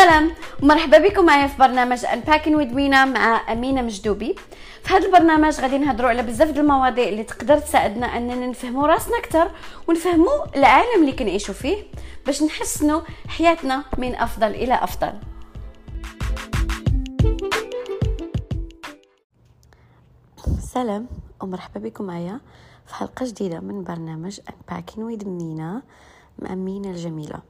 سلام 0.00 0.32
ومرحبا 0.62 0.98
بكم 0.98 1.24
معايا 1.26 1.46
في 1.46 1.58
برنامج 1.58 2.04
انباكين 2.04 2.54
ويز 2.54 2.72
وينا 2.72 3.04
مع 3.04 3.52
أمينة 3.52 3.82
مجدوبي. 3.82 4.34
في 4.82 4.94
هذا 4.94 5.06
البرنامج 5.06 5.60
غادي 5.60 5.78
نهضروا 5.78 6.10
على 6.10 6.22
بزاف 6.22 6.50
ديال 6.50 6.64
المواضيع 6.64 7.08
اللي 7.08 7.24
تقدر 7.24 7.58
تساعدنا 7.58 8.06
أننا 8.06 8.46
نفهموا 8.46 8.86
راسنا 8.86 9.18
أكثر 9.18 9.50
ونفهموا 9.88 10.56
العالم 10.56 11.00
اللي 11.00 11.12
كنعيشوا 11.12 11.54
فيه 11.54 11.84
باش 12.26 12.42
نحسنوا 12.42 13.00
حياتنا 13.28 13.84
من 13.98 14.14
أفضل 14.14 14.46
إلى 14.46 14.74
أفضل. 14.74 15.12
سلام 20.60 21.06
ومرحبا 21.42 21.80
بكم 21.80 22.04
معايا 22.04 22.40
في 22.86 22.94
حلقة 22.94 23.26
جديدة 23.26 23.60
من 23.60 23.84
برنامج 23.84 24.40
انباكين 24.50 25.04
ويز 25.04 25.24
مينا 25.24 25.82
مع 26.38 26.54
مينا 26.54 26.90
الجميلة. 26.90 27.40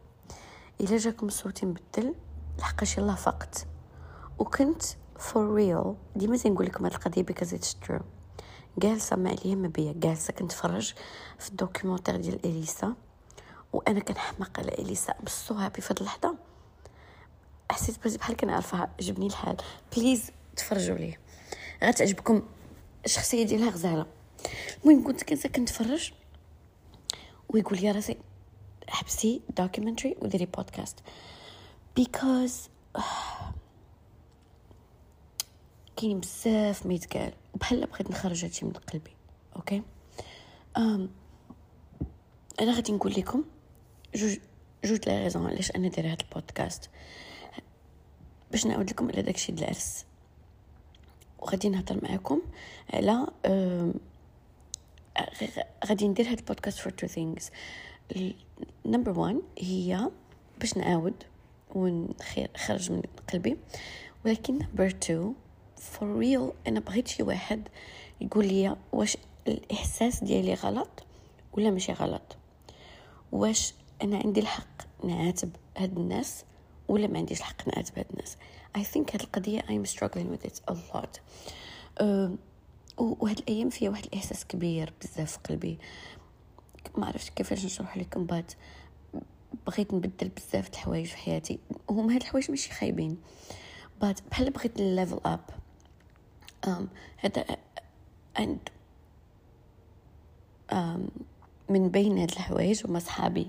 إلا 0.80 0.96
جاكم 0.96 1.28
صوتي 1.28 1.66
مبدل 1.66 2.14
لحقاش 2.60 2.98
يلاه 2.98 3.14
فقت. 3.14 3.66
وكنت 4.38 4.82
for 5.18 5.54
real 5.54 5.94
ديما 6.16 6.36
تنقول 6.36 6.66
لكم 6.66 6.84
هاد 6.84 6.94
القضية 6.94 7.22
because 7.22 7.54
it's 7.54 7.74
true 7.74 8.00
جالسة 8.78 9.16
اليم 9.16 9.68
بيا 9.68 9.92
جالسة 9.96 10.32
كنتفرج 10.32 10.94
في 11.38 11.48
ال 11.48 11.54
documentaire 11.54 12.16
ديال 12.16 12.46
إليسا. 12.46 12.94
وأنا 13.72 14.00
كنحماق 14.00 14.58
على 14.58 14.68
إليسا 14.68 15.14
ب 15.22 15.33
so 15.33 15.54
happy 15.54 15.80
في 15.80 15.90
اللحظة. 15.90 16.34
حسيت 17.70 18.18
بحال 18.18 18.36
كنعرفها 18.36 18.90
جبني 19.00 19.26
الحال. 19.26 19.56
please 19.96 20.30
تفرجوا 20.56 20.96
ليه 20.96 21.20
غتعجبكم 21.84 22.42
الشخصية 23.04 23.46
ديالها 23.46 23.70
غزالة. 23.70 24.06
المهم 24.84 25.04
كنت 25.04 25.24
كنت 25.24 25.46
كنتفرج. 25.46 26.12
ويقول 27.48 27.78
لي 27.80 27.90
راسي 27.90 28.16
حبسي 28.88 29.42
documentary 29.56 30.16
وديري 30.22 30.46
بودكاست 30.46 30.98
because 31.96 32.68
كاين 35.96 36.20
بزاف 36.20 36.86
ما 36.86 36.94
يتقال 36.94 37.32
وبحال 37.54 37.86
بغيت 37.86 38.10
نخرج 38.10 38.44
هادشي 38.44 38.64
من 38.66 38.72
قلبي 38.72 39.10
okay؟ 39.56 39.82
um 40.76 41.10
أنا 42.60 42.74
غادي 42.74 42.92
نقول 42.92 43.12
لكم 43.12 43.44
جوج 44.14 44.38
جوج 44.84 45.08
fr 45.08 45.22
la 45.22 45.28
raison 45.28 45.46
علاش 45.46 45.70
أنا 45.70 45.88
دايرة 45.88 46.10
هاد 46.10 46.20
البودكاست. 46.20 46.90
باش 48.50 48.66
نعاود 48.66 48.90
لكم 48.90 49.08
على 49.08 49.22
داكشي 49.22 49.52
ديال 49.52 49.64
العرس. 49.64 50.04
وغادي 51.38 51.68
نهضر 51.68 52.04
معاكم 52.04 52.42
على 52.92 53.26
غادي 55.86 56.08
ندير 56.08 56.30
هاد 56.30 56.38
البودكاست 56.38 56.78
for 56.78 56.92
two 56.92 57.06
things 57.06 57.50
number 58.86 59.18
1 59.18 59.40
هي 59.58 60.10
باش 60.60 60.76
نعاود 60.76 61.24
ونخرج 61.74 62.92
من 62.92 63.02
قلبي. 63.32 63.56
ولكن 64.24 64.54
number 64.58 64.86
2 64.86 65.34
for 65.76 66.18
real 66.18 66.52
أنا 66.66 66.80
بغيت 66.80 67.08
شي 67.08 67.22
واحد 67.22 67.68
يقول 68.20 68.46
لي 68.46 68.76
واش 68.92 69.16
الإحساس 69.48 70.24
ديالي 70.24 70.54
غلط 70.54 71.02
ولا 71.52 71.70
ماشي 71.70 71.92
غلط؟ 71.92 72.36
واش 73.32 73.74
أنا 74.02 74.16
عندي 74.16 74.40
الحق 74.40 75.04
نعاتب 75.04 75.50
هاد 75.78 75.98
الناس 75.98 76.44
ولا 76.88 77.06
ما 77.06 77.18
عنديش 77.18 77.38
الحق 77.38 77.68
نعاتب 77.68 77.98
هاد 77.98 78.06
الناس؟ 78.10 78.36
I 78.78 78.80
think 78.80 79.12
هاد 79.14 79.20
القضية 79.20 79.60
I'm 79.60 79.90
struggling 79.90 80.28
with 80.34 80.50
it 80.50 80.72
a 80.72 80.74
lot. 80.74 81.20
أه 82.00 82.34
وهاد 82.98 83.38
الأيام 83.38 83.70
فيها 83.70 83.90
واحد 83.90 84.04
الإحساس 84.04 84.44
كبير 84.44 84.92
بزاف 85.02 85.32
في 85.32 85.38
قلبي. 85.38 85.78
ما 86.96 87.06
عرفتش 87.06 87.30
كيفاش 87.30 87.64
نشرح 87.64 87.96
لكم 87.96 88.26
بعد 88.26 88.52
بغيت 89.66 89.94
نبدل 89.94 90.28
بزاف 90.28 90.68
د 90.70 90.72
الحوايج 90.74 91.06
في 91.06 91.16
حياتي. 91.16 91.58
وهم 91.88 92.10
هاد 92.10 92.20
الحوايج 92.20 92.50
ماشي 92.50 92.72
خايبين. 92.72 93.18
بعد 94.00 94.20
بحال 94.30 94.50
بغيت 94.50 94.80
ن 94.80 94.87
level 94.87 95.20
up 95.24 95.40
um 96.66 96.88
هذا 97.16 97.44
عند 98.36 98.68
um 100.72 101.08
من 101.68 101.88
بين 101.88 102.18
هاد 102.18 102.30
الحوايج 102.30 102.86
هما 102.86 102.98
صحابي 102.98 103.48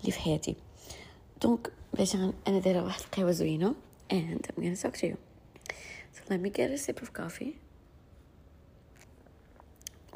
اللي 0.00 0.12
في 0.12 0.20
حياتي. 0.20 0.56
دونك 1.42 1.72
باش 1.94 2.14
أنا 2.14 2.58
دايرة 2.58 2.82
واحد 2.82 3.00
القهوة 3.00 3.30
زوينة 3.30 3.74
and 4.10 4.46
I'm 4.48 4.62
gonna 4.62 4.76
talk 4.76 4.96
to 4.96 5.06
you. 5.06 5.16
So 6.12 6.20
let 6.30 6.40
me 6.40 6.50
get 6.50 6.70
a 6.70 6.78
sip 6.78 7.00
of 7.02 7.12
coffee. 7.12 7.54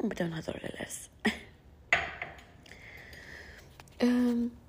نهضروا 0.03 0.59
على 0.59 0.69
العرس. 0.73 1.09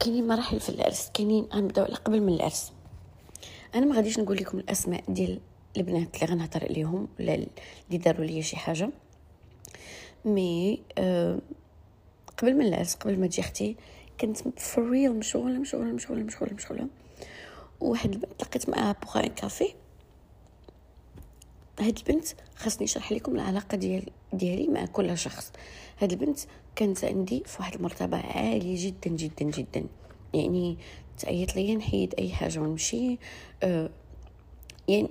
كاينين 0.00 0.26
مراحل 0.26 0.60
في 0.60 0.68
العرس 0.68 1.10
كاينين 1.14 1.44
غنبداو 1.44 1.84
على 1.84 1.94
قبل 1.94 2.20
من 2.20 2.32
العرس 2.32 2.72
أنا 3.74 3.86
ما 3.86 3.96
غاديش 3.96 4.18
نقول 4.18 4.36
لكم 4.36 4.58
الأسماء 4.58 5.04
ديال 5.08 5.40
البنات 5.76 6.14
اللي 6.14 6.26
غنهضر 6.26 6.64
عليهم 6.64 7.08
ولا 7.20 7.34
اللي 7.34 7.48
داروا 7.98 8.26
لي 8.26 8.42
شي 8.42 8.56
حاجة. 8.56 8.90
mais 10.24 10.82
أه 10.98 11.38
قبل 12.38 12.54
من 12.54 12.66
العرس 12.66 12.94
قبل 12.94 13.20
ما 13.20 13.26
تجي 13.26 13.40
أختي 13.40 13.76
كنت 14.20 14.38
for 14.58 14.80
real 14.80 15.12
مشغولة 15.12 15.58
مشغولة 15.58 15.92
مشغولة 15.92 16.22
مشغولة 16.22 16.54
مشغولة. 16.54 16.86
وواحد 17.80 18.12
البنت 18.12 18.42
لقيت 18.42 18.68
معاها 18.68 18.96
pour 19.02 19.26
un 19.26 19.40
café. 19.40 19.74
هاد 21.80 21.98
البنت 21.98 22.26
خاصني 22.56 22.84
نشرح 22.84 23.12
لكم 23.12 23.34
العلاقة 23.34 23.76
ديال 23.76 24.10
ديالي 24.32 24.68
مع 24.68 24.86
كل 24.86 25.18
شخص. 25.18 25.52
هاد 25.98 26.12
البنت 26.12 26.38
كانت 26.80 27.04
عندي 27.04 27.42
في 27.46 27.56
واحد 27.58 27.74
المرتبة 27.74 28.16
عالية 28.16 28.86
جدا 28.86 29.10
جدا 29.10 29.44
جدا. 29.44 29.86
يعني 30.34 30.78
تعيط 31.18 31.56
ليا 31.56 31.74
نحيد 31.74 32.14
أي 32.18 32.32
حاجة 32.32 32.58
ونمشي. 32.58 33.18
أه 33.62 33.90
يعني 34.88 35.08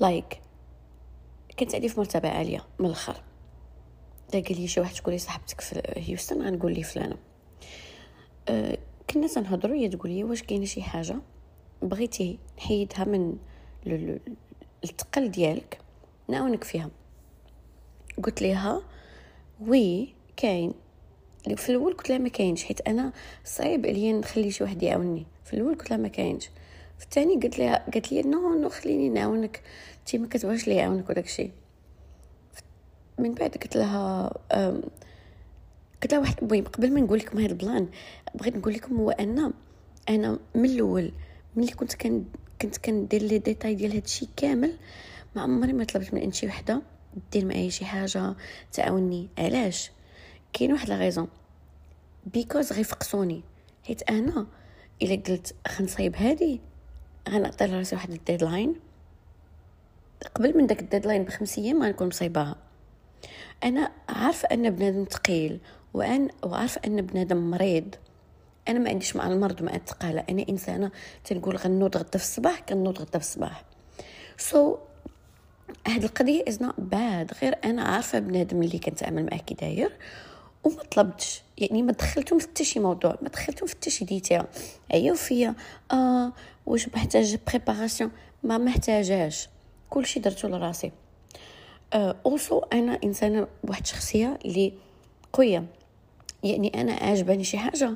like. 0.00 0.40
كانت 1.56 1.74
عندي 1.74 1.88
في 1.88 2.00
مرتبة 2.00 2.28
عالية 2.28 2.64
من 2.78 2.86
الأخر. 2.86 3.22
قال 4.32 4.44
لي 4.50 4.68
شي 4.68 4.80
واحد 4.80 4.94
تقولي 4.94 5.18
صاحبتك 5.18 5.60
في 5.60 5.82
هيوستن 5.96 6.42
غنقول 6.42 6.74
لي 6.74 6.82
فلانة. 6.82 7.16
أه 8.48 8.78
كنا 9.10 9.26
تنهضروا 9.26 9.76
هي 9.76 9.88
تقول 9.88 10.10
لي 10.10 10.24
واش 10.24 10.42
كاينة 10.42 10.64
شي 10.64 10.82
حاجة 10.82 11.16
بغيتي 11.82 12.38
نحيدها 12.58 13.04
من 13.04 13.36
الثقل 14.84 15.30
ديالك 15.30 15.80
نعاونك 16.28 16.64
فيها. 16.64 16.90
قلت 18.22 18.42
لها 18.42 18.82
oui 19.60 20.14
كاين. 20.36 20.74
في 21.56 21.68
الأول 21.68 21.92
قلت 21.96 22.10
لها 22.10 22.18
ما 22.18 22.28
كاينش 22.28 22.64
حيت 22.64 22.80
أنا 22.80 23.12
صعيب 23.44 23.86
عليا 23.86 24.12
نخلي 24.12 24.50
شي 24.50 24.64
واحد 24.64 24.82
يعاونني. 24.82 25.26
في 25.44 25.54
الأول 25.54 25.74
قلت 25.74 25.90
لها 25.90 25.98
ما 25.98 26.08
كاينش. 26.08 26.50
في 26.98 27.04
الثاني 27.04 27.34
قلت 27.34 27.58
لها 27.58 27.90
قالت 27.90 28.12
لي 28.12 28.22
no 28.22 28.54
no 28.60 28.68
خليني 28.68 29.08
نعاونك. 29.08 29.62
انت 30.00 30.16
ما 30.16 30.28
كتبغيش 30.28 30.68
لي 30.68 30.74
يعاونك 30.74 31.10
وداك 31.10 31.24
الشيء 31.24 31.50
من 33.18 33.34
بعد 33.34 33.50
قلت 33.50 33.76
لها 33.76 34.32
قلت 36.02 36.12
لها 36.12 36.20
واحد 36.20 36.34
المهم 36.42 36.64
قبل 36.64 36.92
ما 36.92 37.00
نقول 37.00 37.18
لكم 37.18 37.38
هذا 37.38 37.52
ال 37.52 37.59
plan 37.59 37.88
بغيت 38.34 38.56
نقول 38.56 38.72
لكم 38.74 38.96
هو 38.96 39.10
ان 39.10 39.52
أنا 40.08 40.38
من 40.54 40.64
الأول 40.64 41.12
ملي 41.56 41.72
كنت 41.72 41.94
كان 41.94 42.24
كنت 42.62 42.76
كندير 42.76 43.22
لي 43.22 43.38
ديتاي 43.38 43.74
ديال 43.74 43.94
هادشي 43.94 44.28
كامل 44.36 44.76
ما 45.36 45.42
عمري 45.42 45.72
ما 45.72 45.84
طلبت 45.84 46.14
من 46.14 46.32
شي 46.32 46.46
وحدة 46.46 46.82
دير 47.32 47.44
معايا 47.44 47.70
شي 47.70 47.84
حاجة 47.84 48.34
تعاوني 48.72 49.28
علاش؟ 49.38 49.90
كاين 50.54 50.72
واحد 50.72 50.88
la 50.88 50.96
raison. 50.96 51.28
because 52.26 52.72
غيفقسوني. 52.72 53.42
حيت 53.86 54.10
أنا 54.10 54.46
إلا 55.02 55.14
قلت 55.14 55.54
غنصايب 55.78 56.16
هادي 56.16 56.60
غنعطي 57.28 57.66
لراسي 57.66 57.94
واحد 57.96 58.10
ال 58.10 58.16
deadline. 58.16 58.74
قبل 60.34 60.56
من 60.56 60.66
داك 60.66 60.80
ال 60.80 60.85
deadline 60.85 61.24
بخمس 61.24 61.58
أيام 61.58 61.82
غنكون 61.82 62.06
مصايباها. 62.06 62.56
أنا 63.64 63.92
عارفه 64.08 64.48
أن 64.52 64.70
بنادم 64.70 65.04
ثقيل 65.04 65.60
وان 65.94 66.28
وعارفه 66.42 66.80
أن 66.86 67.02
بنادم 67.02 67.50
مريض. 67.50 67.94
أنا 68.68 68.78
ما 68.78 68.90
عنديش 68.90 69.16
مع 69.16 69.26
المرض 69.26 69.60
ومع 69.60 69.74
الثقاله 69.74 70.24
أنا 70.30 70.44
إنسانة 70.48 70.90
تنقول 71.24 71.56
غنوض 71.56 71.96
غدا 71.96 72.18
في 72.18 72.24
الصباح 72.24 72.60
كنوض 72.60 72.98
غدا 72.98 73.18
في 73.18 73.24
الصباح. 73.24 73.64
so 74.36 74.74
so, 74.74 74.78
هاد 75.86 76.04
القضية 76.04 76.44
is 76.48 76.62
not 76.62 76.74
bad 76.78 77.32
غير 77.42 77.56
أنا 77.64 77.82
عارفة 77.82 78.18
بنادم 78.18 78.62
اللي 78.62 78.78
كنتعامل 78.78 79.26
معاه 79.26 79.38
كي 79.38 79.54
داير. 79.54 79.92
وما 80.64 80.82
طلبتش. 80.82 81.42
يعني 81.58 81.82
ما 81.82 81.92
دخلتهم 81.92 82.38
في 82.38 82.48
حتى 82.48 82.64
شي 82.64 82.80
موضوع 82.80 83.18
ما 83.22 83.28
دخلتهم 83.28 83.66
في 83.66 83.74
حتى 83.74 83.90
شي 83.90 84.04
detail 84.04 84.42
عياو 84.92 85.14
فيا. 85.14 85.54
آه 85.92 86.32
واش 86.66 86.88
محتاج 86.88 87.36
préparation 87.46 88.10
ما 88.42 88.58
محتاجاش 88.58 89.48
كلشي 89.90 90.20
درتو 90.20 90.48
لراسي. 90.48 90.92
also 91.94 92.60
uh, 92.60 92.64
أنا 92.72 92.98
إنسانة 93.04 93.46
بواحد 93.64 93.82
الشخصيه 93.82 94.38
اللي 94.44 94.72
قوية. 95.32 95.64
يعني 96.42 96.80
أنا 96.80 96.92
عاجباني 96.92 97.44
شي 97.44 97.58
حاجة. 97.58 97.90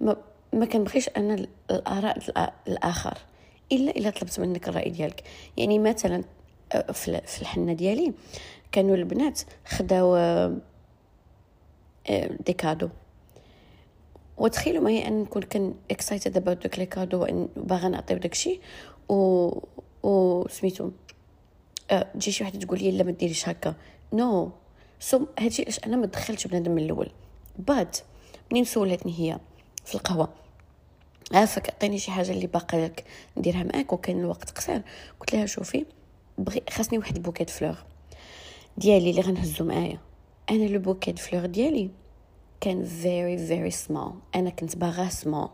ما, 0.00 0.16
ما 0.52 0.66
كنبغيش 0.66 1.10
أنا 1.16 1.46
الآراء 1.70 2.18
الآخر. 2.68 3.18
إلا 3.72 3.90
إلا 3.90 4.10
طلبت 4.10 4.40
منك 4.40 4.68
الرأي 4.68 4.90
ديالك. 4.90 5.22
يعني 5.56 5.78
مثلا 5.78 6.24
في 6.92 7.40
الحنة 7.40 7.72
ديالي 7.72 8.12
كانوا 8.72 8.96
البنات 8.96 9.40
خداو 9.66 10.16
des 12.46 12.52
cadeaux 12.52 12.88
وتخيلوا 14.36 14.82
معايا 14.82 15.08
أن 15.08 15.22
نكون 15.22 15.42
كان 15.42 15.74
excited 15.90 16.36
about 16.36 16.62
دوك 16.62 16.78
les 16.78 16.86
cadeaux 16.86 17.26
وباغا 17.56 17.88
نعطيو 17.88 18.18
داكشي 18.18 18.60
و 19.08 19.50
و 20.02 20.48
سميتو 20.48 20.90
تجي 21.88 22.32
شي 22.32 22.44
وحده 22.44 22.58
تقول 22.58 22.78
لي 22.78 22.90
لا 22.90 23.04
ما 23.04 23.10
ديريش 23.10 23.48
هكا. 23.48 23.74
no 24.12 24.48
no. 24.48 24.50
so 25.00 25.18
so, 25.18 25.22
هادشي 25.38 25.62
علاش 25.62 25.78
أنا 25.78 25.96
ما 25.96 26.06
دخلتش 26.06 26.46
بنادم 26.46 26.72
من 26.72 26.82
الأول. 26.82 27.10
but 27.58 27.98
منين 28.52 28.64
سولتني 28.64 29.14
هي 29.18 29.38
في 29.84 29.94
القهوة؟ 29.94 30.28
عافاك 31.34 31.70
عطيني 31.70 31.98
شي 31.98 32.10
حاجة 32.10 32.30
اللي 32.30 32.46
باقا 32.46 32.78
لك 32.84 33.04
نديرها 33.36 33.62
معاك 33.62 33.92
وكان 33.92 34.20
الوقت 34.20 34.50
قصير. 34.50 34.82
قلت 35.20 35.34
لها 35.34 35.46
شوفي 35.46 35.84
بغي 36.38 36.62
خاصني 36.70 36.98
واحد 36.98 37.16
ال 37.16 37.20
bouquet 37.20 37.50
fleurs. 37.50 37.76
ديالي 38.76 39.10
اللي 39.10 39.20
غنهزو 39.20 39.64
معايا. 39.64 39.98
أنا 40.50 40.64
le 40.64 40.78
bouquet 40.78 41.18
fleurs 41.18 41.46
ديالي 41.46 41.90
كان 42.60 42.84
very 42.84 43.38
very 43.46 43.70
small 43.70 44.12
أنا 44.34 44.50
كنت 44.50 44.76
باغاه 44.76 45.08
سمول 45.08 45.48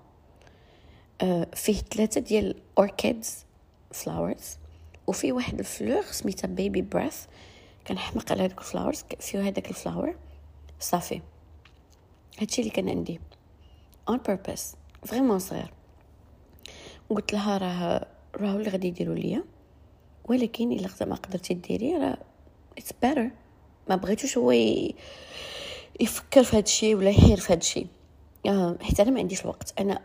أه 1.22 1.46
فيه 1.54 1.74
ثلاثة 1.74 2.20
ديال 2.20 2.62
orchids 2.78 3.44
flowers 3.92 4.58
وفي 5.06 5.32
واحد 5.32 5.58
ال 5.58 5.64
flower 5.64 6.02
سميتها 6.02 6.48
baby 6.48 6.82
breath 6.82 7.26
كنحمق 7.86 8.32
على 8.32 8.42
هذوك 8.42 8.58
ال 8.58 8.64
flowers 8.64 9.04
فيه 9.20 9.48
هذاك 9.48 9.70
ال 9.70 9.76
flower. 9.76 10.16
صافي. 10.80 11.20
هادشي 12.38 12.60
اللي 12.60 12.70
كان 12.70 12.88
عندي. 12.88 13.20
on 14.08 14.18
purpose 14.18 14.76
vraiment 15.04 15.38
صغير. 15.38 15.72
قلت 17.10 17.32
لها 17.32 17.58
راه 17.58 18.06
راهو 18.36 18.58
اللي 18.58 18.70
غادي 18.70 18.88
يديروا 18.88 19.14
ليا. 19.14 19.44
ولكن 20.24 20.72
إلا 20.72 20.88
ما 21.00 21.14
قدرتي 21.14 21.54
ديري 21.54 21.96
راه 21.96 22.18
it's 22.78 22.92
better 23.02 23.30
ما 23.88 23.96
بغيتوش 23.96 24.38
هو 24.38 24.52
يفكر 26.00 26.44
في 26.44 26.56
هذا 26.56 26.64
الشيء 26.64 26.96
ولا 26.96 27.10
يحير 27.10 27.36
في 27.36 27.52
هذا 27.52 27.60
الشيء 27.60 27.86
آه 28.46 28.76
حيت 28.80 29.00
أنا 29.00 29.10
ما 29.10 29.18
عنديش 29.18 29.40
الوقت. 29.42 29.74
أنا 29.80 30.00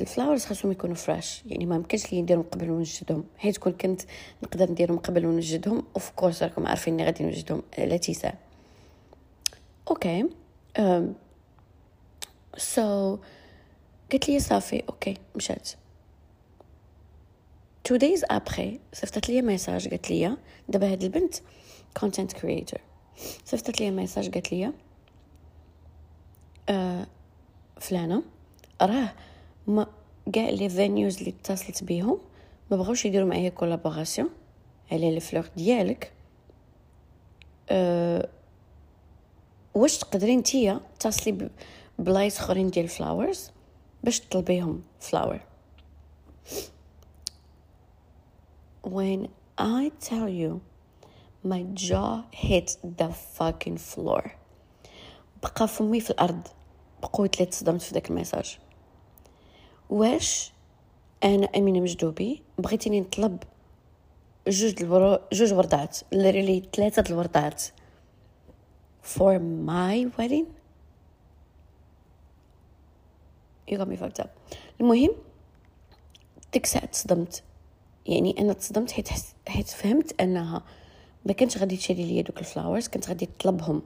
ال 0.00 0.06
flowers 0.06 0.44
خاصهم 0.44 0.72
يكونوا 0.72 0.94
fresh 0.94 1.42
يعني 1.46 1.66
ما 1.66 1.76
يمكنش 1.76 2.12
لي 2.12 2.22
نديرهم 2.22 2.42
قبل 2.42 2.70
ونجدهم 2.70 3.24
حيت 3.38 3.56
كون 3.56 3.72
كنت 3.72 4.02
نقدر 4.42 4.70
نديرهم 4.70 4.98
قبل 4.98 5.26
ونجدهم 5.26 5.84
of 5.94 6.10
course 6.10 6.42
راكم 6.42 6.66
عارفين 6.66 6.94
إني 6.94 7.04
غادي 7.04 7.24
نوجدهم 7.24 7.62
لا 7.78 7.96
تيساع 7.96 8.34
okay 9.90 10.28
so 12.56 13.18
قالت 14.12 14.28
لي 14.28 14.40
صافي 14.40 14.82
okay 14.88 15.14
مشات. 15.36 15.70
two 17.84 17.96
days 17.96 18.24
après 18.30 18.80
صيفطت 18.92 19.28
لي 19.28 19.42
message 19.42 19.88
قالت 19.88 20.10
لي 20.10 20.36
دابا 20.68 20.92
هاد 20.92 21.02
البنت 21.02 21.34
content 22.00 22.32
creator 22.32 22.80
صيفطت 23.44 23.80
لي 23.80 23.90
message 23.90 24.30
قالت 24.30 24.52
لي 24.52 24.72
آه 26.68 27.06
فلانة 27.80 28.22
راه 28.82 29.12
ما 29.66 29.86
كاع 30.32 30.50
لي 30.50 30.68
venues 30.68 31.18
اللي 31.18 31.34
اتصلت 31.40 31.84
بيهم 31.84 32.18
ما 32.70 32.76
بغاوش 32.76 33.04
يديروا 33.04 33.28
معايا 33.28 33.48
collaboration 33.48 34.30
على 34.92 35.16
ال 35.16 35.22
vlog 35.22 35.46
ديالك. 35.56 36.12
أه 37.70 38.28
واش 39.74 39.98
تقدري 39.98 40.36
نتيا 40.36 40.80
تصلي 41.00 41.50
بلايص 41.98 42.38
أخرين 42.38 42.70
ديال 42.70 42.84
ال 42.84 42.92
flowers 42.92 43.50
باش 44.04 44.20
تطلبيهم 44.20 44.82
flowers 45.00 45.40
when 48.84 49.28
I 49.58 49.90
tell 50.08 50.28
you 50.28 50.60
my 51.44 51.62
jaw 51.74 52.22
hit 52.32 52.76
the 52.98 53.10
fucking 53.38 53.78
floor. 53.78 54.30
بقى 55.42 55.68
فمي 55.68 56.00
في 56.00 56.10
الأرض. 56.10 56.48
بقوة 57.02 57.30
اللي 57.34 57.46
تصدمت 57.46 57.82
في 57.82 57.94
داك 57.94 58.10
ال 58.10 58.15
message. 58.15 58.58
واش 59.90 60.52
أنا 61.24 61.46
أمينة 61.56 61.80
مجدوبي 61.80 62.42
بغيتيني 62.58 63.00
نطلب 63.00 63.42
جوج 64.48 64.82
البرو 64.82 65.18
جوج 65.32 65.52
وردات 65.52 65.98
لي 66.12 66.62
ثلاثة 66.76 67.04
الوردات. 67.10 67.62
For 69.02 69.38
my 69.66 70.06
wedding 70.18 70.46
you 73.68 73.78
got 73.78 73.88
me 73.88 73.96
fucked 73.96 74.20
up. 74.24 74.28
المهم 74.80 75.10
ديك 76.52 76.64
الساعة 76.64 76.86
تصدمت. 76.86 77.42
يعني 78.06 78.34
أنا 78.38 78.52
تصدمت 78.52 78.90
حيت 78.90 79.08
حيت 79.48 79.68
فهمت 79.68 80.20
أنها 80.20 80.62
ما 81.24 81.32
كانش 81.32 81.58
غادي 81.58 81.76
تشري 81.76 82.04
لي 82.04 82.22
دوك 82.22 82.38
ال 82.38 82.44
flowers 82.44 82.88
كنت 82.88 83.08
غادي 83.08 83.28
تطلبهم. 83.38 83.82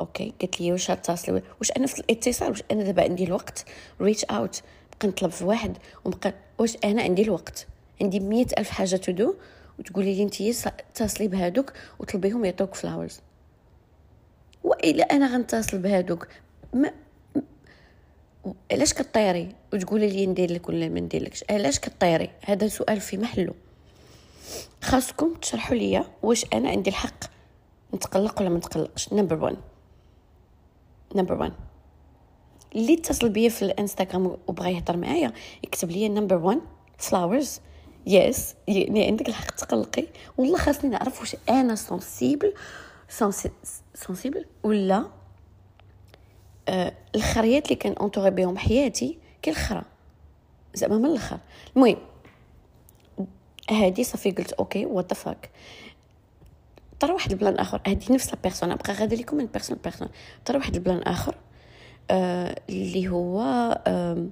okay 0.00 0.32
قالت 0.40 0.60
لي 0.60 0.72
واش 0.72 0.90
اتصلي 0.90 1.42
واش 1.58 1.72
أنا 1.72 1.86
في 1.86 1.98
الاتصال 1.98 2.50
واش 2.50 2.62
أنا 2.70 2.82
دابا 2.82 3.02
عندي 3.02 3.24
الوقت؟ 3.24 3.64
reach 4.00 4.24
out 4.24 4.62
بقى 4.98 5.08
نطلب 5.08 5.30
في 5.30 5.44
واحد 5.44 5.76
وبقى 6.04 6.34
واش 6.58 6.76
أنا 6.84 7.02
عندي 7.02 7.22
الوقت؟ 7.22 7.66
عندي 8.00 8.20
مية 8.20 8.46
ألف 8.58 8.70
حاجة 8.70 8.96
to 8.96 9.15
do 9.15 9.34
وتقولي 9.78 10.14
لي 10.14 10.22
انتي 10.22 10.50
اتصلي 10.50 11.28
بهادوك 11.28 11.72
وطلبيهم 11.98 12.44
يعطوك 12.44 12.74
flowers 12.74 13.20
وإلا 14.64 15.04
أنا 15.04 15.34
غنتصل 15.34 15.78
بهادوك. 15.78 16.28
ما 16.74 16.92
علاش 18.72 18.94
كطيري؟ 18.94 19.54
وتقولي 19.72 20.06
لي 20.10 20.26
ندير 20.26 20.52
لك 20.52 20.68
ولا 20.68 20.88
ما 20.88 21.00
ندير 21.00 21.32
علاش 21.50 21.78
كطيري؟ 21.80 22.30
هذا 22.44 22.68
سؤال 22.68 23.00
في 23.00 23.16
محله. 23.16 23.54
خاصكم 24.82 25.34
تشرحوا 25.34 25.76
لي 25.76 26.04
واش 26.22 26.44
أنا 26.52 26.68
عندي 26.70 26.90
الحق 26.90 27.24
نتقلق 27.94 28.40
ولا 28.40 28.48
ما 28.48 28.58
نتقلقش. 28.58 29.12
number 29.12 29.44
1 29.44 29.56
نمبر 31.14 31.34
1 31.34 31.52
اللي 32.76 32.94
اتصل 32.94 33.28
بيا 33.28 33.48
في 33.48 33.62
الانستغرام 33.62 34.36
وبغى 34.46 34.74
يهضر 34.74 34.96
معايا 34.96 35.32
يكتب 35.64 35.90
لي 35.90 36.08
نمبر 36.08 36.36
1 36.36 36.60
فلاورز 36.98 37.60
يس 38.06 38.54
يعني 38.68 39.06
عندك 39.06 39.28
الحق 39.28 39.50
تقلقي. 39.50 40.06
والله 40.38 40.58
خاصني 40.58 40.90
نعرف 40.90 41.20
واش 41.20 41.36
أنا 41.48 41.74
سونسيبل 41.74 42.54
سونسيبل 43.94 44.44
ولا 44.62 45.06
آه 46.68 46.92
الخريات 47.14 47.64
اللي 47.64 47.76
كان 47.76 47.92
اونتوري 47.92 48.30
بهم 48.30 48.58
حياتي 48.58 49.18
كي 49.42 49.50
الخرا 49.50 49.84
زعما 50.74 50.98
من 50.98 51.06
الآخر 51.06 51.38
المهم 51.76 51.96
هادي 53.70 54.04
صافي 54.04 54.30
قلت 54.30 54.52
أوكي 54.52 54.86
وات 54.86 55.14
فاك 55.14 55.50
طرا 57.00 57.12
واحد 57.12 57.30
ال 57.32 57.37
plan 57.37 57.58
آخر. 57.58 57.80
هادي 57.86 58.12
نفس 58.12 58.28
la 58.28 58.38
personne 58.42 58.70
أبقى 58.70 58.92
غادي 58.92 59.16
لكم 59.16 59.36
من 59.36 59.46
personne 59.46 59.78
ل 59.84 59.87
personne 59.87 60.08
طرا 60.44 60.56
واحد 60.56 60.74
plan 60.74 61.02
آخر 61.02 61.34
آه 62.10 62.60
اللي 62.68 63.08
هو 63.08 63.40
آه 63.86 64.26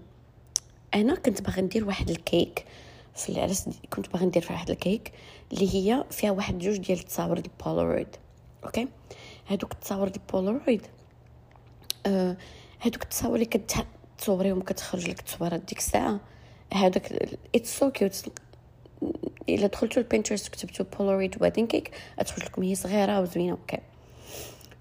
أنا 0.94 1.14
كنت 1.14 1.42
باغي 1.42 1.62
ندير 1.62 1.84
واحد 1.84 2.10
الكيك 2.10 2.64
في 3.16 3.28
العرس 3.28 3.68
كنت 3.92 4.12
باغي 4.12 4.26
ندير 4.26 4.46
واحد 4.50 4.70
الكيك 4.70 5.12
اللي 5.52 5.74
هي 5.74 6.04
فيها 6.10 6.30
واحد 6.30 6.58
جوج 6.58 6.76
ديال 6.76 6.98
التصاور 6.98 7.36
ال 7.38 7.47
polaroid 7.47 8.16
okay؟ 8.64 8.88
هادوك 9.48 9.72
التصاور 9.72 10.06
البولارويد 10.06 10.86
آه 12.06 12.36
هادوك 12.80 13.02
التصاور 13.02 13.34
اللي 13.34 13.46
كتصوريهم 13.46 14.60
كتخرج 14.62 15.08
لك 15.08 15.18
التصويرات 15.20 15.60
ديك 15.60 15.78
الساعة. 15.78 16.20
هذاك 16.74 17.36
it's 17.54 17.78
so 17.78 17.90
cute 17.90 18.24
إلا 19.48 19.66
دخلتوا 19.66 20.02
Pinterest 20.02 20.48
وكتبتوا 20.48 20.86
polaroid 20.98 21.42
wedding 21.42 21.66
cake 21.66 21.90
غتخرج 22.20 22.44
لكم 22.44 22.62
هي 22.62 22.74
صغيرة 22.74 23.20
وزوينة 23.20 23.52
okay 23.52 23.78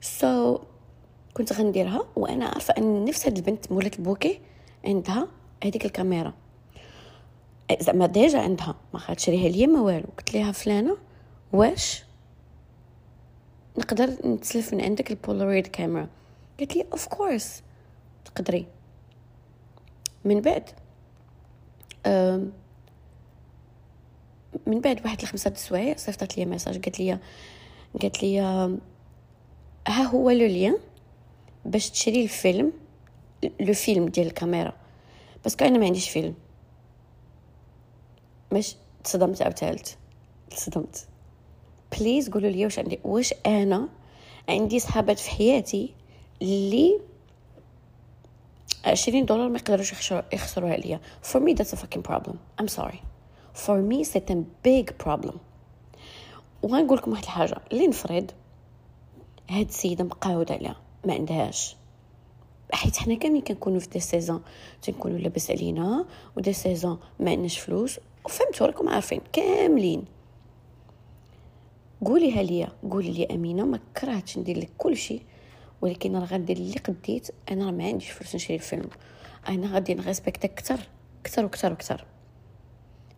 so 0.01 0.58
so, 0.58 0.62
كنت 1.34 1.54
غنديرها 1.54 2.08
وأنا 2.16 2.46
عارفة 2.46 2.74
أن 2.78 3.06
نفس 3.06 3.26
هاد 3.26 3.38
البنت 3.38 3.72
مولات 3.72 4.00
ال 4.00 4.05
bouquet 4.05 4.39
عندها 4.86 5.28
هذيك 5.64 5.86
الكاميرا. 5.86 6.34
زعما 7.80 8.06
déjà 8.06 8.39
عندها 8.40 8.76
ما 8.94 9.00
غاتشريها 9.00 9.50
ليا 9.50 9.68
ما 9.68 9.82
والو. 9.82 10.08
قلت 10.18 10.34
لها 10.34 10.52
فلانة 10.52 10.98
واش 11.54 12.04
نقدر 13.78 14.10
نتسلف 14.26 14.74
من 14.74 14.82
عندك 14.82 15.12
ال 15.12 15.18
polaroid 15.18 15.68
camera 15.68 16.08
قالت 16.60 16.76
لي 16.76 16.86
of 16.92 17.08
course 17.08 17.63
تقدري. 18.26 18.68
من 20.26 20.42
بعد 20.42 20.70
من 24.68 24.82
بعد 24.82 25.01
واحد 25.06 25.22
الخمسة 25.22 25.51
السوايع 25.51 25.96
صيفطت 25.96 26.38
لي 26.38 26.46
message 26.46 26.84
قالت 26.84 27.00
لي 27.00 27.20
قالت 28.01 28.24
لي 28.24 28.39
ها 29.88 30.04
هو 30.04 30.30
le 30.30 30.46
lien 30.48 30.77
باش 31.66 31.89
تشري 31.89 32.24
الفيلم 32.24 32.74
le 33.60 33.74
film 33.74 34.06
ديال 34.08 34.27
الكاميرا. 34.27 34.74
parce 35.44 35.57
que 35.57 35.66
أنا 35.66 35.77
ما 35.77 35.86
عنديش 35.86 36.10
فيلم. 36.10 36.36
مش 38.54 38.75
تصدمت 39.04 39.42
عاوتالت 39.42 39.98
تصدمت. 40.51 41.08
please 42.00 42.30
قولوا 42.30 42.50
لي 42.50 42.66
واش 42.66 42.80
عندي 42.80 43.00
واش 43.04 43.34
أنا 43.46 43.89
عندي 44.50 44.80
صحابات 44.80 45.20
في 45.20 45.30
حياتي 45.30 45.94
اللي 46.42 47.00
عشرين 48.86 49.25
دولار 49.25 49.50
ما 49.50 49.58
يقدروش 49.58 50.12
يخسروها 50.34 50.74
عليا 50.74 51.00
for 51.24 51.38
me 51.39 51.54
that's 51.54 51.74
a 51.74 51.77
fucking 51.77 52.04
problem. 52.12 52.36
I'm 52.62 52.68
sorry. 52.68 53.07
For 53.66 53.82
me 53.90 54.04
c'est 54.04 54.30
un 54.32 54.44
big 54.64 54.92
problem. 55.06 55.36
وغنقول 56.64 56.98
لكم 56.98 57.12
واحد 57.12 57.24
الحاجة. 57.24 57.62
اللي 57.72 57.88
نفرض 57.88 58.32
هاد 59.50 59.68
السيدة 59.68 60.04
مقاوده 60.04 60.54
عليها 60.54 60.76
ما 61.06 61.14
عندهاش. 61.14 61.76
حيت 62.74 62.98
حنا 62.98 63.16
كاملين 63.16 63.42
كنكونوا 63.42 63.80
في 63.80 63.90
des 63.89 64.00
saisons 64.00 64.42
تنكونوا 64.82 65.18
لاباس 65.18 65.52
علينا 65.52 66.06
و 66.38 66.42
des 66.42 66.54
saisons 66.54 67.00
ما 67.20 67.32
عندناش 67.32 67.60
فلوس 67.60 68.00
وفهمتوا 68.26 68.68
راكم 68.68 68.90
عارفين 68.90 69.22
كاملين. 69.34 70.06
قوليها 72.06 72.44
ليا 72.44 72.68
قولي 72.92 73.12
لي 73.12 73.26
أمينة 73.26 73.66
ما 73.66 73.80
كرهتش 74.02 74.38
ندير 74.38 74.58
لك 74.58 74.70
كل 74.78 74.98
شيء 74.98 75.22
ولكن 75.82 76.16
راه 76.16 76.26
غندير 76.26 76.58
اللي 76.58 76.80
قديت 76.80 77.28
أنا 77.52 77.66
راه 77.66 77.72
ما 77.72 77.84
عنديش 77.88 78.10
فلوس 78.10 78.36
نشري 78.36 78.56
الفيلم. 78.56 78.90
أنا 79.50 79.74
غادي 79.74 79.94
نغيسبكتك 79.94 80.52
أكثر 80.52 80.80
أكثر 81.22 81.44
وأكثر 81.44 81.72
وأكثر 81.72 82.06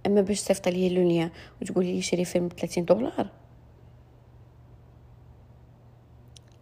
أما 0.09 0.21
باش 0.21 0.41
تصيفط 0.41 0.67
لي 0.67 0.89
لونيا 0.89 1.31
وتقولي 1.61 1.93
لي 1.93 2.01
شري 2.01 2.25
فيلم 2.25 2.47
ب 2.47 2.53
30 2.53 2.85
دولار. 2.85 3.29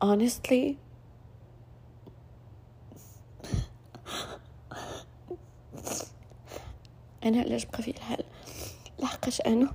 Honestly. 0.04 0.76
أنا 7.24 7.42
علاش 7.42 7.66
بقى 7.66 7.84
في 7.84 7.92
الحال؟ 7.92 8.24
لحقاش 9.00 9.42
أنا 9.42 9.72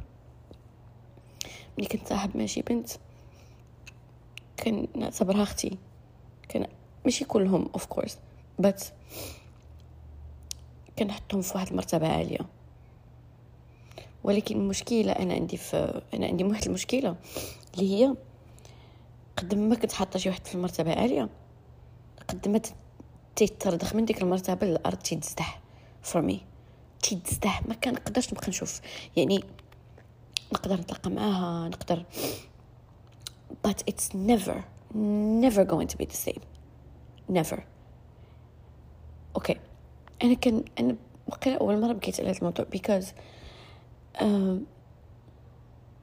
ملي 1.78 1.88
كنت 1.88 2.08
صاحب 2.08 2.36
ماشي 2.36 2.62
بنت 2.62 2.90
كان 4.56 4.88
نعتبرها 4.96 5.42
أختي. 5.42 5.78
كان 6.48 6.66
ماشي 7.04 7.24
كلهم 7.24 7.68
اوف 7.74 7.86
كورس 7.86 8.18
بس 8.58 8.90
كنحطهم 10.98 11.40
في 11.42 11.52
واحد 11.54 11.68
المرتبة 11.68 12.08
عالية. 12.08 12.38
ولكن 14.24 14.56
المشكلة 14.56 15.12
أنا 15.12 15.34
عندي 15.34 15.56
في 15.56 16.02
أنا 16.14 16.26
عندي 16.26 16.44
واحد 16.44 16.64
المشكلة 16.66 17.16
اللي 17.74 17.94
هي 17.94 18.14
قد 19.36 19.54
ما 19.54 19.74
كنت 19.74 19.92
حاطه 19.92 20.18
شي 20.18 20.28
واحد 20.28 20.46
في 20.46 20.54
المرتبة 20.54 20.94
عالية 20.94 21.28
قد 22.28 22.48
ما 22.48 22.60
تيتردخ 23.36 23.94
من 23.94 24.04
ديك 24.04 24.22
المرتبة 24.22 24.66
للأرض 24.66 24.96
تيتزدح 24.98 25.60
فرومي 26.02 26.40
تيتزدح 27.02 27.66
ما 27.66 27.74
كنقدرش 27.74 28.32
نبقى 28.32 28.48
نشوف. 28.48 28.80
يعني 29.16 29.44
نقدر 30.52 30.74
نتلاقى 30.74 31.10
معاها 31.10 31.68
نقدر 31.68 32.04
but 33.66 33.82
it's 33.90 34.14
never 34.14 34.56
never 34.94 35.64
going 35.64 35.86
to 35.86 35.96
be 35.98 36.04
the 36.04 36.16
same. 36.30 36.42
Never. 37.32 37.60
أوكي 39.36 39.54
okay. 39.54 39.56
أنا 40.22 40.34
كان 40.34 40.64
أنا 40.80 40.96
وقيلا 41.28 41.56
أول 41.58 41.80
مرة 41.80 41.92
بكيت 41.92 42.20
على 42.20 42.30
هذا 42.30 42.38
الموضوع 42.38 42.66
because 42.76 43.04
um, 44.20 44.66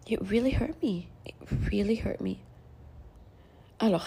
it 0.06 0.20
really 0.32 0.52
hurt 0.52 0.82
me. 0.82 1.08
It 1.26 1.36
really 1.72 1.96
hurt 1.96 2.22
me. 2.22 2.38
الوغ 3.84 4.04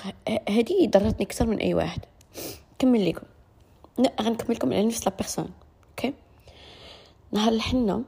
هذه 0.49 0.89
ضرتني 0.91 1.27
أكثر 1.27 1.47
من 1.47 1.59
أي 1.59 1.75
واحد. 1.75 2.01
كمل 2.79 3.09
لكم 3.09 3.27
غنكمل 4.21 4.55
لكم 4.55 4.73
على 4.73 4.87
نفس 4.87 5.09
la 5.09 5.17
personne 5.17 5.51
okay 5.89 6.15
نهار 7.33 7.53
الحنة. 7.53 8.05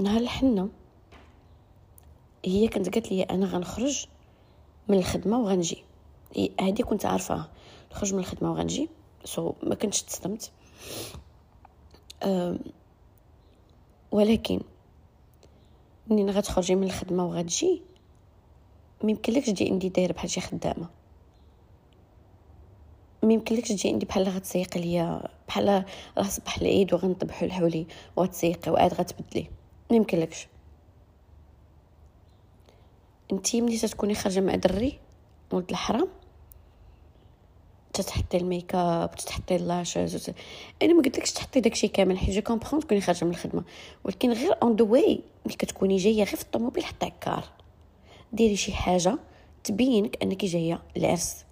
نهار 0.00 0.20
الحنة. 0.20 0.68
هي 2.44 2.68
كانت 2.68 2.94
قالت 2.94 3.12
لي 3.12 3.22
أنا 3.22 3.46
غنخرج 3.46 4.06
من 4.88 4.98
الخدمة 4.98 5.38
وغنجي. 5.38 5.84
هذه 6.60 6.82
كنت 6.82 7.06
عارفة. 7.06 7.48
نخرج 7.92 8.14
من 8.14 8.20
الخدمة 8.20 8.50
وغنجي. 8.50 8.88
so 9.24 9.50
so, 9.50 9.64
ما 9.64 9.74
كنتش 9.74 10.02
تصدمت 10.02 10.52
ولكن 14.12 14.60
منين 16.06 16.30
غتخرجي 16.30 16.74
من 16.74 16.84
الخدمة 16.84 17.26
وغتجي؟ 17.26 17.82
ما 19.04 19.10
يمكنلكش 19.10 19.46
تجي 19.46 19.70
عندي 19.70 19.88
دايرة 19.88 20.12
بحال 20.12 20.30
شي 20.30 20.40
خدامة. 20.40 20.88
ما 23.22 23.32
يمكنلكش 23.32 23.68
تجي 23.68 23.88
عندي 23.88 24.06
بحال 24.06 24.28
غتسيق 24.28 24.78
ليا 24.78 25.28
بحال 25.48 25.84
راه 26.18 26.22
صباح 26.22 26.56
العيد 26.56 26.94
وغنطبحوا 26.94 27.46
الحولي 27.46 27.86
وغتسيقي 28.16 28.72
وعاد 28.72 28.94
غتبدلي. 28.94 29.50
ما 29.90 29.96
يمكنلكش. 29.96 30.48
انتي 33.32 33.60
ملي 33.60 33.78
تكوني 33.78 34.14
خارجة 34.14 34.40
مع 34.40 34.54
دري؟ 34.54 34.98
ولد 35.52 35.70
الحرام؟ 35.70 36.08
تحطي 37.92 38.36
الميك 38.36 38.74
اب 38.74 39.14
تحطي 39.14 39.56
ال 39.56 39.64
lashes 39.64 40.14
وت... 40.14 40.34
أنا 40.82 40.94
ما 40.94 41.02
قلتلكش 41.02 41.32
تحطي 41.32 41.60
داكشي 41.60 41.88
كامل 41.88 42.18
حيت 42.18 42.30
je 42.30 42.42
comprends 42.42 42.80
تكوني 42.80 43.00
خارجة 43.00 43.24
من 43.24 43.30
الخدمة 43.30 43.64
ولكن 44.04 44.32
غير 44.32 44.54
on 44.62 44.76
the 44.76 44.84
way 44.84 45.20
ملي 45.46 45.56
كتكوني 45.56 45.96
جاية 45.96 46.14
غير 46.24 46.36
في 46.36 46.42
الطوموبيل 46.42 46.84
حتى 46.84 47.06
الكار 47.06 47.44
ديري 48.32 48.56
شي 48.56 48.72
حاجة 48.72 49.18
تبينك 49.64 50.22
أنك 50.22 50.44
جاية 50.44 50.82
العرس 50.96 51.44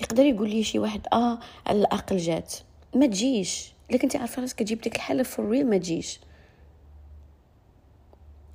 يقدر 0.00 0.24
يقول 0.24 0.50
لي 0.50 0.62
شي 0.64 0.78
واحد 0.78 1.06
آه 1.12 1.38
على 1.66 1.78
الأقل 1.78 2.16
جات. 2.16 2.54
ما 2.94 3.06
تجيش. 3.06 3.72
الا 3.90 3.98
كنتي 3.98 4.18
عارفة 4.18 4.42
راسك 4.42 4.58
تجيب 4.58 4.80
ديك 4.80 4.96
الحالة 4.96 5.22
for 5.22 5.48
real 5.48 5.70
ما 5.70 5.78
تجيش. 5.78 6.20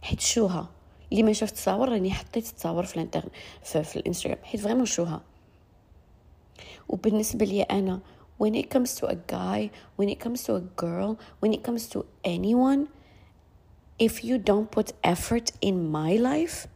حيت 0.02 0.20
شوها. 0.20 0.70
اللي 1.12 1.24
ما 1.24 1.34
شافت 1.34 1.54
التصاور 1.54 1.90
راني 1.90 2.12
حطيت 2.12 2.50
التصاور 2.50 2.84
في 2.84 2.96
الانترن 2.96 3.30
في, 3.64 3.84
في 3.84 3.96
الانستغرام. 3.96 4.38
حيت 4.44 4.62
vraiment 4.62 4.86
شوها. 4.86 5.22
وبالنسبه 6.89 7.47
لي 7.47 7.63
انا 7.63 8.01
when 8.43 8.55
it 8.55 8.67
comes 8.75 9.01
to 9.01 9.07
a 9.07 9.17
guy 9.33 9.71
when 10.01 10.09
it 10.09 10.19
comes 10.25 10.45
to 10.45 10.55
a 10.55 10.63
girl 10.83 11.19
when 11.43 11.53
it 11.53 11.63
comes 11.69 11.89
to 11.89 12.05
anyone 12.25 12.89
if 13.99 14.23
you 14.23 14.39
don't 14.39 14.71
put 14.71 14.93
effort 15.03 15.51
in 15.61 15.91
my 15.91 16.15
life, 16.15 16.67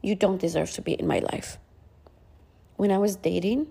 you 0.00 0.14
don't 0.14 0.40
deserve 0.40 0.70
to 0.72 0.82
be 0.82 0.94
in 0.94 1.06
my 1.06 1.18
life. 1.18 1.58
When 2.76 2.90
I 2.90 2.98
was 2.98 3.16
dating, 3.16 3.66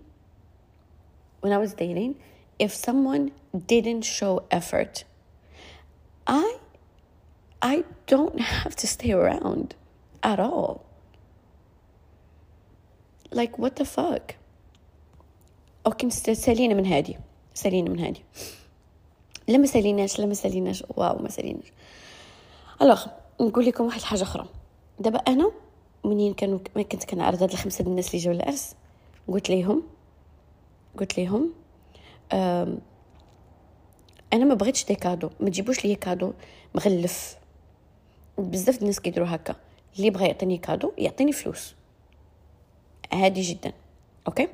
when 1.42 1.52
I 1.52 1.58
was 1.58 1.74
dating, 1.74 2.20
if 2.60 2.74
someone 2.74 3.32
didn't 3.66 4.04
show 4.04 4.46
effort, 4.52 5.04
I 6.28 6.58
I 7.62 7.84
don't 8.06 8.40
have 8.40 8.76
to 8.78 8.88
stay 8.88 9.12
around 9.12 9.76
at 10.22 10.40
all. 10.40 10.86
Like 13.32 13.58
what 13.58 13.78
the 13.78 13.86
fuck? 13.86 14.36
OK 15.87 16.11
سالينا 16.11 16.75
من 16.75 16.87
هادي. 16.87 17.17
سالينا 17.55 17.91
من 17.91 18.01
هادي. 18.01 18.23
لا 19.49 19.59
ما 19.59 19.67
ساليناش 19.67 20.19
لا 20.19 20.27
ما 20.27 20.35
ساليناش 20.35 20.85
wow 20.89 21.19
ما 21.23 21.29
ساليناش 21.29 21.73
alors 22.83 23.07
نقول 23.41 23.67
لكم 23.67 23.85
واحد 23.85 24.01
الحاجة 24.01 24.23
أخرى. 24.23 24.47
دابا 24.99 25.19
أنا 25.19 25.53
منين 26.05 26.35
كانوا 26.35 26.59
ما 26.77 26.83
كنت 26.83 27.05
كنعرض 27.05 27.43
هاد 27.43 27.51
الخمسة 27.51 27.85
د 27.85 27.87
الناس 27.87 28.09
اللي 28.09 28.19
جاو 28.25 28.35
العرس 28.35 28.75
قلت 29.29 29.51
ليهم 29.51 29.83
قلت 30.99 31.19
ليهم 31.19 31.53
أنا 34.33 34.45
ما 34.45 34.55
بغيتش 34.55 34.85
des 34.85 34.95
cadeaux. 34.95 35.31
ما 35.41 35.51
تجيبوش 35.51 35.85
ليا 35.85 35.95
cadeau 35.95 36.33
مغلف. 36.75 37.37
بزاف 38.39 38.83
الناس 38.83 39.01
كيديروا 39.01 39.29
هكا. 39.35 39.55
اللي 39.97 40.11
بغى 40.11 40.27
يعطيني 40.27 40.59
كادو 40.59 40.93
يعطيني 40.99 41.33
فلوس. 41.33 41.75
عادي 43.13 43.41
جدا. 43.41 43.73
OK؟ 44.29 44.49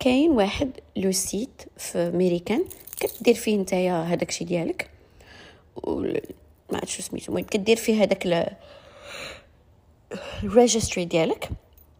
كاين 0.00 0.30
واحد 0.30 0.70
le 0.96 1.12
site 1.12 1.62
في 1.76 2.10
ميريكان 2.10 2.64
كتدير 3.00 3.34
فيه 3.34 3.56
نتايا 3.56 4.02
هذاك 4.02 4.28
الشيء 4.28 4.46
ديالك. 4.46 4.90
ما 5.86 6.20
عرفت 6.72 6.88
شو 6.88 7.02
سميتو. 7.02 7.32
المهم 7.32 7.44
كدير 7.44 7.76
فيه 7.76 8.02
هذاك 8.02 8.50
ال 10.42 10.49
registry 10.49 11.04
ديالك 11.04 11.50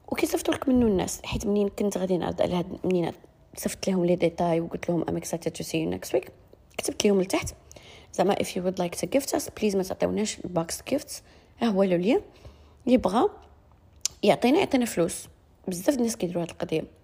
وكيصيفطوا 0.08 0.54
لك 0.54 0.68
منه 0.68 0.86
الناس. 0.86 1.20
حيت 1.24 1.46
منين 1.46 1.68
كنت 1.68 1.98
غادي 1.98 2.16
نعرض 2.18 2.42
على 2.42 2.54
هاد 2.54 2.78
منين 2.84 3.12
صيفط 3.56 3.88
لهم 3.88 4.04
les 4.04 4.16
détails 4.16 4.60
وقلت 4.60 4.88
لهم 4.88 5.04
I'm 5.08 5.16
excited 5.16 5.52
to 5.52 5.64
see 5.64 5.78
you 5.78 5.90
next 5.90 6.14
week 6.14 6.32
كتبت 6.78 7.06
لهم 7.06 7.20
لتحت 7.20 7.54
زعما 8.14 8.34
if 8.34 8.46
you 8.46 8.60
would 8.60 8.78
like 8.82 8.98
to 9.00 9.06
gift 9.18 9.36
us 9.36 9.44
please 9.60 9.76
ما 9.76 9.82
تعطيوناش 9.82 10.38
ال 10.44 10.50
boxed 10.50 10.82
gifts 10.88 11.22
ها 11.60 11.68
هو 11.68 11.82
لوليا 11.82 12.20
اللي 12.86 12.96
بغى 12.96 13.28
يعطينا 14.22 14.58
يعطينا 14.58 14.84
فلوس. 14.84 15.28
بزاف 15.68 15.96
الناس 15.96 16.16
كيديروا 16.16 16.42
هاد 16.42 16.50
القضية. 16.50 16.99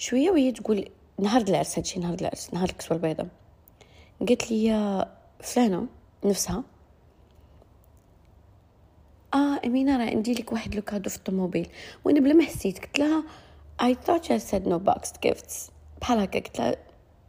شوية 0.00 0.30
وهي 0.30 0.52
تقول 0.52 0.88
نهار 1.18 1.40
العرس 1.40 1.78
هادشي 1.78 2.00
نهار 2.00 2.14
العرس 2.20 2.54
نهار 2.54 2.68
الكسوه 2.68 2.96
البيضاء. 2.96 3.26
قالت 4.28 4.50
لي 4.50 5.06
فلانة 5.40 5.86
نفسها 6.24 6.64
آه 9.34 9.60
أمينة 9.64 9.96
راه 9.96 10.10
عندي 10.10 10.34
لك 10.34 10.52
واحد 10.52 10.74
لوكادو 10.74 11.10
في 11.10 11.16
الطوموبيل. 11.16 11.68
وأنا 12.04 12.20
بلا 12.20 12.34
ما 12.34 12.44
حسيت 12.44 12.78
قلت 12.78 12.98
لها 12.98 13.24
I 13.82 13.94
thought 13.94 14.24
you 14.24 14.38
said 14.50 14.66
no 14.66 14.78
boxed 14.90 15.28
gifts. 15.28 15.70
بحال 16.00 16.18
هكا 16.18 16.38
قلت 16.38 16.58
لها 16.58 16.76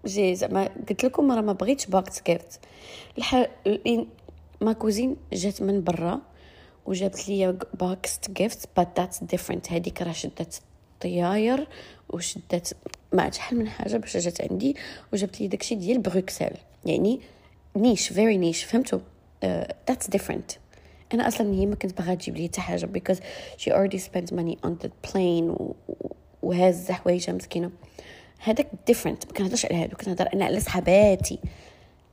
جي 0.06 0.36
زعما 0.36 0.70
قلت 0.90 1.06
لكم 1.06 1.32
راه 1.32 1.42
ما 1.42 1.54
بغيتش 1.54 1.86
boxed 1.86 2.22
gifts. 2.32 2.58
الح... 3.18 3.50
ma 4.62 4.74
cousine 4.74 5.18
جات 5.34 5.62
من 5.62 5.84
برا 5.84 6.22
وجابت 6.86 7.30
لي 7.30 7.58
boxed 7.84 8.32
gifts 8.42 8.66
but 8.80 8.88
that's 9.00 9.36
different. 9.36 9.72
هذيك 9.72 10.02
راه 10.02 10.12
شدات 10.12 10.56
طياير 11.02 11.68
وشدات 12.14 12.70
ما 13.14 13.32
شحال 13.32 13.60
من 13.60 13.68
حاجة 13.68 13.98
باش 13.98 14.18
جات 14.18 14.52
عندي 14.52 14.76
وجابت 15.14 15.42
لي 15.42 15.48
داكشي 15.48 15.76
ديال 15.76 16.00
بروكسل 16.00 16.52
يعني 16.86 17.20
niche 17.76 18.08
very 18.08 18.38
niche 18.38 18.64
فهمتوا 18.64 19.00
that's 19.90 20.08
uh, 20.08 20.62
أنا 21.14 21.28
أصلا 21.28 21.54
هي 21.54 21.66
ما 21.66 21.76
كنت 21.76 21.98
باغا 21.98 22.14
تجيب 22.14 22.38
لي 22.38 22.48
حتى 22.48 22.62
حاجة 22.62 22.90
because 22.98 23.18
she 23.58 23.72
already 23.72 23.98
spent 23.98 24.34
on 24.66 24.72
the 24.84 24.90
plane 25.08 25.50
و... 25.50 25.76
وهازه 26.42 26.94
حوايجها 26.94 27.34
مسكينة. 27.34 27.72
هذاك 28.40 28.68
different 28.88 29.26
ما 29.26 29.34
كنهضرش 29.34 29.66
على 29.66 29.76
هادو 29.76 29.98
كنهضر 29.98 30.30
أنا 30.34 30.46
على 30.46 30.60
صحاباتي 30.60 31.40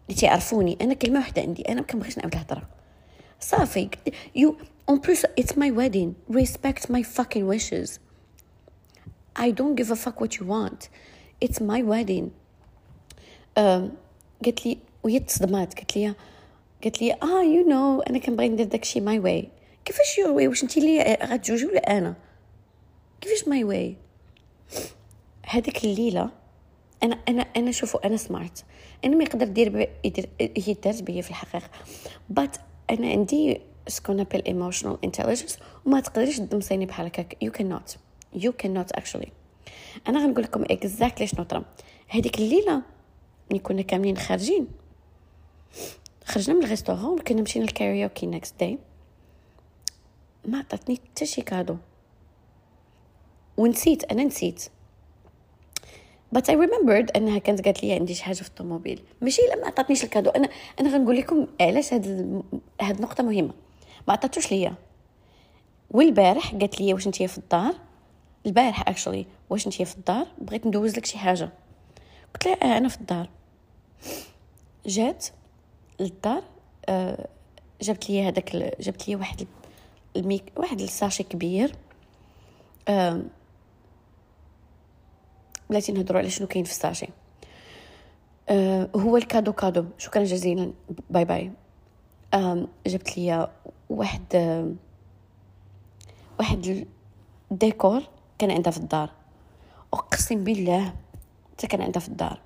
اللي 0.08 0.20
تيعرفوني. 0.20 0.78
أنا 0.80 0.94
كلمة 0.94 1.18
واحدة 1.18 1.42
عندي 1.42 1.62
أنا 1.62 1.80
ما 1.80 1.86
كنبغيش 1.86 2.18
نعاود 2.18 2.34
الهضرة. 2.34 2.62
صافي 3.40 3.88
you 4.36 4.56
en 4.88 4.98
plus 4.98 5.24
it's 5.24 5.58
my 5.58 5.70
wedding 5.70 6.14
respect 6.30 6.90
my 6.90 7.04
fucking 7.04 7.58
wishes. 7.58 8.07
I 9.38 9.50
don't 9.58 9.76
give 9.76 9.90
a 9.90 9.96
fuck 9.96 10.20
what 10.20 10.32
you 10.38 10.44
want. 10.54 10.88
It's 11.40 11.60
my 11.60 11.80
wedding. 11.82 12.26
Um, 13.56 13.90
قالت 14.44 14.66
لي 14.66 14.78
وهي 15.02 15.20
تصدمات. 15.20 15.74
قالت 15.74 15.96
لي 15.96 16.14
قالت 16.84 17.02
لي 17.02 17.12
آه 17.12 17.42
you 17.42 17.68
know 17.68 18.00
أنا 18.00 18.18
كنبغي 18.18 18.48
ندير 18.48 18.66
داكشي 18.66 19.00
my 19.00 19.18
way 19.18 19.48
كيفاش 19.84 20.18
your 20.18 20.30
way 20.30 20.48
واش 20.48 20.62
انت 20.62 20.78
اللي 20.78 21.18
غتجوجي 21.22 21.66
ولا 21.66 21.98
أنا؟ 21.98 22.14
كيفاش 23.20 23.48
my 23.48 23.64
way 23.64 23.96
هذيك 25.46 25.84
الليلة 25.84 26.30
أنا 27.02 27.18
أنا 27.28 27.42
أنا 27.42 27.70
شوفوا 27.70 28.06
أنا 28.06 28.16
smart 28.16 28.64
أنا 29.04 29.16
ما 29.16 29.24
يقدر 29.24 29.46
يدير 29.46 29.88
يدير 30.04 30.28
هي 30.40 30.74
دارت 30.84 31.02
بيا 31.02 31.22
في 31.22 31.30
الحقيقة. 31.30 31.70
but 32.28 32.56
أنا 32.90 33.10
عندي 33.10 33.60
second 33.88 34.20
level 34.20 34.42
emotional 34.46 34.98
intelligence 35.04 35.58
وما 35.86 36.00
تقدريش 36.00 36.38
تدمسيني 36.38 36.86
بحال 36.86 37.06
هكاك. 37.06 37.42
يو 37.42 37.52
كان 37.52 37.68
نوت 37.68 37.96
يو 38.34 38.52
كان 38.52 38.74
نوت 38.74 38.92
اكشلي 38.92 39.32
أنا 40.08 40.24
غنقول 40.24 40.44
لكم 40.44 40.62
exactly 40.62 41.26
شنو 41.26 41.44
طرا. 41.44 41.64
هذيك 42.08 42.38
الليلة 42.38 42.82
ملي 43.50 43.58
كنا 43.58 43.82
كاملين 43.82 44.16
خارجين. 44.16 44.68
خرجنا 46.24 46.56
من 46.56 46.64
ال 46.64 46.69
restaurant 46.69 47.18
كنا 47.18 47.42
مشينا 47.42 47.64
ال 47.64 47.72
karaoke 47.72 48.26
next 48.26 48.60
day 48.60 48.78
ما 50.44 50.58
عطاتني 50.58 50.96
حتى 50.96 51.26
شي 51.26 51.42
cadeau. 51.42 51.76
ونسيت 53.56 54.04
أنا 54.04 54.24
نسيت. 54.24 54.64
But 56.36 56.42
I 56.42 56.52
remembered 56.52 57.16
أنها 57.16 57.38
كانت 57.38 57.64
قالت 57.64 57.82
لي 57.84 57.92
عندي 57.92 58.14
شي 58.14 58.24
حاجة 58.24 58.34
في 58.34 58.48
الطوموبيل. 58.48 59.02
ماشي 59.20 59.42
الا 59.42 59.56
ما 59.56 59.66
عطاتنيش 59.66 60.04
ال 60.04 60.08
cadeau. 60.08 60.30
أنا 60.30 60.48
أنا 60.80 60.90
غنقول 60.90 61.16
لكم 61.16 61.46
علاش 61.60 61.92
هاد. 61.92 62.06
هاد 62.80 62.96
النقطة 62.96 63.24
مهمة. 63.24 63.54
ما 64.08 64.12
عطاتوش 64.12 64.52
ليا. 64.52 64.74
والبارح 65.90 66.52
قالت 66.52 66.80
لي 66.80 66.94
واش 66.94 67.06
انت 67.06 67.22
في 67.22 67.38
الدار؟ 67.38 67.87
البارح 68.48 68.88
actually 68.88 69.26
واش 69.50 69.66
انت 69.66 69.82
في 69.82 69.96
الدار 69.96 70.26
بغيت 70.38 70.66
ندوز 70.66 70.96
لك 70.96 71.06
شي 71.06 71.18
حاجة. 71.18 71.50
قلت 72.34 72.46
لها 72.46 72.74
آه 72.74 72.78
أنا 72.78 72.88
في 72.88 73.00
الدار. 73.00 73.28
جات 74.86 75.26
للدار 76.00 76.42
آه 76.88 77.28
جابت 77.80 78.10
لي 78.10 78.28
هذاك 78.28 78.56
جابت 78.80 79.08
لي 79.08 79.16
واحد 79.16 79.46
الميك 80.16 80.52
واحد 80.56 80.80
ال 80.80 80.86
sachet 80.86 81.22
كبير. 81.22 81.76
آه 82.88 83.22
بلاتي 85.70 85.92
نهضروا 85.92 86.20
على 86.20 86.30
شنو 86.30 86.46
كاين 86.46 86.64
في 86.64 86.70
ال 86.70 86.75
sachet. 86.75 87.08
آه 88.48 88.88
هو 88.96 89.16
ال 89.16 89.21
cadeau 89.21 89.52
cadeau. 89.52 89.84
شكرا 89.98 90.24
جزيلا. 90.24 90.72
bye 91.10 91.24
bye. 91.24 91.52
آه 92.34 92.68
جبت 92.86 93.18
لي 93.18 93.48
واحد 93.90 94.22
آه 94.34 94.72
واحد 96.38 96.86
الديكور 97.52 98.02
كان 98.38 98.50
عندها 98.50 98.70
في 98.70 98.78
الدار. 98.78 99.10
أقسم 99.94 100.44
بالله 100.44 100.94
حتى 101.52 101.66
كان 101.66 101.82
عندها 101.82 102.00
في 102.00 102.08
الدار. 102.08 102.40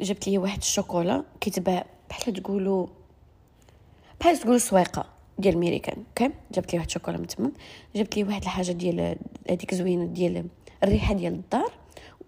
جبت 0.00 0.28
لي 0.28 0.38
واحد 0.38 0.58
الشوكولا 0.58 1.24
كيتباع 1.40 1.86
بحال 2.10 2.34
تقولوا 2.34 2.86
بحال 4.20 4.38
تقولوا 4.38 4.58
سويقه 4.58 5.06
ديال 5.38 5.54
الميريكان 5.54 5.96
OK؟ 6.08 6.34
جبت 6.52 6.72
لي 6.72 6.78
واحد 6.78 6.86
الشوكولا 6.86 7.18
من 7.18 7.26
تما 7.26 7.50
جبت 7.96 8.16
لي 8.16 8.24
واحد 8.24 8.42
الحاجة 8.42 8.72
ديال 8.72 9.16
هذيك 9.50 9.74
زوينة 9.74 10.04
ديال 10.04 10.46
الريحة 10.84 11.14
ديال 11.14 11.32
الدار 11.32 11.72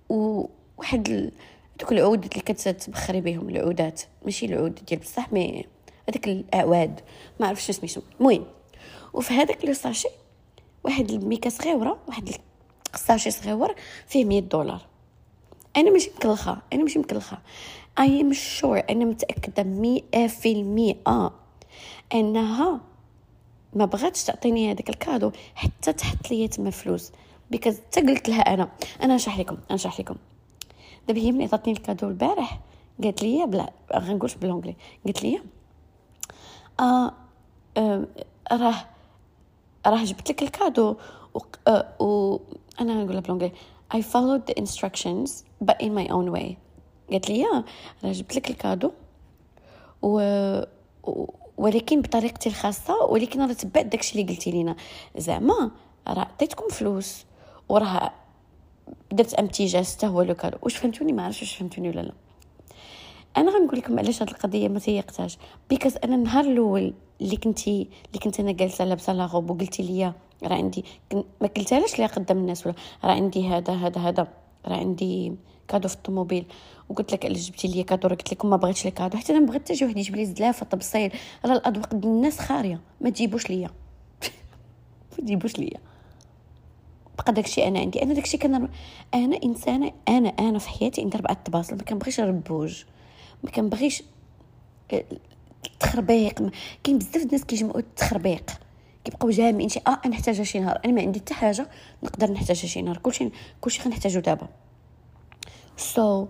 وواحد 0.09 1.09
ال... 1.09 1.33
دوك 1.81 1.93
العود 1.93 2.25
اللي 2.25 2.41
كتبخري 2.41 3.21
بهم 3.21 3.49
العودات. 3.49 4.03
ماشي 4.25 4.47
العود 4.47 4.75
ديال 4.75 5.01
بصح 5.01 5.33
mais 5.33 5.65
هذاك 6.09 6.29
الاعواد 6.29 7.01
ما 7.41 7.47
عرفتش 7.47 7.71
سميتو 7.71 8.01
المهم 8.21 8.45
وفي 9.15 9.35
هذاك 9.35 9.65
le 9.65 9.73
sachet 9.73 10.09
واحد 10.87 11.11
الميكا 11.11 11.51
صغيره 11.51 11.99
واحد 12.09 12.31
ال 12.95 13.00
sachet 13.00 13.31
صغير 13.31 13.75
فيه 14.07 14.25
100 14.25 14.41
دولار. 14.41 14.81
أنا 15.77 15.91
ماشي 15.91 16.11
مكلخة 16.17 16.59
أنا 16.73 16.83
ماشي 16.83 16.99
مكلخة. 16.99 17.39
I 17.99 18.21
am 18.21 18.33
sure 18.33 18.83
أنا 18.91 19.05
متأكدة 19.05 19.63
مئة 19.63 20.27
في 20.27 20.53
المئة 20.53 21.33
أنها 22.15 22.81
ما 23.75 23.85
بغاتش 23.85 24.25
تعطيني 24.25 24.73
هذاك 24.73 24.89
ال 24.89 24.95
cadeau 24.95 25.33
حتى 25.55 25.93
تحط 25.93 26.31
لي 26.31 26.49
تما 26.49 26.71
فلوس. 26.71 27.13
because 27.51 27.77
حتى 27.87 28.01
قلت 28.01 28.29
لها 28.29 28.41
أنا 28.55 28.69
أنا 29.03 29.15
نشرح 29.15 29.39
لكم 29.39 29.57
نشرح 29.71 30.01
لكم. 30.01 30.17
دابا 31.09 31.21
هي 31.21 31.33
ملي 31.33 31.45
عطاتني 31.45 31.73
ال 31.73 31.78
cadeau 31.78 32.09
البارح 32.09 32.61
قالت 33.03 33.23
لي 33.23 33.47
بلا 33.47 33.73
غنقولش 33.97 34.35
ب 34.35 34.39
l'anglais 34.39 34.77
قالت 35.05 35.23
لي 35.23 35.41
آه, 36.81 37.13
آه 37.77 38.07
راه 38.53 38.96
راه 39.91 40.05
جبت 40.05 40.31
لك 40.31 40.43
ال 40.43 40.50
cadeau. 40.50 40.97
و, 41.35 41.39
آه 41.69 42.03
و 42.03 42.39
أنا 42.81 43.05
نقولها 43.05 43.21
ب 43.21 43.24
l'anglais 43.24 43.53
I 43.95 43.99
followed 43.99 44.43
the 44.51 44.63
instructions 44.63 45.31
but 45.65 45.77
in 45.81 45.93
my 45.95 46.09
own 46.09 46.37
way. 46.37 46.55
قالت 47.11 47.31
لي 47.31 47.45
راه 48.05 48.13
جبت 48.13 48.37
لك 48.37 48.51
ال 48.51 48.56
cadeau. 48.56 48.91
و, 50.03 50.21
ولكن 51.57 52.03
بطريقتي 52.03 52.49
الخاصة 52.49 53.05
ولكن 53.05 53.41
راه 53.41 53.53
تبعت 53.53 53.87
داكشي 53.87 54.21
اللي 54.21 54.33
قلتي 54.33 54.51
لينا. 54.51 54.77
زعما 55.17 55.71
راه 56.09 56.21
عطيتكم 56.21 56.69
فلوس. 56.69 57.25
وراه 57.69 58.13
درت 59.13 59.35
امتجاز 59.35 59.97
حتى 59.97 60.07
هو 60.07 60.23
le 60.23 60.35
cadeau. 60.35 60.59
واش 60.63 60.77
فهمتوني؟ 60.77 61.13
ما 61.13 61.25
عرفتش 61.25 61.41
واش 61.43 61.55
فهمتوني 61.57 61.89
ولا 61.89 62.01
لا. 62.01 62.13
أنا 63.37 63.51
غنقول 63.51 63.79
لكم 63.79 63.99
علاش 63.99 64.23
هاد 64.23 64.31
القضية 64.31 64.69
ما 64.69 64.79
تيقتاش. 64.79 65.39
because 65.71 65.97
أنا 66.05 66.15
النهار 66.15 66.45
الأول 66.45 66.95
اللي 67.21 67.37
كنتي 67.37 67.89
اللي 68.09 68.19
كنت 68.23 68.41
أنا 68.41 68.53
جالسة 68.53 68.85
لابسة 68.85 69.13
la 69.13 69.27
robe 69.27 69.51
وقلتي 69.51 69.83
لي 69.83 70.13
راه 70.43 70.55
عندي 70.55 70.85
ما 71.15 71.49
قلتهاش 71.57 71.99
ليا 71.99 72.07
قدام 72.07 72.39
الناس 72.39 72.67
ولا 72.67 72.75
راه 73.05 73.13
عندي 73.13 73.49
هذا 73.49 73.73
هذا 73.75 74.01
هذا 74.01 74.29
راه 74.67 74.77
عندي 74.77 75.33
cadeau 75.69 75.89
في 75.89 75.95
الطوموبيل 75.95 76.45
وقلت 76.89 77.13
لك 77.13 77.25
علاش 77.25 77.51
جبتي 77.51 77.69
لي 77.69 77.83
cadeau؟ 77.83 78.09
قلت 78.09 78.33
لكم 78.33 78.51
ما 78.51 78.57
بغيتش 78.57 78.85
لي 78.85 78.91
cadeau. 78.91 79.19
حتى 79.19 79.33
أنا 79.33 79.47
بغيت 79.47 79.63
حتى 79.63 79.77
شي 79.77 79.85
واحد 79.85 79.97
يجيب 79.97 80.17
لي 80.17 80.25
زلافة 80.25 80.67
طبسيل. 80.67 81.13
راه 81.45 81.53
الأذواق 81.53 81.95
ديال 81.95 82.13
الناس 82.13 82.39
خارية. 82.39 82.81
ما 83.01 83.11
تجيبوش 83.11 83.51
ليا. 83.51 83.71
ما 85.13 85.19
تجيبوش 85.19 85.59
ليا. 85.59 85.81
بقى 87.19 87.33
داكشي 87.33 87.69
أنا 87.69 87.79
عندي. 87.79 88.03
أنا 88.03 88.15
داكشي 88.15 88.37
كان 88.37 88.69
أنا 89.15 89.39
إنسانة 89.45 89.93
أنا 90.09 90.29
أنا 90.29 90.59
في 90.59 90.69
حياتي 90.69 91.01
عندي 91.01 91.17
اربعه 91.17 91.33
الطباصل 91.33 91.77
ما 91.77 91.83
كنبغيش 91.83 92.21
الربوج 92.21 92.85
ما 93.45 93.51
كنبغيش 93.51 94.03
التخربيق 95.67 96.51
كاين 96.85 96.99
بزاف 96.99 97.17
الناس 97.17 97.45
كيجمعوا 97.45 97.79
التخربيق. 97.79 98.51
كيبقاو 99.05 99.31
جامعين 99.31 99.69
شي 99.69 99.81
آه 99.87 100.01
أنا 100.05 100.09
نحتاجها 100.09 100.45
شي 100.45 100.61
نهار. 100.61 100.81
أنا 100.85 100.93
ما 100.93 101.01
عندي 101.03 101.21
حتى 101.21 101.35
حاجة 101.35 101.69
نقدر 102.03 102.33
نحتاجها 102.33 102.67
شي 102.67 102.83
نهار. 102.83 102.97
كلشي 102.97 103.31
كلشي 103.61 103.83
غنحتاجو 103.83 104.21
دابا. 104.21 104.49
سو 105.77 106.27
so, 106.27 106.29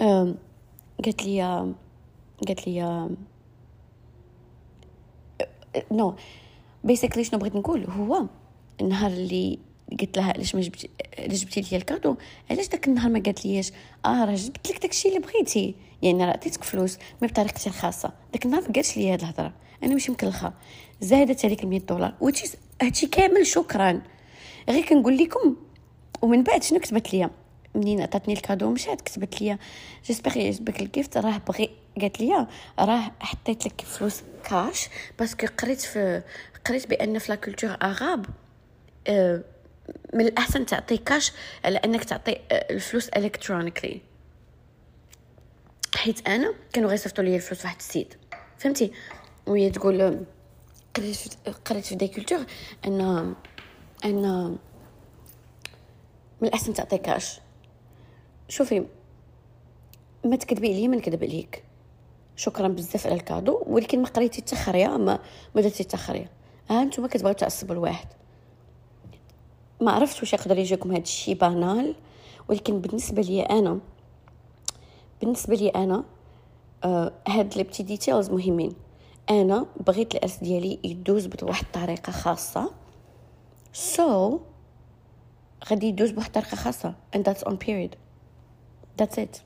um, 0.00 0.28
قالت 1.04 1.24
لي 1.24 1.42
قالت 2.48 2.68
لي 2.68 3.08
no 5.92 6.14
basically 6.84 7.24
شنو 7.24 7.40
بغيت 7.40 7.56
نقول؟ 7.56 7.84
هو 7.90 8.26
النهار 8.80 9.10
اللي 9.10 9.58
قلت 10.00 10.16
لها 10.16 10.32
علاش 10.32 10.54
ما 10.54 10.60
جبتي 10.60 10.90
علاش 11.18 11.44
جبتي 11.44 11.60
لي 11.60 11.76
ال 11.76 11.82
cadeau 11.82 12.16
علاش 12.50 12.68
داك 12.68 12.88
النهار 12.88 13.10
ما 13.10 13.20
قالت 13.20 13.46
ليش 13.46 13.72
آه 14.04 14.24
راه 14.24 14.34
جبت 14.34 14.70
لك 14.70 14.82
داكشي 14.82 15.08
اللي 15.08 15.20
بغيتي. 15.20 15.74
يعني 16.02 16.24
راه 16.24 16.30
عطيتك 16.32 16.64
فلوس 16.64 16.98
mais 17.22 17.28
بطريقتي 17.28 17.66
الخاصة. 17.66 18.12
داك 18.32 18.46
النهار 18.46 18.62
ما 18.62 18.72
قالتش 18.72 18.96
لي 18.96 19.12
هاد 19.12 19.20
الهضرة. 19.20 19.52
أنا 19.82 19.92
ماشي 19.92 20.12
مكلخة. 20.12 20.52
زادت 21.00 21.44
عليك 21.44 21.64
100 21.64 21.80
دولار. 21.80 22.14
وتشي 22.20 22.48
هادشي 22.82 23.06
كامل 23.06 23.46
شكرا. 23.46 24.02
غير 24.68 24.84
كنقول 24.86 25.16
لكم 25.16 25.56
ومن 26.22 26.42
بعد 26.42 26.62
شنو 26.62 26.78
كتبت 26.78 27.14
لي 27.14 27.30
منين 27.74 28.00
عطاتني 28.00 28.34
ال 28.34 28.39
cadeau 28.39 28.70
مشات 28.70 29.00
كتبت 29.00 29.42
لي 29.42 29.58
j'espère 30.06 30.36
يعجبك 30.36 30.80
ال 30.80 30.87
gift 30.87 31.16
راه 31.16 31.38
بغي 31.48 31.70
قالت 32.00 32.20
لي 32.20 32.46
راه 32.78 33.12
حطيت 33.20 33.66
لك 33.66 33.80
فلوس 33.80 34.22
cash 34.44 34.88
parce 35.18 35.35
que 35.35 35.46
قريت 35.58 35.80
في 35.80 36.22
قريت 36.66 36.86
بأن 36.86 37.18
في 37.18 37.32
la 37.32 37.36
culture 37.36 37.76
arabe 37.82 38.26
آه، 39.06 39.42
من 40.14 40.26
الأحسن 40.26 40.66
تعطي 40.66 40.96
كاش 40.96 41.32
على 41.64 41.78
أنك 41.78 42.04
تعطي 42.04 42.36
آه، 42.52 42.72
الفلوس 42.72 43.08
electronically 43.08 44.00
حيت 45.96 46.28
أنا 46.28 46.54
كانوا 46.72 46.90
غيصيفطوا 46.90 47.24
لي 47.24 47.36
الفلوس 47.36 47.64
واحد 47.64 47.76
السيد. 47.76 48.14
فهمتي؟ 48.58 48.92
وهي 49.46 49.70
تقول 49.70 50.24
قريت 50.96 51.18
قريت 51.66 51.84
في 51.84 51.94
des 51.94 52.08
cultures 52.08 52.44
أن 52.86 53.34
أن 54.04 54.58
من 56.40 56.48
الأحسن 56.48 56.74
تعطي 56.74 56.98
كاش 56.98 57.40
شوفي 58.48 58.86
ما 60.24 60.36
تكذبي 60.36 60.68
عليا 60.74 60.88
ما 60.88 60.96
نكذب 60.96 61.24
عليك. 61.24 61.64
شكرا 62.36 62.68
بزاف 62.68 63.06
على 63.06 63.14
الكادو 63.14 63.62
ولكن 63.66 64.02
ما 64.02 64.08
قريتي 64.08 64.56
حتى 64.56 64.88
ما 64.88 65.18
ما 65.54 65.62
درتي 65.62 65.84
حتى 65.84 66.26
ها 66.70 66.82
أنتم 66.82 67.06
كتبغيو 67.06 67.34
تعصبوا 67.34 67.74
الواحد. 67.74 68.06
ما 69.80 69.92
عرفت 69.92 70.20
واش 70.20 70.32
يقدر 70.32 70.58
يجيكم 70.58 70.90
هذا 70.92 71.02
الشيء 71.02 71.34
بانال 71.34 71.94
ولكن 72.48 72.80
بالنسبة 72.80 73.22
لي 73.22 73.42
أنا 73.42 73.78
بالنسبة 75.20 75.54
لي 75.54 75.68
أنا 75.68 76.04
آه 76.84 77.12
هاد 77.28 77.56
لي 77.56 77.62
بتي 77.62 77.82
ديتيلز 77.82 78.30
مهمين. 78.30 78.72
أنا 79.30 79.66
بغيت 79.86 80.14
الأرث 80.14 80.38
ديالي 80.38 80.78
يدوز 80.84 81.26
بواحد 81.26 81.64
الطريقة 81.64 82.10
خاصة. 82.10 82.70
سو 83.72 84.38
so, 84.38 84.40
غادي 85.70 85.86
يدوز 85.86 86.10
بواحد 86.10 86.26
الطريقة 86.26 86.56
خاصة 86.56 86.94
and 87.16 87.20
that's 87.20 87.42
on 87.42 87.56
period. 87.56 87.96
That's 89.00 89.18
it. 89.18 89.40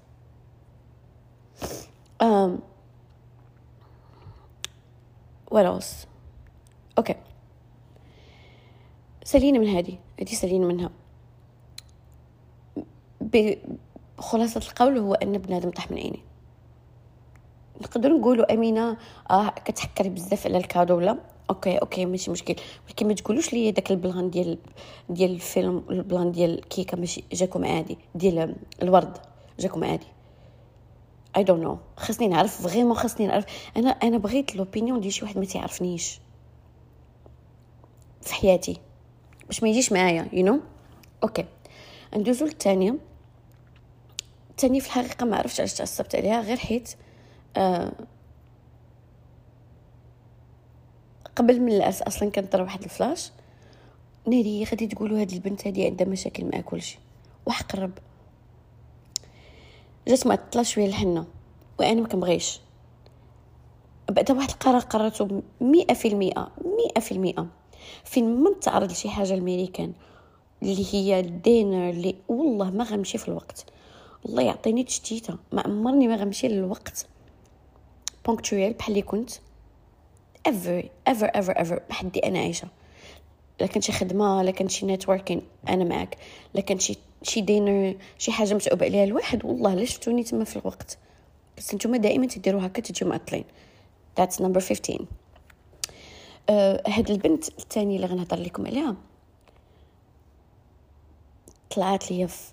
Um 2.20 2.62
what 5.50 5.64
else? 5.66 6.06
أوكي 6.98 7.14
سلينا 9.24 9.58
من 9.58 9.68
هذه 9.68 9.98
هذه 10.20 10.35
سلينا 10.35 10.66
منها. 10.66 10.90
بخلاصة 13.20 14.61
القول 14.70 14.98
هو 14.98 15.14
أن 15.14 15.38
بنادم 15.38 15.70
طاح 15.70 15.90
من 15.90 15.96
عيني 15.98 16.20
نقدر 17.81 18.09
نقولوا 18.09 18.55
أمينة 18.55 18.96
آه 19.31 19.48
كتحكري 19.48 20.09
بزاف 20.09 20.46
على 20.46 20.59
الكادو 20.59 20.96
ولا؟ 20.96 21.18
أوكي 21.50 21.79
أوكي 21.79 22.07
ماشي 22.07 22.31
مشكل. 22.31 22.57
ولكن 22.87 23.09
ما 23.09 23.14
تقولوش 23.14 23.53
لي 23.53 23.70
داك 23.70 23.90
البلان 23.90 24.31
ديال 24.31 24.59
ديال 25.09 25.31
الفيلم 25.31 25.85
البلان 25.90 26.33
ديال 26.33 26.59
الكيكة 26.59 26.96
ماشي 26.96 27.24
جاكم 27.33 27.64
عادي 27.64 27.98
ديال 28.14 28.57
الورد 28.83 29.18
جاكم 29.61 29.85
عادي. 29.85 30.07
اي 31.37 31.44
دونت 31.44 31.62
نو 31.62 31.79
خاصني 31.96 32.29
نعرف 32.29 32.62
فريمون 32.62 32.94
خاصني 32.94 33.27
نعرف. 33.27 33.44
أنا 33.77 33.90
أنا 33.90 34.18
بغيت 34.18 34.57
لوبينيون 34.57 35.00
ديال 35.00 35.12
شي 35.12 35.24
واحد 35.24 35.38
ما 35.38 35.44
تعرفنيش 35.44 36.20
في 38.20 38.35
حياتي. 38.35 38.81
باش 39.46 39.62
ما 39.62 39.68
يجيش 39.68 39.92
معايا 39.92 40.28
يو 40.33 40.46
know? 40.46 40.61
أوكي 41.22 41.44
ندوزو 42.16 42.46
للثانيه 42.46 42.94
الثانية 44.50 44.80
في 44.80 44.87
الحقيقة 44.87 45.26
ما 45.26 45.37
عرفتش 45.37 45.61
علاش 45.61 45.74
تعصبت 45.74 46.14
عليها 46.14 46.40
غير 46.40 46.57
حيت 46.57 46.94
آه 47.57 47.92
قبل 51.37 51.61
من 51.61 51.72
الأس 51.72 52.02
أصلا 52.02 52.30
كانت 52.30 52.52
طرا 52.52 52.62
واحد 52.62 52.83
الفلاش. 52.83 53.30
ناري 54.26 54.64
غادي 54.64 54.87
تقولوا 54.87 55.20
هاد 55.20 55.33
البنت 55.33 55.66
هادي 55.66 55.85
عندها 55.87 56.07
مشاكل 56.07 56.44
مع 56.44 56.61
كلشي 56.61 56.98
وحق 57.46 57.76
الرب 57.76 57.98
جات 60.09 60.26
معطله 60.26 60.62
شوية 60.62 60.87
الحنه 60.87 61.26
وأنا 61.78 62.00
ما 62.00 62.09
كنبغيش. 62.09 62.61
بعد 64.11 64.30
واحد 64.30 64.50
القرار 64.50 64.80
قررته 64.80 65.42
مئة 65.61 65.94
في 65.94 66.09
المئة 66.09 66.50
مئة 66.64 67.00
في 67.00 67.12
المئة 67.12 67.46
فين 68.04 68.42
ما 68.42 68.50
نتعرض 68.50 68.90
لشي 68.90 69.08
حاجة 69.08 69.34
الميريكان 69.34 69.92
اللي 70.62 70.94
هي 70.94 71.20
الدينر 71.20 71.90
اللي 71.90 72.14
والله 72.28 72.70
ما 72.70 72.84
غنمشي 72.84 73.18
في 73.18 73.28
الوقت. 73.28 73.64
الله 74.26 74.42
يعطيني 74.42 74.84
تشتيتة. 74.84 75.36
ما 75.52 75.62
عمرني 75.62 76.08
ما 76.08 76.16
غنمشي 76.16 76.48
للوقت. 76.48 77.06
بونكتويل 78.26 78.72
بحال 78.72 78.90
اللي 78.90 79.02
كنت. 79.02 79.30
Ever 80.48 80.84
ever 81.10 81.30
ever 81.30 81.54
ever 81.54 81.78
بحدي 81.88 82.20
أنا 82.20 82.38
عايشة. 82.38 82.68
لكن 83.60 83.80
شي 83.80 83.92
خدمة 83.92 84.42
لكن 84.42 84.68
شي 84.68 84.86
نيتوركين 84.86 85.42
أنا 85.68 85.84
معك 85.84 86.18
لكن 86.54 86.78
شي 86.78 86.96
شي 87.22 87.40
دينر 87.40 87.96
شي 88.18 88.32
حاجة 88.32 88.54
متعوب 88.54 88.82
عليها 88.82 89.04
الواحد. 89.04 89.44
والله 89.44 89.74
لا 89.74 89.84
شفتوني 89.84 90.24
تما 90.24 90.44
في 90.44 90.56
الوقت. 90.56 90.98
بس 91.58 91.74
نتوما 91.74 91.96
دائما 91.96 92.26
تديروا 92.26 92.66
هكا 92.66 92.82
تجيو 92.82 93.08
معطلين 93.08 93.44
that's 94.20 94.36
number 94.36 94.58
15 94.58 95.06
آه 96.48 96.83
هاد 96.87 97.11
البنت 97.11 97.48
الثانية 97.48 97.96
اللي 97.96 98.07
غنهضر 98.07 98.37
لكم 98.37 98.66
عليها. 98.66 98.96
طلعت 101.70 102.11
لي 102.11 102.28
في 102.28 102.52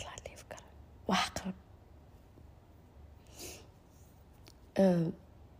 طلعت 0.00 0.28
لي 0.30 0.36
في 0.36 0.44
كرة. 0.44 0.58
وحقرب 1.08 1.54
uh, 4.78 5.10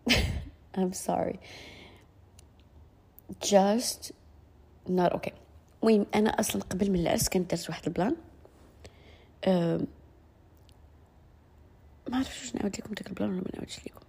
I'm 0.79 0.92
sorry. 0.92 1.38
Just 3.40 4.12
not 4.88 5.12
okay. 5.12 5.33
المهم 5.83 6.07
أنا 6.14 6.31
أصلا 6.31 6.62
قبل 6.62 6.90
من 6.90 7.01
العرس 7.01 7.29
كنت 7.29 7.51
درت 7.55 7.69
واحد 7.69 7.87
البلان. 7.87 8.16
uh, 9.47 9.49
ما 12.11 12.16
عرفتش 12.16 12.40
واش 12.42 12.55
نعاود 12.55 12.77
لكم 12.77 12.95
داك 12.95 13.07
البلان 13.07 13.31
ولا 13.31 13.38
ما 13.40 13.51
نعاودش 13.55 13.79
لكم. 13.87 14.06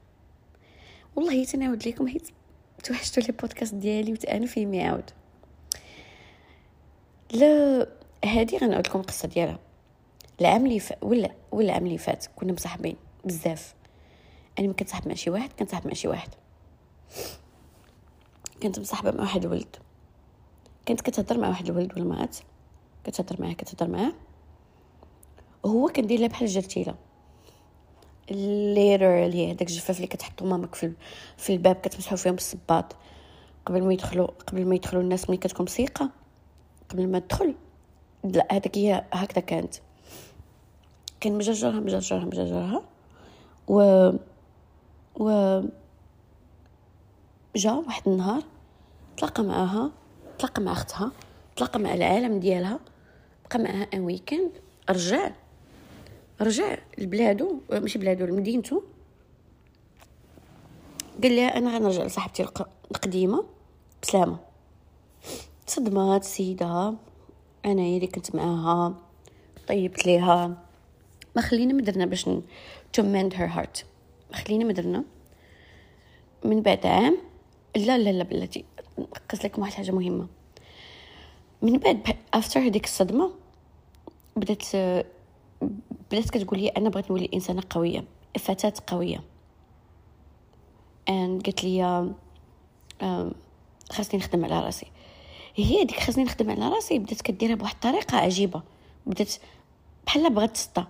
والله 1.17 1.45
تنعاود 1.45 1.87
لكم 1.87 2.07
حيت 2.07 2.29
توحشتوا 2.83 3.23
لي 3.23 3.31
بودكاست 3.31 3.75
ديالي 3.75 4.13
وتانو 4.13 4.47
فيه 4.47 4.65
ميعاود 4.65 5.11
لا 7.31 7.87
هادي 8.25 8.57
غنعاود 8.57 8.87
لكم 8.87 8.99
القصة 8.99 9.27
ديالها. 9.27 9.59
العام 10.41 10.65
اللي 10.65 10.79
فات 10.79 11.03
ولا 11.03 11.31
ولا 11.51 11.65
العام 11.65 11.85
اللي 11.85 11.97
فات 11.97 12.25
كنا 12.35 12.53
مصاحبين 12.53 12.95
بزاف. 13.25 13.75
أنا 14.59 14.73
كنت 14.73 14.89
صاحب 14.89 15.07
مع 15.07 15.13
شي 15.13 15.29
واحد 15.29 15.53
كنت 15.59 15.71
صاحب 15.71 15.87
مع 15.87 15.93
شي 15.93 16.07
واحد. 16.07 16.29
كنت 18.63 18.79
مصاحبة 18.79 19.11
مع 19.11 19.21
واحد 19.21 19.45
الولد. 19.45 19.75
كنت 20.87 21.01
كتهضر 21.01 21.37
مع 21.37 21.47
واحد 21.47 21.69
الولد 21.69 21.93
والمات 21.93 22.37
كتهضر 23.03 23.41
معاه 23.41 23.53
كتهضر 23.53 23.87
معاه. 23.91 24.13
وهو 25.63 25.87
كندير 25.87 26.19
لها 26.19 26.27
بحال 26.27 26.47
الجرتيله 26.47 26.95
هي 28.31 29.51
هداك 29.51 29.69
الجفاف 29.69 29.95
اللي 29.97 30.07
كتحطو 30.07 30.45
مامك 30.45 30.75
في 30.75 30.91
في 31.37 31.53
الباب 31.53 31.75
كتمسحو 31.75 32.15
فيهم 32.15 32.33
بالصباط. 32.35 32.95
قبل 33.65 33.83
ما 33.83 33.93
يدخلوا 33.93 34.27
قبل 34.47 34.65
ما 34.65 34.75
يدخلوا 34.75 35.01
الناس 35.01 35.29
ملي 35.29 35.37
كتكون 35.37 35.67
سيقه 35.67 36.09
قبل 36.89 37.07
ما 37.07 37.19
تدخل 37.19 37.55
لا 38.23 38.47
هذاك 38.51 38.77
هي 38.77 39.05
هكذا 39.13 39.41
كانت. 39.41 39.75
كان 41.19 41.37
مجرجرها 41.37 41.79
مجرجرها 41.79 42.25
مجرجرها. 42.25 42.83
و 43.67 44.09
و 45.19 45.61
جا 47.55 47.71
واحد 47.71 48.07
النهار 48.07 48.43
تلاقى 49.17 49.43
معاها 49.43 49.91
تلاقى 50.39 50.61
مع 50.61 50.71
اختها 50.71 51.11
تلاقى 51.55 51.79
مع 51.79 51.93
العالم 51.93 52.39
ديالها 52.39 52.79
بقى 53.49 53.59
معاها 53.59 53.87
ان 53.93 54.01
ويكند 54.01 54.51
رجع 54.89 55.31
رجع 56.41 56.77
لبلادو 56.97 57.61
ماشي 57.71 57.99
بلادو 57.99 58.25
لمدينتو 58.25 58.81
قال 61.23 61.35
لها 61.35 61.57
أنا 61.57 61.77
غنرجع 61.77 62.03
لصاحبتي 62.03 62.43
القديمة 62.91 63.45
بسلامة. 64.03 64.39
صدمات 65.67 66.21
السيده 66.21 66.93
أنا 67.65 67.81
هي 67.81 67.95
اللي 67.95 68.07
كنت 68.07 68.35
معاها 68.35 68.95
طيبت 69.67 70.05
ليها. 70.05 70.63
ما 71.35 71.41
خلينا 71.41 71.73
مدرنا 71.73 72.05
باش 72.05 72.25
to 72.97 73.01
mend 73.01 73.33
her 73.33 73.55
heart. 73.57 73.85
ما 74.31 74.37
خلينا 74.37 74.65
مدرنا 74.65 75.03
من 76.43 76.61
بعد 76.61 76.85
عام 76.85 77.17
لا 77.75 77.97
لا 77.97 78.09
لا 78.09 78.23
بلاتي 78.23 78.65
نقص 78.99 79.45
لكم 79.45 79.61
واحد 79.61 79.71
الحاجة 79.71 79.91
مهمة. 79.91 80.27
من 81.61 81.77
بعد 81.77 82.15
افتر 82.33 82.59
هذيك 82.59 82.85
الصدمة 82.85 83.31
بدات 84.35 84.65
بدات 86.11 86.29
كتقول 86.29 86.59
لي 86.59 86.67
أنا 86.67 86.89
بغيت 86.89 87.11
نولي 87.11 87.29
إنسانة 87.33 87.63
قوية 87.69 88.03
فتاه 88.39 88.73
قوية. 88.87 89.23
ان 91.09 91.39
قالت 91.39 91.63
لي 91.63 92.11
خاصني 93.91 94.19
نخدم 94.19 94.45
على 94.45 94.59
راسي. 94.59 94.87
هي 95.55 95.83
ديك 95.83 95.99
خاصني 95.99 96.23
نخدم 96.23 96.51
على 96.51 96.69
راسي 96.69 96.99
بدات 96.99 97.21
كديرها 97.21 97.55
بواحد 97.55 97.73
الطريقة 97.73 98.17
عجيبة. 98.17 98.61
بدات 99.05 99.33
بحال 100.05 100.33
بغات 100.33 100.51
تسطى. 100.51 100.85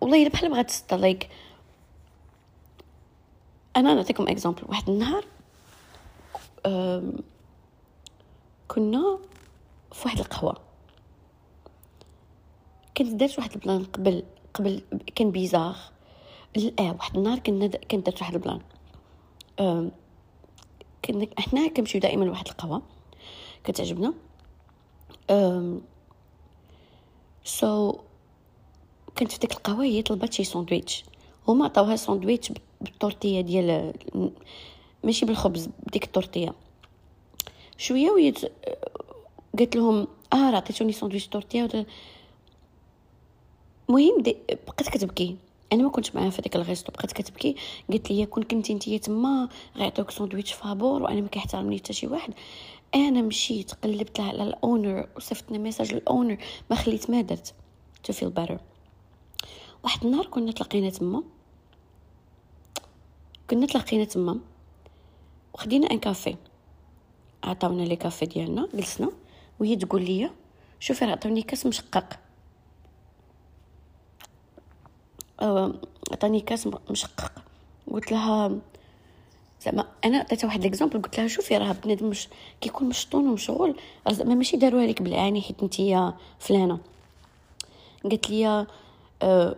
والله 0.00 0.22
إلا 0.22 0.28
بحال 0.28 0.50
بغات 0.50 0.68
تسطى 0.68 0.96
لايك 0.96 1.28
أنا 3.76 3.94
نعطيكم 3.94 4.28
اكزامبل 4.28 4.62
واحد 4.68 4.90
النهار 4.90 5.24
كنا 8.68 9.18
في 9.92 10.04
واحد 10.04 10.18
القهوة. 10.18 10.71
كنت 12.96 13.08
درت 13.08 13.38
واحد 13.38 13.52
البلان 13.54 13.84
قبل 13.84 14.24
قبل 14.54 14.82
كان 15.14 15.30
بيزار. 15.30 15.76
آه 16.78 16.92
واحد 16.92 17.16
النهار 17.16 17.38
كنا 17.38 17.66
كنت 17.66 18.06
درت 18.06 18.20
واحد 18.20 18.34
البلان. 18.34 18.60
كنا 21.04 21.26
حنا 21.38 21.68
كنمشيو 21.68 22.00
دائما 22.00 22.24
لواحد 22.24 22.48
القهوة. 22.48 22.82
كتعجبنا. 23.64 24.14
سو 27.44 27.92
so, 27.92 27.96
كنت 29.18 29.32
في 29.32 29.38
ديك 29.38 29.52
القهوة 29.52 29.84
هي 29.84 30.02
طلبات 30.02 30.32
شي 30.32 30.44
ساندويتش. 30.44 31.04
هما 31.48 31.64
عطاوها 31.64 31.96
ساندويتش 31.96 32.52
بالطورتيه 32.80 33.40
ديال 33.40 33.92
ماشي 35.04 35.26
بالخبز 35.26 35.68
بديك 35.86 36.04
الطورتيه 36.04 36.54
شوية 37.78 38.10
وهي 38.10 38.34
قالت 39.58 39.76
لهم 39.76 40.08
آه 40.32 40.36
عطيتوني 40.36 40.92
ساندويتش 40.92 41.28
طورتيه 41.28 41.86
المهم 43.92 44.22
بقات 44.66 44.88
كتبكي. 44.88 45.36
أنا 45.72 45.82
ما 45.82 45.88
كنتش 45.88 46.14
معاها 46.14 46.30
في 46.30 46.42
ديك 46.42 46.56
الغيستو 46.56 46.92
بقات 46.92 47.12
كتبكي. 47.12 47.56
قالت 47.90 48.10
لي 48.10 48.26
كون 48.26 48.42
كنتي 48.42 48.74
نتيا 48.74 48.98
تما 48.98 49.48
غيعطيوك 49.76 50.10
ساندويتش 50.10 50.52
فابور 50.52 51.02
وأنا 51.02 51.20
ما 51.20 51.28
كيحترمني 51.28 51.78
حتى 51.78 51.92
شي 51.92 52.06
واحد. 52.06 52.34
أنا 52.94 53.22
مشيت 53.22 53.72
قلبت 53.72 54.18
لها 54.18 54.28
على 54.28 54.42
الأونر 54.42 55.08
وصيفطنا 55.16 55.58
ميساج 55.58 55.94
للأونر 55.94 56.36
ما 56.70 56.76
خليت 56.76 57.10
ما 57.10 57.20
درت. 57.20 57.54
تو 58.04 58.12
فيل 58.12 58.32
better. 58.34 58.58
واحد 59.84 60.04
النهار 60.04 60.26
كنا 60.26 60.52
تلاقينا 60.52 60.90
تما. 60.90 61.22
كنا 63.50 63.66
تلاقينا 63.66 64.04
تما. 64.04 64.40
وخدينا 65.54 65.90
ان 65.90 65.98
كافي. 65.98 66.36
عطاونا 67.44 67.82
لي 67.82 67.96
كافي 67.96 68.26
ديالنا 68.26 68.68
جلسنا. 68.74 69.12
وهي 69.60 69.76
تقول 69.76 70.04
لي 70.04 70.30
شوفي 70.80 71.04
راه 71.04 71.12
عطوني 71.12 71.42
كاس 71.42 71.66
مشقق 71.66 72.04
آه، 72.04 72.18
عطاني 76.12 76.40
كاس 76.40 76.68
مشقق. 76.90 77.32
قلت 77.92 78.12
لها 78.12 78.58
زعما 79.62 79.86
أنا 80.04 80.18
عطيتها 80.18 80.46
واحد 80.46 80.62
ليكزامبل 80.62 81.02
قلت 81.02 81.18
لها 81.18 81.28
شوفي 81.28 81.58
راه 81.58 81.72
بنادم 81.72 82.06
مش 82.06 82.28
كيكون 82.60 82.88
مشطون 82.88 83.28
ومشغول. 83.28 83.76
زعما 84.10 84.34
ماشي 84.34 84.56
داروها 84.56 84.86
لك 84.86 85.02
بالعاني 85.02 85.42
حيت 85.42 85.64
نتيا 85.64 86.14
فلانة. 86.38 86.78
قالت 88.02 88.30
لي 88.30 88.66
أه 89.22 89.56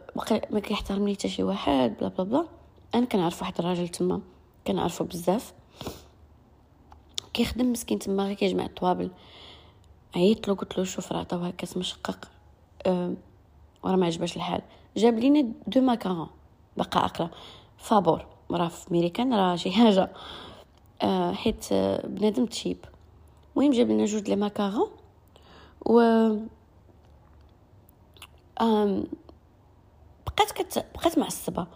ما 0.51 0.61
كيحترمني 0.61 1.15
حتى 1.15 1.29
شي 1.29 1.43
واحد 1.43 1.95
بلا 2.01 2.09
بلا 2.09 2.25
بلا. 2.25 2.47
أنا 2.95 3.07
كنعرف 3.07 3.43
واحد 3.43 3.55
الراجل 3.59 3.89
تما 3.89 4.21
كنعرفو 4.67 5.05
بزاف. 5.05 5.53
كيخدم 7.33 7.73
مسكين 7.73 7.99
تما 7.99 8.25
غير 8.25 8.35
كيجمع 8.35 8.65
الطوابل. 8.65 9.11
عيطت 10.17 10.49
له 10.49 10.55
قلت 10.55 10.79
له 10.79 10.85
شوف 10.85 11.13
راه 11.13 11.19
عطاوها 11.19 11.51
كاس 11.51 11.77
مشقق. 11.77 12.31
أه 12.87 13.15
وراه 13.83 13.97
ما 13.97 14.07
عجباش 14.07 14.37
الحال. 14.37 14.63
جاب 14.97 15.19
لينا 15.19 15.53
دو 15.67 15.81
ماكارون. 15.81 16.29
بقى 16.77 16.89
أقرأ. 16.95 17.31
فابور. 17.79 18.27
راه 18.51 18.69
في 18.69 18.93
ميريكان 18.93 19.35
راه 19.35 19.57
شي 19.57 19.73
حاجة. 19.73 20.13
أه 21.03 21.33
حيت 21.33 21.73
بنادم 22.05 22.47
تشيب. 22.47 22.85
المهم 23.57 23.73
جاب 23.73 23.91
لنا 23.91 24.05
جوج 24.05 24.29
لي 24.29 24.37
ماكارون. 24.37 24.91
و 25.87 26.01
أم 28.61 29.07
بقات 30.27 30.53
كت... 30.53 30.87
بقات 30.95 31.19
معصبة. 31.19 31.67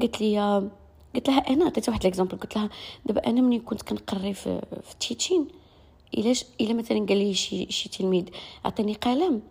قالت 0.00 0.20
لي 0.20 0.70
قلت 1.14 1.28
لها 1.28 1.38
أنا 1.38 1.64
عطيتها 1.64 1.92
واحد 1.92 2.04
ليكزامبل 2.04 2.38
قلت 2.38 2.56
لها 2.56 2.68
دابا 3.06 3.26
أنا 3.26 3.40
ملي 3.40 3.58
كنت 3.58 3.82
كنقري 3.82 4.34
في 4.34 4.62
في 4.82 4.96
تشيتشين؟ 5.00 5.48
إلا 6.14 6.34
إلا 6.60 6.74
مثلا 6.74 6.98
قال 6.98 7.18
لي 7.18 7.34
شي 7.34 7.72
شي 7.72 7.88
تلميذ 7.88 8.24
عطيني 8.64 8.94
قلم. 8.94 9.42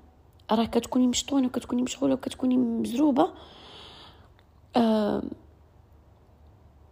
راه 0.56 0.66
كتكوني 0.66 1.08
مشطونه 1.08 1.48
وكتكوني 1.48 1.82
مشغولة 1.82 2.14
وكتكوني 2.14 2.58
مزروبة. 2.58 3.32
آه 4.76 5.24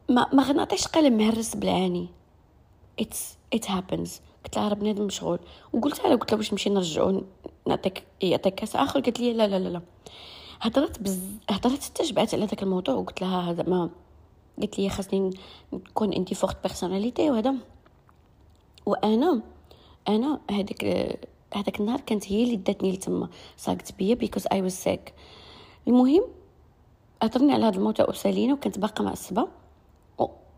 ما 0.10 0.30
ما 0.34 0.44
غنعطيش 0.44 0.88
قلم 0.88 1.18
مهرس 1.18 1.56
بالعاني 1.56 2.08
اتس 3.00 3.38
ات 3.54 3.72
هابنز 3.72 4.20
قلت 4.46 4.58
لها 4.58 4.70
راه 4.70 4.76
بنادم 4.76 5.06
مشغول. 5.06 5.40
وقلت 5.74 6.00
لها 6.04 6.16
قلت 6.16 6.32
لها 6.32 6.38
واش 6.38 6.52
نمشي 6.52 6.70
نرجعو 6.70 7.24
نعطيك 7.68 8.04
يعطيك 8.22 8.56
كاس 8.56 8.76
آخر. 8.76 9.00
قالت 9.00 9.20
لي 9.20 9.34
لا 9.34 9.48
لا 9.48 9.60
لا 9.60 9.70
لا. 9.70 9.82
هضرت 10.62 11.02
بز 11.02 11.20
هضرت 11.50 11.84
حتى 11.84 12.04
جبعت 12.04 12.34
على 12.34 12.46
داك 12.46 12.64
الموضوع 12.64 12.96
وقلت 12.96 13.22
لها 13.22 13.52
هذا 13.52 13.64
ما 13.64 13.90
قالت 14.60 14.80
لي 14.80 14.90
خاصني 14.90 15.30
نكون 15.74 16.14
انتي 16.14 16.36
فورت 16.36 16.64
بيرسوناليتي 16.64 17.32
وهذا. 17.32 17.56
وأنا 18.86 19.42
أنا 20.08 20.40
هذيك 20.52 20.84
هذاك 21.54 21.80
النهار 21.80 22.00
كانت 22.02 22.32
هي 22.32 22.44
اللي 22.44 22.56
داتني 22.56 22.92
لتما. 22.92 23.30
ساقت 23.58 23.94
بيا 23.94 24.16
بيكوز 24.16 24.48
اي 24.52 24.62
واز 24.62 24.74
سيك 24.74 25.14
المهم 25.88 26.24
هضرني 27.24 27.54
على 27.54 27.66
هذا 27.66 27.76
الموضوع 27.76 28.10
وسالينا 28.10 28.54
وكنت 28.54 28.80
باقا 28.80 29.04
معصبه 29.04 29.48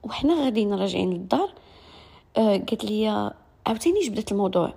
وحنا 0.04 0.43
غاديين 0.43 0.73
راجعين 0.73 1.10
للدار. 1.13 1.54
آه 2.38 2.58
قالت 2.58 2.84
لي 2.84 3.32
عاوتاني 3.67 3.99
جبدت 3.99 4.32
الموضوع؟ 4.32 4.73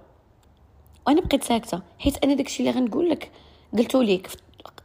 وأنا 1.06 1.20
بقيت 1.20 1.44
ساكتة. 1.44 1.80
حيت 1.98 2.24
أنا 2.24 2.34
داكشي 2.34 2.62
اللي 2.62 2.80
غنقول 2.80 3.10
لك 3.10 3.30
قلتو 3.78 4.02
ليك 4.02 4.30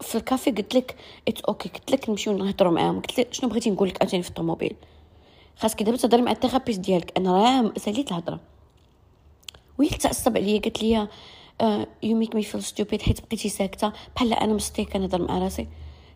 في 0.02 0.16
الكافي 0.16 0.52
قلت 0.52 0.76
لك 0.76 0.96
ات 1.28 1.42
أوكي 1.42 1.70
قلت 1.70 1.92
لك 1.92 2.10
نمشيو 2.10 2.38
نهضروا 2.38 2.72
معاهم. 2.72 2.96
قلت 2.96 3.20
لك 3.20 3.34
شنو 3.34 3.50
بغيتي 3.50 3.70
نقول 3.70 3.90
لك؟ 3.90 4.02
عاوتاني 4.02 4.24
في 4.24 4.30
الطوموبيل. 4.30 4.76
خاصك 5.58 5.84
دابا 5.84 5.98
تهضري 5.98 6.22
مع 6.22 6.32
الثيرابيست 6.32 6.80
ديالك. 6.80 7.18
أنا 7.18 7.34
راه 7.34 7.74
ساليت 7.78 8.12
الهضرة. 8.12 8.40
وهي 9.80 9.90
تعصب 9.90 10.38
عليا 10.38 10.62
قالت 10.62 10.84
لي 10.84 11.08
يو 12.04 12.16
ميك 12.18 12.36
مي 12.36 12.44
فيل 12.44 12.64
ستوبيد 12.64 13.02
حيت 13.02 13.26
بقيتي 13.26 13.50
ساكتة 13.50 13.94
بحال 14.16 14.34
أنا 14.34 14.54
مستي 14.54 14.86
كنهضر 14.86 15.28
مع 15.28 15.38
راسي. 15.40 15.68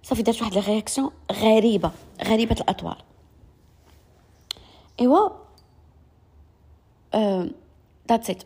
صافي 0.04 0.22
درت 0.22 0.42
واحد 0.42 0.58
الرياكسيون 0.58 1.12
غريبة 1.32 1.92
غريبة 2.24 2.56
الأطوار. 2.56 3.04
إيوا 5.00 5.30
ذاتس 8.10 8.30
ات 8.30 8.44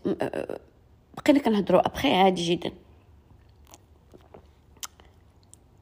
بقينا 1.17 1.39
كنهضروا 1.39 1.87
ابخي 1.87 2.13
عادي 2.13 2.55
جدا. 2.55 2.71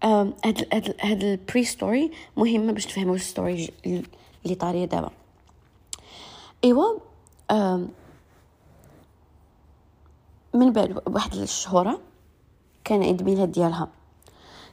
هاد 0.03 0.33
هاد 0.73 0.95
هاد 1.01 1.23
البري 1.23 1.63
ستوري 1.63 2.11
مهمة 2.37 2.71
باش 2.71 2.85
تفهموا 2.85 3.15
الستوري 3.15 3.69
اللي 4.45 4.55
طارية 4.55 4.85
دابا. 4.85 5.11
إيوا 6.63 6.99
من 10.55 10.71
بعد 10.73 11.01
واحد 11.07 11.33
الشهورة 11.33 11.99
كان 12.83 13.03
عيد 13.03 13.23
ميلاد 13.23 13.51
ديالها. 13.51 13.87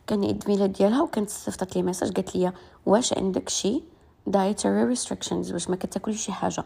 كان 0.07 0.25
عيد 0.25 0.45
ميلاد 0.49 0.73
ديالها 0.73 1.03
وكانت 1.03 1.31
صيفطت 1.31 1.77
لي 1.77 1.83
ميساج 1.83 2.13
قالت 2.13 2.37
لي 2.37 2.53
واش 2.87 3.13
عندك 3.13 3.49
شي 3.49 3.83
dietary 4.31 4.97
restrictions 4.97 5.53
واش 5.53 5.71
ما 5.71 5.77
كتاكلش 5.77 6.25
شي 6.25 6.33
حاجة. 6.33 6.65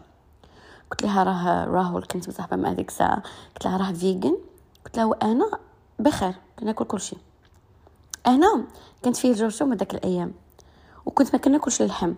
قلت 0.91 1.03
لها 1.03 1.23
راه 1.23 1.65
راهو 1.65 2.01
كنت 2.01 2.29
مصاحبة 2.29 2.55
مع 2.55 2.73
ديك 2.73 2.89
الساعة. 2.89 3.23
قلت 3.55 3.65
لها 3.65 3.77
راه 3.77 3.91
فيجن 3.91 4.37
قلت 4.85 4.97
لها 4.97 5.05
وأنا 5.05 5.59
بخير 5.99 6.33
كناكل 6.59 6.85
كلشي 6.85 7.15
أنا 8.27 8.65
كنت 9.05 9.17
في 9.17 9.31
الجرثومه 9.31 9.75
داك 9.75 9.93
الأيام 9.93 10.33
وكنت 11.05 11.35
ما 11.35 11.41
كناكلش 11.41 11.81
اللحم. 11.81 12.13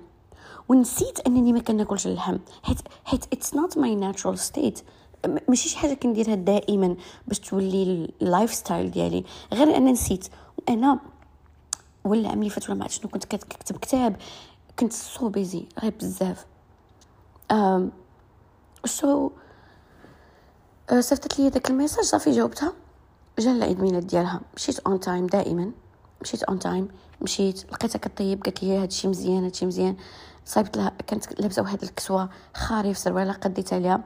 ونسيت 0.70 1.20
أنني 1.28 1.54
ما 1.54 1.60
كناكلش 1.60 2.08
اللحم. 2.08 2.38
حيت 2.64 2.78
حيت 3.06 3.26
it's 3.34 3.56
not 3.56 3.78
my 3.78 3.96
natural 3.96 4.40
state 4.40 4.80
ماشي 5.28 5.70
شي 5.70 5.78
حاجة 5.78 5.94
كنديرها 5.94 6.36
دائما 6.36 6.96
باش 7.28 7.40
تولي 7.40 8.12
ال 8.22 8.54
lifestyle 8.54 8.92
ديالي 8.92 9.24
غير 9.54 9.78
أنا 9.78 9.92
نسيت. 9.92 10.28
أنا 10.70 11.00
ولا 12.04 12.30
عام 12.30 12.40
اللي 12.40 12.50
فات 12.50 12.70
ولا 12.70 12.80
ما 12.80 12.88
شنو 12.88 13.10
كنت 13.10 13.26
كتكتب 13.26 13.78
كتاب. 13.78 14.16
كنت 14.80 14.94
so 14.94 15.30
busy 15.30 15.66
غير 15.80 15.94
بزاف. 16.00 16.46
آم 17.52 17.92
so 18.86 19.30
صيفطت 21.00 21.40
لي 21.40 21.50
داك 21.50 21.70
الميساج 21.70 22.06
صافي 22.06 22.32
جاوبتها. 22.32 22.74
جا 23.40 23.52
العيد 23.52 23.80
ميلاد 23.80 24.08
ديالها. 24.08 24.42
مشيت 24.56 24.80
on 24.80 25.00
time 25.00 25.28
دائما. 25.28 25.72
مشيت 26.22 26.44
on 26.44 26.60
time 26.60 26.88
مشيت 27.22 27.72
لقيتها 27.72 28.00
كطيب 28.00 28.44
قالت 28.44 28.64
لي 28.64 28.78
هادشي 28.78 29.08
مزيان 29.08 29.44
هادشي 29.44 29.66
مزيان. 29.66 29.98
صايبت 30.46 30.78
لها 30.78 30.92
كانت 31.08 31.42
لابسة 31.42 31.62
واحد 31.62 31.84
الكسوة 31.84 32.30
خاري 32.54 32.94
في 32.94 33.00
سروالة 33.00 33.34
قديتها 33.34 33.80
ليها. 33.80 34.04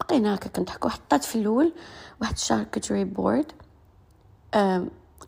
بقينا 0.00 0.34
هكا 0.34 0.48
كنضحكو. 0.48 0.88
حطات 0.88 1.24
في 1.24 1.34
الأول 1.36 1.72
واحد 2.20 2.34
ال 2.34 2.40
charcuterie 2.40 3.04
board. 3.04 3.52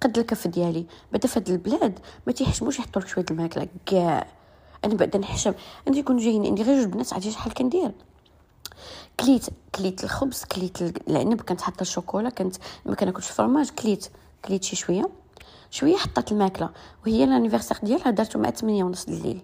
قد 0.00 0.18
الكف 0.18 0.46
ديالي. 0.46 0.86
بعدا 1.12 1.28
في 1.28 1.38
هاد 1.38 1.48
البلاد 1.48 1.98
ما 2.26 2.32
تيحشموش 2.32 2.78
يحطوا 2.78 3.02
لك 3.02 3.08
شوية 3.08 3.24
الماكلة 3.30 3.68
كاع. 3.86 4.26
أنا 4.84 4.94
بعدا 4.94 5.18
نحشم. 5.18 5.54
عندي 5.86 5.98
يكونوا 5.98 6.20
جايين 6.20 6.46
عندي 6.46 6.62
غير 6.62 6.82
جوج 6.82 6.92
بنات 6.92 7.12
عرفتي 7.12 7.30
شحال 7.30 7.54
كندير؟ 7.54 7.92
كليت 9.20 9.46
كليت 9.74 10.04
الخبز 10.04 10.44
كليت 10.44 10.82
العنب. 11.08 11.40
كانت 11.40 11.60
حاطه 11.60 11.82
الشوكولا 11.82 12.30
كانت 12.30 12.56
ما 12.86 12.94
كناكلش 12.94 13.30
الفرماج. 13.30 13.70
كليت 13.70 14.08
كليت 14.44 14.64
شي 14.64 14.76
شوية. 14.76 15.10
شوية 15.70 15.96
حطات 15.96 16.32
الماكلة. 16.32 16.70
وهي 17.06 17.24
ال 17.24 17.28
anniversaire 17.28 17.78
ديالها 17.82 18.10
دارتو 18.10 18.38
مع 18.38 18.50
8 18.50 18.84
ونص 18.84 19.08
الليل 19.08 19.42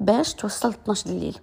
باش 0.00 0.34
توصل 0.34 0.68
12 0.68 1.10
الليل 1.10 1.38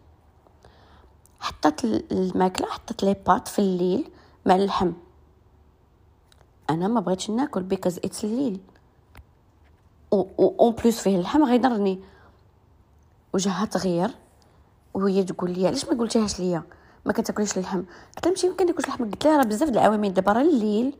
حطت 1.39 1.83
الماكلة 2.11 2.67
حطت 2.67 3.03
les 3.03 3.15
pâtes 3.27 3.47
في 3.47 3.59
الليل 3.59 4.09
مع 4.45 4.55
اللحم. 4.55 4.91
أنا 6.69 6.87
ما 6.87 6.99
بغيتش 6.99 7.29
ناكل 7.29 7.63
because 7.63 7.97
it's 7.97 8.23
الليل. 8.23 8.59
en 10.13 10.71
plus 10.71 10.99
فيه 10.99 11.15
اللحم 11.15 11.43
غيضرني. 11.43 11.99
وجهها 13.33 13.65
تغير 13.65 14.09
وهي 14.93 15.23
تقول 15.23 15.51
لي 15.51 15.67
علاش 15.67 15.85
ما 15.85 15.99
قلتيهاش 15.99 16.39
ليا؟ 16.39 16.63
ما 17.05 17.13
كتاكليش 17.13 17.57
اللحم. 17.57 17.83
قلت 18.15 18.25
لها 18.25 18.33
ماشي 18.33 18.47
يمكن 18.47 18.65
ناكلش 18.65 18.85
اللحم. 18.85 19.03
قلت 19.03 19.25
لها 19.25 19.37
راه 19.37 19.43
بزاف 19.43 19.69
د 19.69 19.73
العوامل. 19.77 20.13
دابا 20.13 20.31
راه 20.31 20.41
الليل 20.41 20.95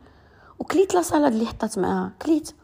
وكليت 0.58 0.94
la 0.94 1.02
salade 1.02 1.32
اللي 1.32 1.46
حطات 1.46 1.78
معاها. 1.78 2.12
كليت. 2.22 2.54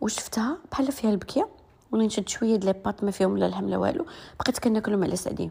وشفتها 0.00 0.58
بحال 0.72 0.92
فيها 0.92 1.10
البكية 1.10 1.48
ولا 1.92 2.06
نشد 2.06 2.28
شوية 2.28 2.56
د 2.56 2.64
les 2.64 2.72
pâtes 2.72 3.04
ما 3.04 3.10
فيهم 3.10 3.38
لا 3.38 3.48
لحم 3.48 3.68
لا 3.68 3.76
والو. 3.76 4.06
بقيت 4.40 4.58
كناكلهم 4.58 5.04
على 5.04 5.16
سعدي 5.16 5.50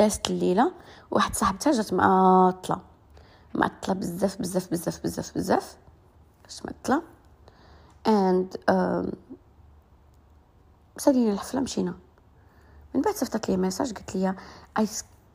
دازت 0.00 0.30
الليلة. 0.30 0.72
واحد 1.10 1.34
صاحبتها 1.34 1.72
جات 1.72 1.92
معطله 1.92 2.80
معطله 3.54 3.94
بزاف 3.94 4.38
بزاف 4.40 4.70
بزاف 4.70 5.02
بزاف 5.04 5.34
بزاف. 5.34 5.76
باش 6.44 6.60
معطله 6.64 7.02
and 8.08 8.56
um, 8.70 9.14
سالينا 10.98 11.32
الحفلة 11.32 11.60
مشينا. 11.60 11.94
من 12.94 13.00
بعد 13.00 13.14
صيفطت 13.14 13.48
لي 13.48 13.56
ميساج 13.56 13.92
قالت 13.92 14.16
لي 14.16 14.86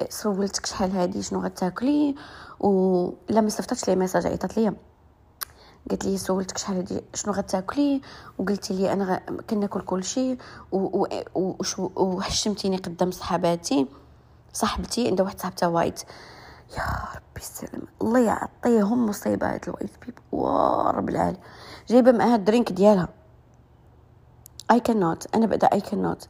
سولتك 0.10 0.66
شحال 0.66 0.92
هادي 0.92 1.22
شنو 1.22 1.40
غتاكلي؟ 1.40 2.16
و 2.60 3.10
لا 3.30 3.42
ما 3.42 3.50
صيفطتش 3.50 3.90
لي 3.90 3.96
ميساج 3.96 4.28
عيطت 4.28 4.58
لي 4.58 4.76
قالت 5.90 6.06
لي 6.06 6.18
سولتك 6.18 6.58
شحال 6.58 6.76
هادي 6.76 7.02
شنو 7.14 7.34
غتاكلي؟ 7.34 8.02
وقلتي 8.38 8.74
لي 8.74 8.94
أنا 8.94 9.06
غ... 9.06 9.18
كناكل 9.42 9.82
كلشي. 9.82 10.38
وحشمتيني 11.96 12.78
قدام 12.78 13.12
صحاباتي. 13.12 13.88
صاحبتي 14.56 15.08
عندها 15.08 15.26
واحد 15.26 15.40
صاحبتها 15.40 15.68
white. 15.68 16.02
يا 16.78 16.84
ربي 17.16 17.42
السلام. 17.42 17.82
الله 18.02 18.20
يعطيهم 18.20 19.06
مصيبة 19.06 19.54
هاد 19.54 19.64
ال 19.68 19.72
white 19.72 19.92
people 20.02 20.44
رب 20.98 21.10
العالمين. 21.10 21.42
جايبة 21.90 22.12
معاها 22.12 22.36
ال 22.36 22.42
drink 22.42 22.72
ديالها. 22.72 23.08
اي 24.72 24.80
كان 24.80 25.00
نوت 25.00 25.36
أنا 25.36 25.46
بعدا 25.46 25.68
اي 25.68 25.82
كان 25.82 26.02
نوت 26.02 26.28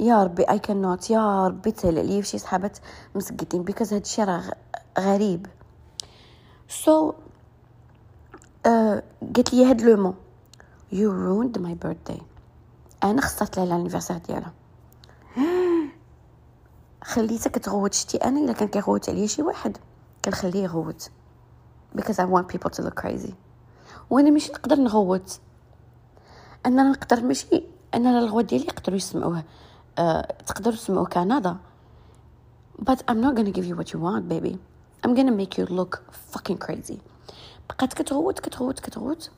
يا 0.00 0.24
ربي 0.24 0.42
اي 0.42 0.58
كان 0.58 0.82
نوت 0.82 1.10
يا 1.10 1.46
ربي 1.46 1.70
تهلأ 1.70 2.00
لي 2.00 2.22
شي 2.22 2.38
صحابات 2.38 2.78
مسكتين 3.14 3.62
because 3.62 3.92
هاد 3.92 4.00
الشيء 4.00 4.24
راه 4.24 4.42
غريب. 4.98 5.46
so 6.68 7.10
so, 7.10 7.14
uh, 7.14 9.02
قالت 9.36 9.54
لي 9.54 9.64
هاد 9.64 9.82
لو 9.82 9.96
مون. 9.96 10.14
you 10.92 11.12
ruined 11.12 11.58
my 11.58 11.74
birthday 11.74 12.22
أنا 13.02 13.20
خسرت 13.22 13.56
لها 13.56 13.64
الانيفرسير 13.64 14.16
ديالها. 14.16 14.52
خليتك 17.04 17.54
تغوت 17.54 17.94
شتي 17.94 18.16
أنا 18.16 18.40
إلا 18.40 18.52
كان 18.52 18.68
كيغوت 18.68 19.08
عليا 19.08 19.26
شي 19.26 19.42
واحد. 19.42 19.78
كنخليه 20.24 20.62
يغوت. 20.62 21.10
Because 21.96 22.18
I 22.18 22.24
want 22.24 22.48
people 22.48 22.70
to 22.70 22.82
look 22.82 23.02
crazy. 23.02 23.32
وأنا 24.10 24.30
ماشي 24.30 24.52
نقدر 24.52 24.76
نغوت. 24.76 25.40
أنا 26.66 26.82
نقدر 26.82 27.24
ماشي 27.24 27.62
أنا 27.94 28.18
الغوت 28.18 28.44
ديالي 28.44 28.64
يقدروا 28.64 28.96
يسمعوه. 28.96 29.44
أه 29.98 30.36
تقدروا 30.46 30.76
تسمعوا 30.76 31.06
كندا. 31.06 31.56
But 32.82 32.98
I'm 33.08 33.20
not 33.20 33.34
gonna 33.34 33.52
give 33.52 33.66
you 33.66 33.76
what 33.76 33.92
you 33.92 33.98
want 33.98 34.28
baby. 34.28 34.58
I'm 35.04 35.14
gonna 35.14 35.36
make 35.42 35.58
you 35.58 35.66
look 35.66 36.02
fucking 36.32 36.58
crazy. 36.58 36.98
بقات 37.68 37.92
كتغوت 37.94 38.40
كتغوت 38.40 38.80
كتغوت. 38.80 39.30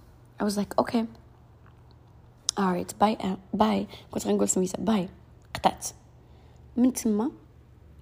I 0.43 0.45
was 0.45 0.57
like 0.57 0.83
okay. 0.83 1.05
Alright 2.59 2.99
bye 3.01 3.37
bye 3.55 3.89
كنت 4.11 4.27
غنقول 4.27 4.49
سميتها 4.49 4.81
باي 4.81 5.09
قطعت. 5.55 5.87
من 6.77 6.93
تما 6.93 7.31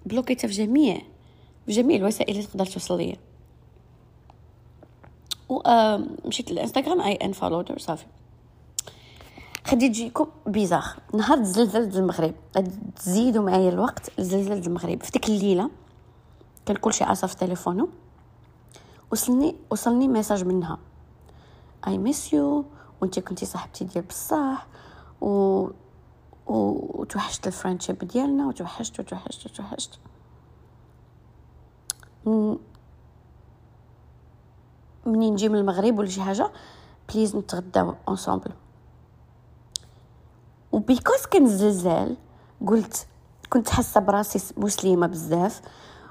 بلوكيتها 0.07 0.49
في 0.49 0.55
جميع 0.55 1.03
في 1.67 1.73
جميع 1.73 1.97
الوسائل 1.97 2.37
اللي 2.37 2.47
تقدر 2.47 2.67
توصل 2.67 2.99
ليا. 2.99 3.17
و 5.49 5.61
مشيت 6.25 6.53
للإنستغرام 6.53 7.01
I 7.01 7.15
unfollowed 7.15 7.33
her 7.33 7.79
صافي. 7.79 8.07
غادي 9.67 9.89
تجيكم 9.89 10.27
bizarre. 10.47 10.85
نهار 11.15 11.43
زلزلة 11.43 11.99
المغرب. 11.99 12.35
تزيدوا 12.97 13.43
معايا 13.43 13.69
الوقت 13.69 14.21
لزلزلة 14.21 14.67
المغرب. 14.67 15.03
في 15.03 15.11
ديك 15.11 15.29
الليلة 15.29 15.71
كان 16.67 16.77
كلشي 16.77 17.05
عاصف 17.05 17.29
في 17.29 17.37
تليفونه 17.37 17.89
وصلني 19.13 19.57
وصلني 19.71 20.09
ميساج 20.09 20.45
منها. 20.45 20.79
I 21.87 21.99
miss 21.99 22.33
you 22.33 22.65
وانت 23.01 23.19
كنتي 23.19 23.47
صاحبتي 23.47 23.85
ديال 23.85 24.05
بصح. 24.05 24.67
و 25.21 25.67
وتوحشت 26.51 27.47
ال 27.47 27.52
friendship 27.52 27.99
ديالنا 27.99 28.47
وتوحشت 28.47 29.01
وتوحشت 29.01 29.47
وتوحشت. 29.47 29.99
منين 35.07 35.33
نجي 35.33 35.49
من 35.49 35.59
المغرب 35.59 35.99
ولا 35.99 36.09
شي 36.09 36.23
حاجة 36.23 36.53
please 37.09 37.37
نتغداو 37.37 37.95
ensemble 38.09 38.53
و 40.73 40.80
because 40.80 41.27
كان 41.27 41.47
زلزال 41.47 42.17
قلت 42.67 43.07
كنت 43.51 43.69
حاسة 43.69 44.01
براسي 44.01 44.55
مسلمة 44.57 45.07
بزاف 45.07 45.63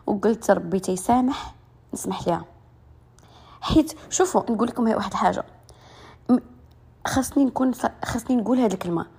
وقلت 0.08 0.52
ربي 0.52 0.80
تيسامح 0.80 1.56
نسمح 1.94 2.28
ليها. 2.28 2.46
حيت 3.62 3.94
شوفوا 4.10 4.52
نقول 4.52 4.68
لكم 4.68 4.88
هي 4.88 4.96
واحد 4.96 5.14
حاجة 5.14 5.44
خاصني 7.08 7.46
نكون 7.46 7.74
خاصني 8.06 8.36
نقول 8.36 8.60
هذه 8.60 8.74
الكلمة. 8.74 9.19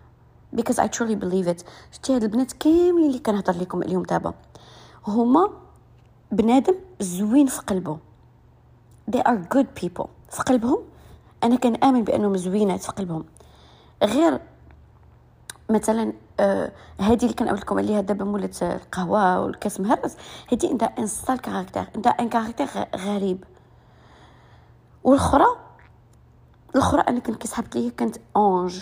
Because 0.56 0.78
I 0.78 0.88
truly 0.88 1.14
believe 1.14 1.48
it. 1.48 1.64
شتي 1.92 2.14
هاد 2.16 2.22
البنات 2.22 2.52
كاملين 2.52 3.06
اللي 3.06 3.18
كنهضر 3.18 3.52
لكم 3.52 3.82
عليهم 3.82 4.02
دابا. 4.02 4.34
هما 5.06 5.50
بنادم 6.32 6.74
زوين 7.00 7.46
في 7.46 7.60
قلبه. 7.62 7.98
They 9.10 9.20
are 9.20 9.54
good 9.54 9.82
people. 9.82 10.06
في 10.30 10.42
قلبهم 10.46 10.78
أنا 11.44 11.56
كنآمن 11.56 12.04
بأنهم 12.04 12.36
زوينات 12.36 12.82
في 12.82 12.92
قلبهم. 12.92 13.24
غير 14.02 14.40
مثلا 15.70 16.12
آه 16.40 16.72
هذه 17.00 17.22
اللي 17.22 17.34
كنقول 17.34 17.58
لكم 17.58 17.78
عليها 17.78 18.00
دابا 18.00 18.24
مولات 18.24 18.62
القهوة 18.62 19.40
والكاس 19.40 19.80
مهرس 19.80 20.16
هذه 20.52 20.68
عندها 20.68 20.94
un 20.98 21.06
sale 21.06 21.40
caractère 21.40 21.84
عندها 21.94 22.12
un 22.12 22.28
caractère 22.28 22.68
غريب. 22.96 23.44
والأخرى 25.04 25.46
الأخرى 26.74 27.00
أنا 27.00 27.20
كنت 27.20 27.36
كسحبت 27.42 27.76
ليا 27.76 27.90
كانت 27.90 28.16
ange 28.36 28.80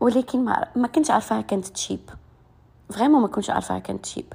ولكن 0.00 0.44
ما, 0.44 0.68
ما 0.76 0.88
كنتش 0.88 1.10
عارفاها 1.10 1.40
كانت 1.40 1.66
cheap. 1.66 2.10
vraiment 2.90 3.22
ما 3.22 3.28
كنتش 3.28 3.50
عارفاها 3.50 3.78
كانت 3.78 4.02
cheap. 4.02 4.32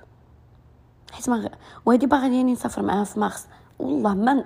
حيت 1.11 1.29
ما 1.29 1.49
وهذه 1.85 2.05
باغا 2.05 2.27
لياني 2.27 2.53
نسافر 2.53 2.81
معاها 2.81 3.03
في 3.03 3.19
مارس. 3.19 3.47
والله 3.79 4.13
ما 4.13 4.45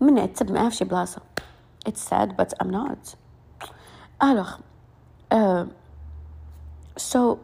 من 0.00 0.14
نعتب 0.14 0.52
معاها 0.52 0.68
في 0.68 0.76
شي 0.76 0.84
بلاصة. 0.84 1.20
Sad 1.88 2.28
but 2.38 2.52
I'm 2.62 2.70
not. 2.70 3.16
Alors 4.24 4.58
euh, 5.34 5.66
so 7.12 7.36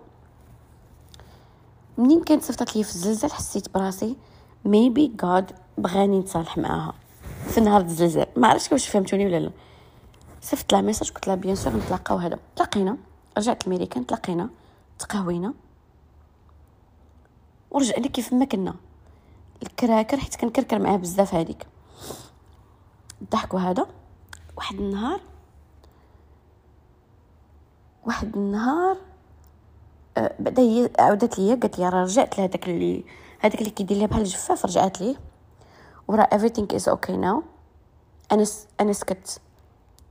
منين 1.98 2.24
كانت 2.24 2.42
صيفطت 2.42 2.76
لي 2.76 2.84
في 2.84 2.94
الزلزال 2.94 3.32
حسيت 3.32 3.74
براسي 3.74 4.16
maybe 4.68 5.08
God 5.22 5.44
بغاني 5.78 6.18
نتصالح 6.18 6.58
معاها. 6.58 6.94
في 7.48 7.60
نهار 7.60 7.80
الزلزال. 7.80 8.26
ما 8.36 8.48
عرفتش 8.48 8.72
واش 8.72 8.88
فهمتوني 8.88 9.26
ولا 9.26 9.40
لا. 9.40 9.50
صيفط 10.42 10.72
لها 10.72 10.80
ميساج 10.80 11.10
قلت 11.10 11.26
لها 11.26 11.36
bien 11.36 11.54
sûr 11.56 11.76
نتلاقاو 11.76 12.18
هذا. 12.18 12.38
تلاقينا. 12.56 12.96
رجعت 13.38 13.66
الميريكان 13.66 14.06
تلاقينا 14.06 14.50
تقهوينا. 14.98 15.54
ورجعنا 17.70 18.08
كيف 18.08 18.32
ما 18.32 18.44
كنا. 18.44 18.74
الكراكر 19.62 20.16
حيت 20.16 20.36
كنكركر 20.36 20.78
معاه 20.78 20.96
بزاف 20.96 21.34
هذيك 21.34 21.66
الضحك 23.22 23.54
هذا. 23.54 23.86
واحد 24.56 24.76
النهار 24.76 25.20
واحد 28.06 28.36
النهار 28.36 28.96
آه، 30.16 30.34
بعدا 30.38 30.62
هي 30.62 30.90
عاودت 30.98 31.38
ليا 31.38 31.54
قالت 31.54 31.78
لي 31.78 31.88
راه 31.88 32.02
رجعت 32.02 32.38
لهداك 32.38 32.68
اللي 32.68 33.04
هذاك 33.40 33.58
اللي 33.58 33.70
كيدير 33.70 33.96
ليها 33.96 34.06
بحال 34.06 34.22
الجفاف 34.22 34.66
رجعت 34.66 35.00
ليه. 35.00 35.16
وراه 36.08 36.28
everything 36.32 36.76
is 36.76 36.92
okay 36.92 37.12
now. 37.12 37.42
أنا 38.32 38.44
س... 38.44 38.66
أنا 38.80 38.92
سكت. 38.92 39.40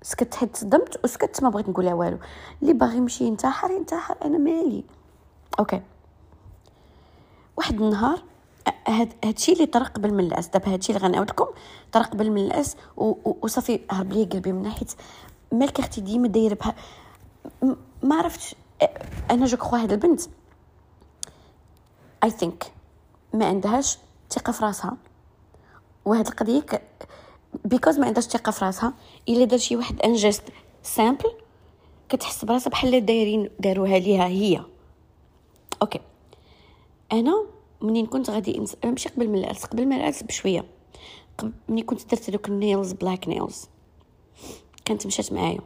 سكت 0.05 0.35
حيت 0.35 0.55
صدمت 0.55 0.99
وسكت 1.03 1.43
ما 1.43 1.49
بغيت 1.49 1.69
نقولها 1.69 1.93
والو. 1.93 2.17
اللي 2.61 2.73
باغي 2.73 2.97
يمشي 2.97 3.23
ينتحر 3.23 3.71
ينتحر 3.71 4.15
أنا 4.25 4.37
مالي. 4.37 4.83
okay. 5.59 5.81
واحد 7.57 7.81
النهار 7.81 8.23
هاد 8.87 9.13
هادشي 9.25 9.53
اللي 9.53 9.65
طرا 9.65 9.87
قبل 9.87 10.13
من 10.13 10.19
العرس 10.27 10.47
دابا 10.47 10.73
هادشي 10.73 10.93
اللي 10.93 11.07
غنعاود 11.07 11.29
لكم 11.29 11.47
طرا 11.91 12.09
قبل 12.09 12.31
من 12.31 12.45
العرس 12.45 12.77
وصافي 12.97 13.79
هرب 13.91 14.11
لي 14.13 14.23
قلبي 14.23 14.51
من 14.51 14.61
ناحية. 14.61 14.87
مالك 15.51 15.79
أختي 15.79 16.01
ديما 16.01 16.27
دايرة 16.27 16.53
بها 16.55 16.75
ما 18.03 18.15
عرفتش. 18.15 18.55
أنا 19.31 19.45
je 19.45 19.57
crois 19.57 19.79
هاد 19.79 19.91
البنت. 19.91 20.21
I 22.23 22.29
think 22.29 22.73
ما 23.33 23.45
عندهاش 23.45 23.97
ثقة 24.29 24.51
في 24.51 24.65
راسها. 24.65 24.97
وهاد 26.05 26.27
القضية 26.27 26.65
because 27.65 27.99
ما 27.99 28.05
عندهاش 28.05 28.23
ثقة 28.23 28.51
في 28.51 28.65
راسها. 28.65 28.93
إلا 29.29 29.45
دار 29.45 29.59
شي 29.59 29.75
واحد 29.75 30.01
un 30.01 30.13
geste 30.13 30.43
simple 30.83 31.31
كتحس 32.09 32.45
براسها 32.45 32.69
بحال 32.71 33.05
دايرين 33.05 33.49
داروها 33.59 33.99
ليها 33.99 34.27
هي. 34.27 34.61
okay 35.81 35.99
أنا 37.11 37.45
منين 37.81 38.05
كنت 38.05 38.29
غادي 38.29 38.57
انس... 38.57 38.75
ماشي 38.85 39.09
قبل 39.09 39.27
من 39.27 39.39
العرس 39.39 39.65
قبل 39.65 39.85
من 39.85 39.93
العرس 39.93 40.23
بشوية. 40.23 40.65
قبل 41.37 41.51
مني 41.69 41.83
كنت 41.83 42.09
درت 42.11 42.29
دوك 42.29 42.47
ال 42.47 42.54
nails 42.54 42.91
black 42.91 43.27
nails 43.27 43.65
كانت 44.85 45.07
مشات 45.07 45.33
معايا. 45.33 45.59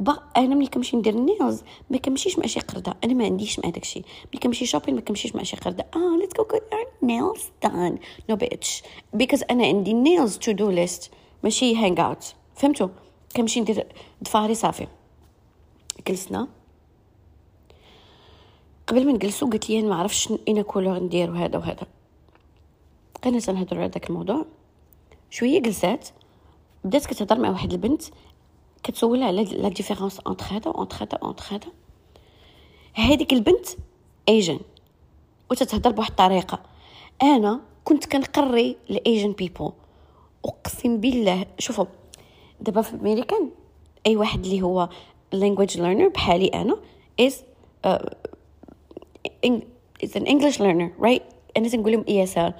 وبا 0.00 0.18
أنا 0.36 0.54
ملي 0.54 0.66
كنمشي 0.66 0.96
ندير 0.96 1.14
ال 1.14 1.22
nails 1.22 1.62
ما 1.90 1.98
كنمشيش 1.98 2.38
مع 2.38 2.46
شي 2.46 2.60
قرده 2.60 2.96
أنا 3.04 3.14
ما 3.14 3.24
عنديش 3.24 3.58
مع 3.58 3.70
داكشي. 3.70 4.02
ملي 4.32 4.40
كنمشي 4.42 4.66
shopping 4.66 4.94
ما 4.94 5.00
كنمشيش 5.00 5.36
مع 5.36 5.42
شي 5.42 5.56
قرده. 5.56 5.86
آه 5.96 6.16
let's 6.20 6.36
go 6.36 6.42
our 6.42 6.86
nails 7.02 7.42
done 7.62 7.98
no 8.30 8.36
bitch 8.36 8.82
because 9.12 9.42
أنا 9.50 9.66
عندي 9.66 9.92
nails 9.92 10.38
to 10.38 10.52
do 10.52 10.70
list 10.70 11.10
ماشي 11.44 11.76
hang 11.76 12.06
out 12.06 12.34
فهمتوا 12.54 12.88
كنمشي 13.36 13.60
ندير 13.60 13.86
ضفاري 14.24 14.54
صافي. 14.54 14.86
جلسنا. 16.08 16.48
قبل 18.86 19.06
ما 19.06 19.12
نجلسو 19.12 19.50
قلت 19.50 19.70
لي 19.70 19.82
ما 19.82 19.94
عرفتش 19.94 20.32
une 20.48 20.62
couleur 20.62 20.98
ندير 20.98 21.30
وهذا 21.30 21.58
وهذا. 21.58 21.86
بقينا 23.14 23.38
تنهضروا 23.38 23.80
على 23.80 23.88
داك 23.88 24.10
الموضوع. 24.10 24.46
شوية 25.30 25.62
جلسات. 25.62 26.08
بدات 26.84 27.06
كتهضر 27.06 27.38
مع 27.38 27.50
واحد 27.50 27.72
البنت. 27.72 28.02
كتسولها 28.82 29.26
على 29.26 29.44
la 29.44 29.68
différence 29.68 30.20
entre 30.20 30.44
هذا 30.50 30.70
entre 30.70 30.96
هذا 30.96 31.18
entre 31.22 31.44
هذا. 31.50 31.68
هذيك 32.94 33.32
البنت 33.32 33.66
Asian 34.28 34.60
وتتهضر 35.50 35.90
بواحد 35.90 36.10
الطريقة. 36.10 36.60
أنا 37.22 37.60
كنت 37.84 38.04
كنقري 38.04 38.76
ال 38.90 38.97
Asian 38.97 39.32
people 39.32 39.72
أقسم 40.44 40.96
بالله 41.00 41.46
شوفوا 41.58 41.84
دابا 42.60 42.82
في 42.82 42.94
أمريكان 42.94 43.50
أي 44.06 44.16
واحد 44.16 44.44
اللي 44.44 44.62
هو 44.62 44.88
language 45.34 45.76
learner 45.76 46.12
بحالي 46.14 46.46
أنا 46.46 46.76
uh, 47.86 47.98
is 50.02 50.16
an 50.16 50.26
English 50.26 50.58
learner 50.58 50.90
right? 50.98 51.22
أنا 51.56 51.68
تنقول 51.68 51.92
لهم 51.92 52.04
ESL 52.04 52.52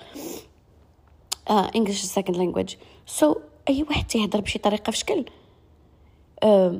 uh, 1.51 1.71
English 1.77 2.03
second 2.05 2.37
language. 2.37 2.77
So 3.21 3.37
أي 3.69 3.83
واحد 3.83 4.07
تيهضر 4.07 4.41
بشي 4.41 4.59
طريقة 4.59 4.91
في 4.91 4.97
شكل؟ 4.97 5.25
Uh, 6.45 6.75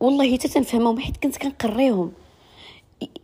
والله 0.00 0.32
حتى 0.32 0.48
تنفهمهم 0.48 1.00
حيت 1.00 1.16
كنت 1.16 1.36
كنقريهم. 1.36 2.12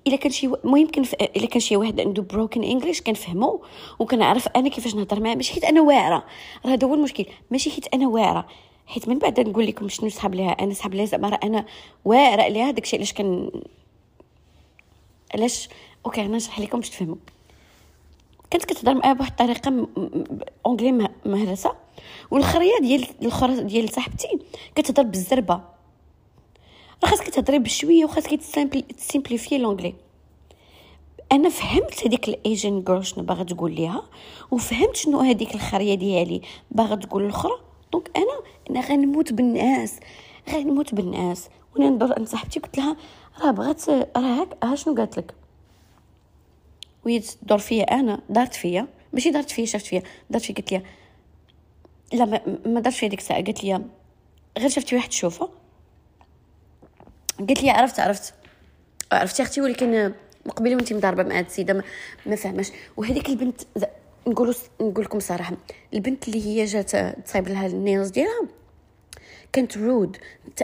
إلا 0.07 0.16
كان 0.16 0.32
شي 0.32 0.46
المهم 0.46 0.86
كان 0.86 1.04
إلا 1.36 1.46
كان 1.46 1.61
شي 1.61 1.76
واحد 1.76 2.00
عنده 2.00 2.22
بروكن 2.22 2.64
انجلش 2.64 3.00
كنفهمو 3.00 3.62
وكنعرف 3.98 4.48
أنا 4.48 4.68
كيفاش 4.68 4.94
نهضر 4.94 5.20
معاه. 5.20 5.34
ماشي 5.34 5.52
حيت 5.52 5.64
أنا 5.64 5.80
واعرة. 5.80 6.24
راه 6.66 6.72
هذا 6.72 6.86
هو 6.86 6.94
المشكل. 6.94 7.26
ماشي 7.50 7.70
حيت 7.70 7.94
أنا 7.94 8.09
واعرة. 8.09 8.46
حيت 8.86 9.09
من 9.09 9.18
بعد 9.18 9.40
نقول 9.40 9.66
لكم 9.66 9.88
شنو 9.88 10.09
سحب 10.09 10.34
ليها. 10.34 10.50
أنا 10.50 10.74
سحب 10.74 10.94
ليها 10.94 11.04
زعما 11.04 11.28
راه 11.28 11.40
أنا 11.44 11.66
واعرة 12.04 12.48
ليها 12.48 12.70
داكشي 12.70 12.96
علاش 12.96 13.12
كان 13.12 13.50
علاش؟ 15.34 15.68
okay 16.07 16.20
أنا 16.20 16.36
نشرح 16.36 16.61
لكم 16.61 16.78
باش 16.78 16.90
تفهموا 16.90 17.16
كانت 18.51 18.64
كتهضر 18.64 18.94
معايا 18.94 19.12
بواحد 19.12 19.30
الطريقة 19.30 19.88
anglais 20.66 21.09
مهرسة 21.26 21.72
والخرية 22.30 22.78
ديال 22.80 23.07
الاخرى 23.22 23.61
ديال 23.61 23.88
صاحبتي 23.88 24.38
كتهضر 24.74 25.03
بالزربة. 25.03 25.55
راه 27.05 27.11
خاصك 27.11 27.28
تهضري 27.28 27.59
بشويه 27.59 28.05
وخاصك 28.05 28.40
ت 28.98 29.04
simplifier 29.04 29.59
l'anglais 29.59 29.94
أنا 31.32 31.49
فهمت 31.49 32.07
هذيك 32.07 32.28
ال 32.28 32.38
Asian 32.38 32.84
girl 32.84 33.07
شنو 33.07 33.24
باغا 33.24 33.42
تقول 33.42 33.74
ليها 33.74 34.03
وفهمت 34.51 34.97
شنو 34.97 35.20
هذيك 35.20 35.55
الخرية 35.55 35.94
ديالي 35.94 36.40
باغا 36.70 36.94
تقول 36.94 37.24
الاخرى 37.24 37.53
donc 37.92 38.11
أنا 38.16 38.40
أنا 38.70 38.80
غنموت 38.80 39.32
بالناس 39.32 40.01
غنموت 40.51 40.94
بالناس 40.94 41.49
وأنا 41.74 41.90
ندور 41.90 42.12
عند 42.18 42.28
صاحبتي 42.28 42.61
قلت 42.61 42.78
لها 42.78 42.97
راه 43.42 43.51
بغات 43.51 43.90
راه 43.90 44.07
هاك 44.16 44.49
ها 44.64 44.74
شنو 44.74 44.94
قالت 44.94 45.18
لك؟ 45.18 45.34
وهي 47.07 47.20
تدور 47.20 47.59
فيا 47.59 47.82
أنا 47.82 48.20
دارت 48.30 48.54
فيا. 48.54 48.86
ماشي 49.12 49.30
دارت 49.30 49.50
فيا 49.50 49.64
شافت 49.64 49.86
فيا. 49.86 50.02
دارت 50.30 50.44
فيا 50.44 50.54
قالت 50.54 50.72
لي 50.72 50.82
لا 52.12 52.24
ما, 52.66 52.80
دارت 52.80 52.96
فيا 52.96 53.09
ديك 53.09 53.18
الساعة. 53.18 53.44
قالت 53.44 53.64
لي 53.64 53.84
غير 54.59 54.68
شفتي 54.68 54.96
واحد 54.96 55.09
تشوفه 55.09 55.48
قالت 57.38 57.62
لي 57.62 57.70
عرفت 57.70 58.00
عرفت. 58.00 58.34
عرفتي 59.12 59.42
أختي؟ 59.42 59.61
ولكن 59.61 60.12
مقبله 60.46 60.76
وانت 60.76 60.92
مضاربة 60.92 61.22
مع 61.22 61.38
هاد 61.38 61.44
السيدة 61.44 61.82
ما, 62.26 62.36
فهماش. 62.36 62.70
وهذيك 62.96 63.28
البنت 63.28 63.61
نقولوا 64.26 64.54
نقول 64.80 65.04
لكم 65.04 65.20
صراحة 65.20 65.57
البنت 65.94 66.28
اللي 66.28 66.46
هي 66.46 66.64
جات 66.64 66.96
تصايب 66.96 67.48
لها 67.48 67.66
ال 67.66 67.73
nails 67.73 68.09
ديالها 68.09 68.48
كانت 69.52 69.78
rude 69.78 70.16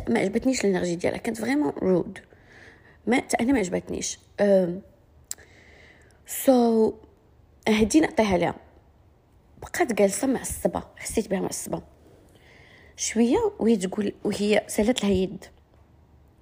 ما 0.08 0.20
عجبتنيش 0.20 0.64
ال 0.64 0.68
energy 0.68 0.94
ديالها 0.94 1.18
كانت 1.18 1.38
vraiment 1.38 1.72
rude 1.82 2.18
ما 3.06 3.16
أنا 3.40 3.52
ما 3.52 3.58
عجبتنيش. 3.58 4.18
so 6.32 6.90
so, 6.90 6.94
هدي 7.68 8.00
نعطيها 8.00 8.38
لها 8.38 8.54
بقات 9.62 9.92
جالسة 9.92 10.26
معصبه 10.26 10.82
حسيت 10.96 11.28
بها 11.28 11.40
معصبه 11.40 11.82
شوية 12.96 13.52
وهي 13.58 13.76
تقول 13.76 14.12
وهي 14.24 14.64
سالت 14.68 15.02
لها 15.04 15.10
يد. 15.12 15.44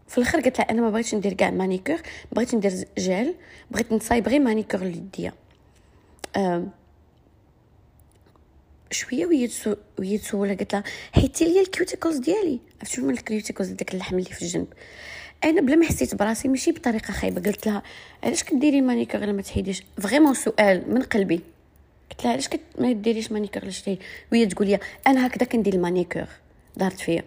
في 0.09 0.19
الآخر 0.19 0.41
قالت 0.41 0.59
لها 0.59 0.71
أنا 0.71 0.83
ما 0.83 0.91
بغيتش 0.91 1.15
ندير 1.15 1.33
كاع 1.33 1.51
manucure 1.51 1.97
بغيت 2.33 2.55
ندير 2.55 2.85
جيل 2.99 3.35
بغيت 3.71 3.93
نصايب 3.93 4.29
غير 4.29 4.41
manucure 4.41 4.81
ليديا 4.81 5.33
شوية 8.91 9.27
وهي. 9.27 9.49
وهي 9.99 10.19
تسولها 10.19 10.55
قالت 10.55 10.73
لها 10.73 10.85
حيدتي 11.13 11.45
لي 11.45 11.61
ال 11.61 11.67
cuticles 11.67 12.17
ديالي. 12.17 12.61
عرفتي 12.81 12.97
شنو 12.97 13.11
ال 13.11 13.17
cuticles 13.17 13.69
داك 13.69 13.95
اللحم 13.95 14.19
اللي 14.19 14.31
في 14.31 14.43
الجنب. 14.43 14.67
أنا 15.45 15.61
بلا 15.61 15.77
ما 15.77 15.87
حسيت 15.87 16.15
براسي 16.15 16.49
ماشي 16.49 16.73
بطريقة 16.73 17.13
خايبة. 17.13 17.41
قلت 17.41 17.67
لها 17.67 17.83
علاش 18.25 18.43
كديري 18.43 18.81
manucure 18.81 19.23
الا 19.25 19.33
ما 19.33 19.43
تحيديش؟ 19.43 19.83
vraiment 20.01 20.35
سؤال 20.35 20.95
من 20.95 21.03
قلبي. 21.03 21.41
قلت 22.11 22.25
لها 22.25 22.33
علاش 22.33 22.49
كت... 22.49 22.61
ما 22.79 22.93
ديريش 22.93 23.33
manucure 23.33 23.63
علاش 23.63 23.91
وهي 24.33 24.47
تقول 24.47 24.69
لي 24.69 24.79
أنا 25.07 25.27
هكذا 25.27 25.47
كندير 25.47 25.75
ال 25.75 25.80
manucure 25.80 26.27
دارت 26.77 27.01
فيا. 27.01 27.25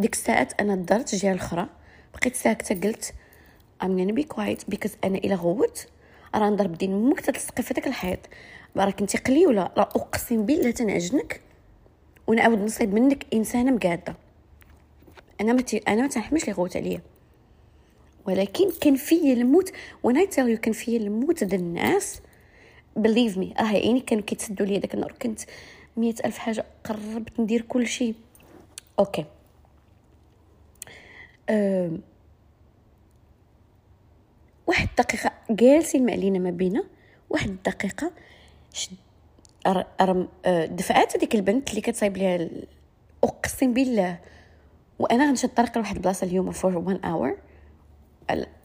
ديك 0.00 0.12
الساعات 0.12 0.60
أنا 0.60 0.74
درت 0.74 1.14
جهه 1.14 1.32
الأخرى 1.32 1.66
بقيت 2.14 2.36
ساكتة 2.36 2.88
قلت 2.88 3.14
I'm 3.82 4.08
gonna 4.08 4.12
be 4.12 4.22
quiet 4.22 4.70
because 4.70 4.90
أنا 5.04 5.18
إلا 5.18 5.34
غوت 5.34 5.86
راه 6.34 6.50
نضرب 6.50 6.78
دين 6.78 6.92
أمك 6.92 7.20
تتلصقي 7.20 7.62
في 7.62 7.74
داك 7.74 7.86
الحيط. 7.86 8.18
راك 8.76 9.00
انت 9.00 9.16
قليوله 9.16 9.62
راه 9.62 9.88
أقسم 9.96 10.46
بالله 10.46 10.70
تنعجنك 10.70 11.40
ونعاود 12.26 12.58
نصيب 12.58 12.94
منك 12.94 13.26
إنسانة 13.34 13.70
مقادة. 13.70 14.14
أنا 15.40 15.52
ما 15.52 15.64
أنا 15.88 16.02
ما 16.02 16.08
تنحملش 16.08 16.46
لي 16.46 16.52
غوت 16.52 16.76
عليا. 16.76 17.00
ولكن 18.26 18.70
كان 18.80 18.96
فيا 18.96 19.32
الموت 19.32 19.72
وأنا 20.02 20.24
تيل 20.24 20.56
كان 20.56 20.72
فيا 20.72 20.98
الموت 20.98 21.44
د 21.44 21.54
الناس 21.54 22.20
believe 22.96 23.38
me 23.38 23.54
راه 23.58 23.66
عيني 23.66 24.00
كانوا 24.00 24.24
كيتسدوا 24.24 24.66
لي 24.66 24.78
داك 24.78 24.94
النهار 24.94 25.12
كنت 25.22 25.40
مية 25.96 26.14
ألف 26.24 26.38
حاجة 26.38 26.64
قربت 26.84 27.40
ندير 27.40 27.62
كل 27.62 27.86
شيء 27.86 28.14
أوكي. 28.98 29.24
أه 31.48 31.90
واحد 34.66 34.88
الدقيقة 34.88 35.32
جالسين 35.50 36.06
معلينا 36.06 36.38
ما 36.38 36.50
بينا 36.50 36.84
واحد 37.30 37.48
الدقيقة 37.48 38.12
شد 38.72 38.92
أرم 40.00 40.28
أه 40.44 40.66
دفعات 40.66 41.16
هذيك 41.16 41.34
البنت 41.34 41.70
اللي 41.70 41.80
كتصايب 41.80 42.16
ليها 42.16 42.48
أقسم 43.24 43.74
بالله 43.74 44.18
وأنا 44.98 45.26
غنمشي 45.26 45.46
الطريق 45.46 45.78
لواحد 45.78 45.96
البلاصة 45.96 46.26
اليوم 46.26 46.50
فور 46.50 46.78
1 46.78 47.00
اور 47.04 47.36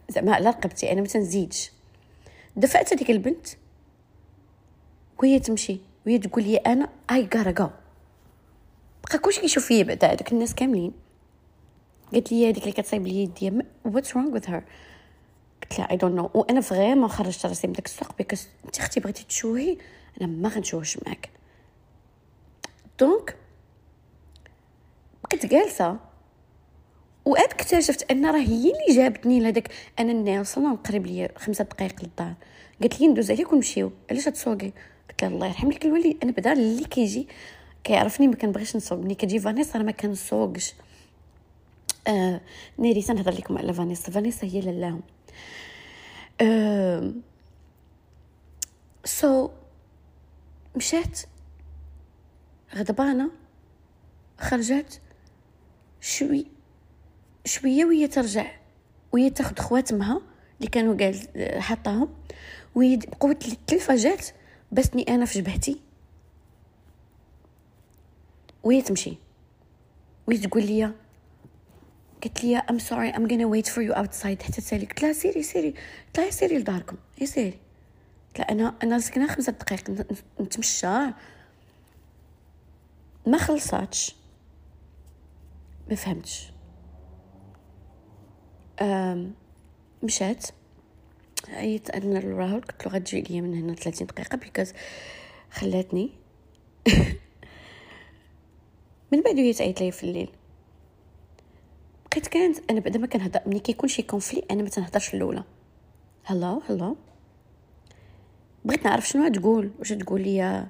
زعما 0.08 0.34
على 0.34 0.48
رقبتي 0.48 0.92
أنا 0.92 1.00
ما 1.00 1.06
تنزيدش. 1.06 1.72
دفعت 2.56 2.92
هذيك 2.92 3.10
البنت 3.10 3.46
وهي 5.18 5.38
تمشي 5.38 5.80
وهي 6.06 6.18
تقول 6.18 6.44
لي 6.44 6.56
أنا 6.56 6.88
I 7.10 7.28
gotta 7.34 7.50
go 7.50 7.70
بقى 9.08 9.18
كلشي 9.18 9.40
كيشوف 9.40 9.66
فيا 9.66 9.82
بعدا 9.82 10.06
هذوك 10.06 10.32
الناس 10.32 10.54
كاملين. 10.54 10.92
قالت 12.12 12.32
لي 12.32 12.50
هذيك 12.50 12.62
اللي 12.62 12.72
كتصايب 12.72 13.06
لي 13.06 13.22
يدي. 13.22 13.62
what's 13.84 14.16
wrong 14.16 14.28
with 14.34 14.50
her 14.50 14.64
قلت 15.62 15.78
لها 15.78 15.90
I 15.90 15.96
don't 15.96 16.14
know 16.14 16.30
وأنا 16.34 16.60
vraiment 16.60 17.08
خرجت 17.08 17.46
راسي 17.46 17.66
من 17.66 17.72
داك 17.72 17.86
السوق 17.86 18.16
because 18.18 18.48
انت 18.64 18.78
أختي 18.78 19.00
بغيتي 19.00 19.24
تشوهي 19.24 19.78
أنا 20.20 20.26
ما 20.26 20.48
غنشوهش 20.48 20.98
معاك. 21.06 21.30
donc 23.00 23.36
بقيت 25.24 25.46
جالسة. 25.46 26.07
وعاد 27.28 27.52
اكتشفت 27.52 28.10
أن 28.10 28.26
راه 28.26 28.38
هي 28.38 28.72
اللي 28.72 28.96
جابتني 28.96 29.40
لهداك. 29.40 29.70
أنا 29.98 30.12
الناس 30.12 30.54
صلنا 30.54 30.74
قريب 30.74 31.06
ليا 31.06 31.28
خمسة 31.36 31.64
دقائق 31.64 32.02
للدار. 32.02 32.34
قالت 32.80 33.00
لي 33.00 33.06
ندوز 33.06 33.30
عليك 33.30 33.52
ونمشيو. 33.52 33.92
علاش 34.10 34.24
تسوقي 34.24 34.72
قلت 35.08 35.22
لها 35.22 35.30
الله 35.30 35.46
يرحم 35.46 35.70
لك 35.72 35.84
الوالد 35.86 36.16
أنا 36.22 36.32
بدا 36.32 36.52
اللي 36.52 36.84
كيجي 36.84 37.28
كيعرفني 37.84 38.28
ما 38.28 38.34
كنبغيش 38.34 38.76
نسوق. 38.76 38.98
ملي 38.98 39.14
كتجي 39.14 39.38
فانيسا 39.38 39.78
راه 39.78 39.84
ما 39.84 39.92
كنسوقش. 39.92 40.74
آه 42.08 42.40
ناري 42.78 43.02
تنهضر 43.02 43.32
لكم 43.32 43.58
على 43.58 43.72
فانيسا. 43.72 44.10
فانيسا 44.12 44.46
هي 44.46 44.60
لالاهم 44.60 45.02
آه 46.40 47.12
سو 49.04 49.50
مشات 50.76 51.20
غضبانة 52.74 53.30
خرجت 54.38 55.00
شوي. 56.00 56.57
شوية 57.44 57.84
وهي 57.84 58.06
ترجع 58.06 58.46
وهي 59.12 59.30
تاخد 59.30 59.58
خواتمها 59.58 60.20
اللي 60.58 60.70
كانوا 60.70 60.96
قال 60.96 61.28
حطاهم 61.62 62.08
وهي 62.74 62.96
بقوه 62.96 63.30
التلفه 63.30 63.96
جات 63.96 64.26
بسني 64.72 65.02
أنا 65.02 65.24
في 65.24 65.40
جبهتي. 65.40 65.80
وهي 68.62 68.82
تمشي. 68.82 69.16
وهي 70.26 70.38
تقول 70.38 70.66
لي 70.66 70.92
قالت 72.22 72.44
لي 72.44 72.56
I'm 72.56 72.78
sorry 72.78 73.10
I'm 73.10 73.26
gonna 73.26 73.46
wait 73.46 73.66
for 73.66 73.84
you 73.84 73.92
outside 73.92 74.42
حتى 74.42 74.52
تسالي 74.52 74.86
قلت 74.86 75.02
لها 75.02 75.12
سيري 75.12 75.42
سيري 75.42 75.74
لها 76.18 76.30
سيري 76.30 76.58
لداركم 76.58 76.96
يا 77.20 77.26
سيري. 77.26 77.58
قلت 78.28 78.38
لها 78.38 78.50
أنا 78.50 78.74
أنا 78.82 78.98
سكنه 78.98 79.26
خمسة 79.26 79.52
دقائق 79.52 79.90
نتمشى. 80.40 80.86
ما 83.26 83.38
خلصاتش. 83.38 84.14
ما 85.90 85.96
فهمتش. 85.96 86.50
مشات. 90.02 90.46
عيط 91.48 91.90
أنا 91.90 92.18
لراهول 92.18 92.60
قلت 92.60 92.86
له 92.86 92.92
غتجي 92.92 93.20
ليا 93.20 93.40
من 93.40 93.54
هنا 93.54 93.74
30 93.74 94.06
دقيقة 94.06 94.36
بيكوز 94.36 94.72
خلاتني. 95.50 96.10
من 99.12 99.22
بعد 99.22 99.38
هي 99.38 99.52
تعيط 99.52 99.80
ليا 99.80 99.90
في 99.90 100.04
الليل. 100.04 100.30
بقيت 102.10 102.26
كانت 102.26 102.70
أنا 102.70 102.80
بعدا 102.80 102.98
ما 102.98 103.06
كنهضر 103.06 103.40
ملي 103.46 103.60
كيكون 103.60 103.88
شي 103.88 104.02
كونفلي 104.02 104.44
أنا 104.50 104.62
ما 104.62 104.68
تنهضرش 104.68 105.14
الأولى. 105.14 105.44
هلو 106.24 106.62
هلو 106.68 106.96
بغيت 108.64 108.84
نعرف 108.84 109.08
شنو 109.08 109.28
تقول 109.28 109.70
واش 109.78 109.88
تقول 109.88 110.20
لي 110.20 110.66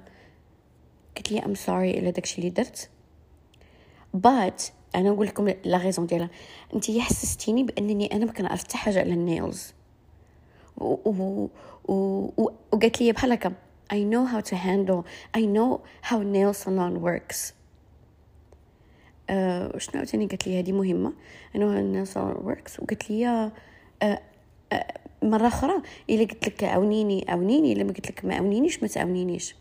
قلت 1.17 1.31
لي 1.31 1.39
I'm 1.39 1.55
sorry 1.55 1.99
إلا 1.99 2.09
داكشي 2.09 2.37
اللي 2.37 2.49
درت. 2.49 2.89
بات 4.13 4.63
أنا 4.95 5.09
نقول 5.09 5.27
لكم 5.27 5.53
la 5.65 5.77
raison 5.77 6.05
ديالها. 6.05 6.29
انت 6.73 6.91
حسستيني 6.91 7.63
بأنني 7.63 8.15
أنا 8.15 8.25
ما 8.25 8.31
كنعرف 8.31 8.63
حتى 8.63 8.77
حاجة 8.77 8.99
على 8.99 9.13
ال 9.13 9.23
nails 9.23 9.73
وقالت 11.87 13.01
لي 13.01 13.11
بحال 13.11 13.31
هكا 13.31 13.53
I 13.93 13.97
know 13.97 14.25
how 14.31 14.41
to 14.49 14.55
handle 14.55 15.03
I 15.37 15.41
know 15.41 15.81
how 16.09 16.17
nail 16.17 16.53
salon 16.53 17.01
works. 17.01 17.53
uh, 19.29 19.77
شنو 19.77 19.95
عاوتاني 19.95 20.27
قالت 20.27 20.47
لي؟ 20.47 20.59
هذه 20.59 20.71
مهمة. 20.71 21.13
How 21.53 21.57
nail 21.57 22.05
salon 22.13 22.37
works. 22.45 22.79
وقالت 22.79 23.09
لي 23.09 23.51
uh, 24.03 24.05
uh, 24.05 24.19
مرة 25.23 25.47
أخرى 25.47 25.81
إلا 26.09 26.23
قلت 26.23 26.47
لك 26.47 26.63
عاونيني 26.63 27.25
عاونيني 27.29 27.73
إلا 27.73 27.83
ما 27.83 27.93
قلت 27.93 28.11
لك 28.11 28.25
ما 28.25 28.35
عاونينيش 28.35 28.81
ما 28.81 28.87
تعاونينيش. 28.87 29.55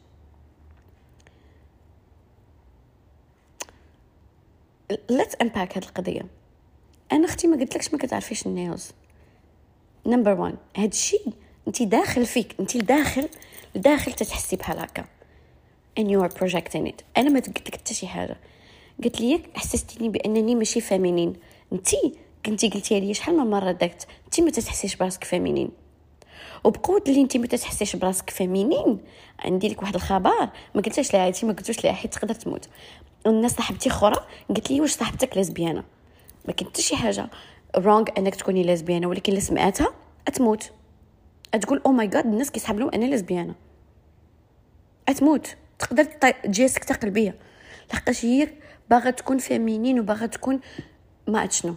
Let's 4.92 5.34
unpack 5.44 5.76
هاد 5.76 5.84
القضية. 5.84 6.22
أنا 7.12 7.24
أختي 7.24 7.46
ما 7.46 7.56
قلتلكش 7.56 7.92
ما 7.92 7.98
كتعرفيش 7.98 8.46
ال 8.46 8.53
nails 8.53 8.90
number 10.06 10.40
1 10.40 10.54
هاد 10.76 10.90
الشيء 10.90 11.32
انت 11.68 11.82
داخل 11.82 12.26
فيك 12.26 12.54
انت 12.60 12.76
داخل 12.76 13.28
داخل 13.74 14.12
تتحسي 14.12 14.56
بحال 14.56 14.78
هكا. 14.78 15.04
And 16.00 16.04
you 16.04 16.28
are 16.28 16.38
projecting 16.38 16.88
it. 16.88 17.02
أنا 17.16 17.30
ما 17.30 17.40
قلت 17.40 17.68
لك 17.68 17.74
حتى 17.74 17.94
شي 17.94 18.06
حاجة. 18.06 18.36
قلت 19.04 19.20
لي 19.20 19.42
حسستيني 19.54 20.08
بأنني 20.08 20.54
ماشي 20.54 20.80
féminine 20.80 21.32
انت 21.72 21.88
كنتي 22.46 22.68
قلتي 22.68 23.00
لي 23.00 23.14
شحال 23.14 23.36
من 23.36 23.50
مرة 23.50 23.72
داكت 23.72 24.06
انت 24.24 24.40
ما 24.40 24.50
تتحسيش 24.50 24.96
براسك 24.96 25.24
feminine 25.24 25.70
وبقوة 26.64 27.02
اللي 27.08 27.20
انت 27.20 27.36
ما 27.36 27.46
تتحسيش 27.46 27.96
براسك 27.96 28.30
feminine 28.30 28.98
عندي 29.38 29.68
لك 29.68 29.82
واحد 29.82 29.94
الخبر. 29.94 30.48
ما 30.74 30.82
قلتش 30.82 31.14
لها 31.14 31.28
انت 31.28 31.44
ما 31.44 31.52
قلتوش 31.52 31.84
لها 31.84 31.92
حيت 31.92 32.14
تقدر 32.14 32.34
تموت. 32.34 32.68
والناس 33.26 33.52
صاحبتي 33.52 33.88
أخرى 33.88 34.26
قالت 34.48 34.70
لي 34.70 34.80
واش 34.80 34.92
صاحبتك 34.92 35.36
lesbienne؟ 35.36 35.84
ما 36.44 36.54
حتى 36.60 36.82
شي 36.82 36.96
حاجة 36.96 37.30
wrong 37.76 38.04
أنك 38.18 38.34
تكوني 38.34 38.62
lesbienne 38.62 39.06
ولكن 39.06 39.32
اللي 39.32 39.40
سمعتها 39.40 39.94
أتموت. 40.28 40.70
تقول 41.60 41.82
oh 41.86 41.92
my 41.92 42.06
God 42.06 42.26
الناس 42.26 42.50
كيسحب 42.50 42.78
لهم 42.78 42.90
أنا 42.90 43.04
lesbienne. 43.04 43.54
أتموت. 45.08 45.56
تقدر 45.78 46.04
تجي 46.04 46.68
سكته 46.68 46.94
قلبيه 46.94 47.38
لحقاش 47.92 48.24
هي 48.24 48.48
باغا 48.90 49.10
تكون 49.10 49.38
feminine 49.38 50.00
وباغا 50.00 50.26
تكون 50.26 50.60
ما 51.26 51.48
شنو. 51.50 51.74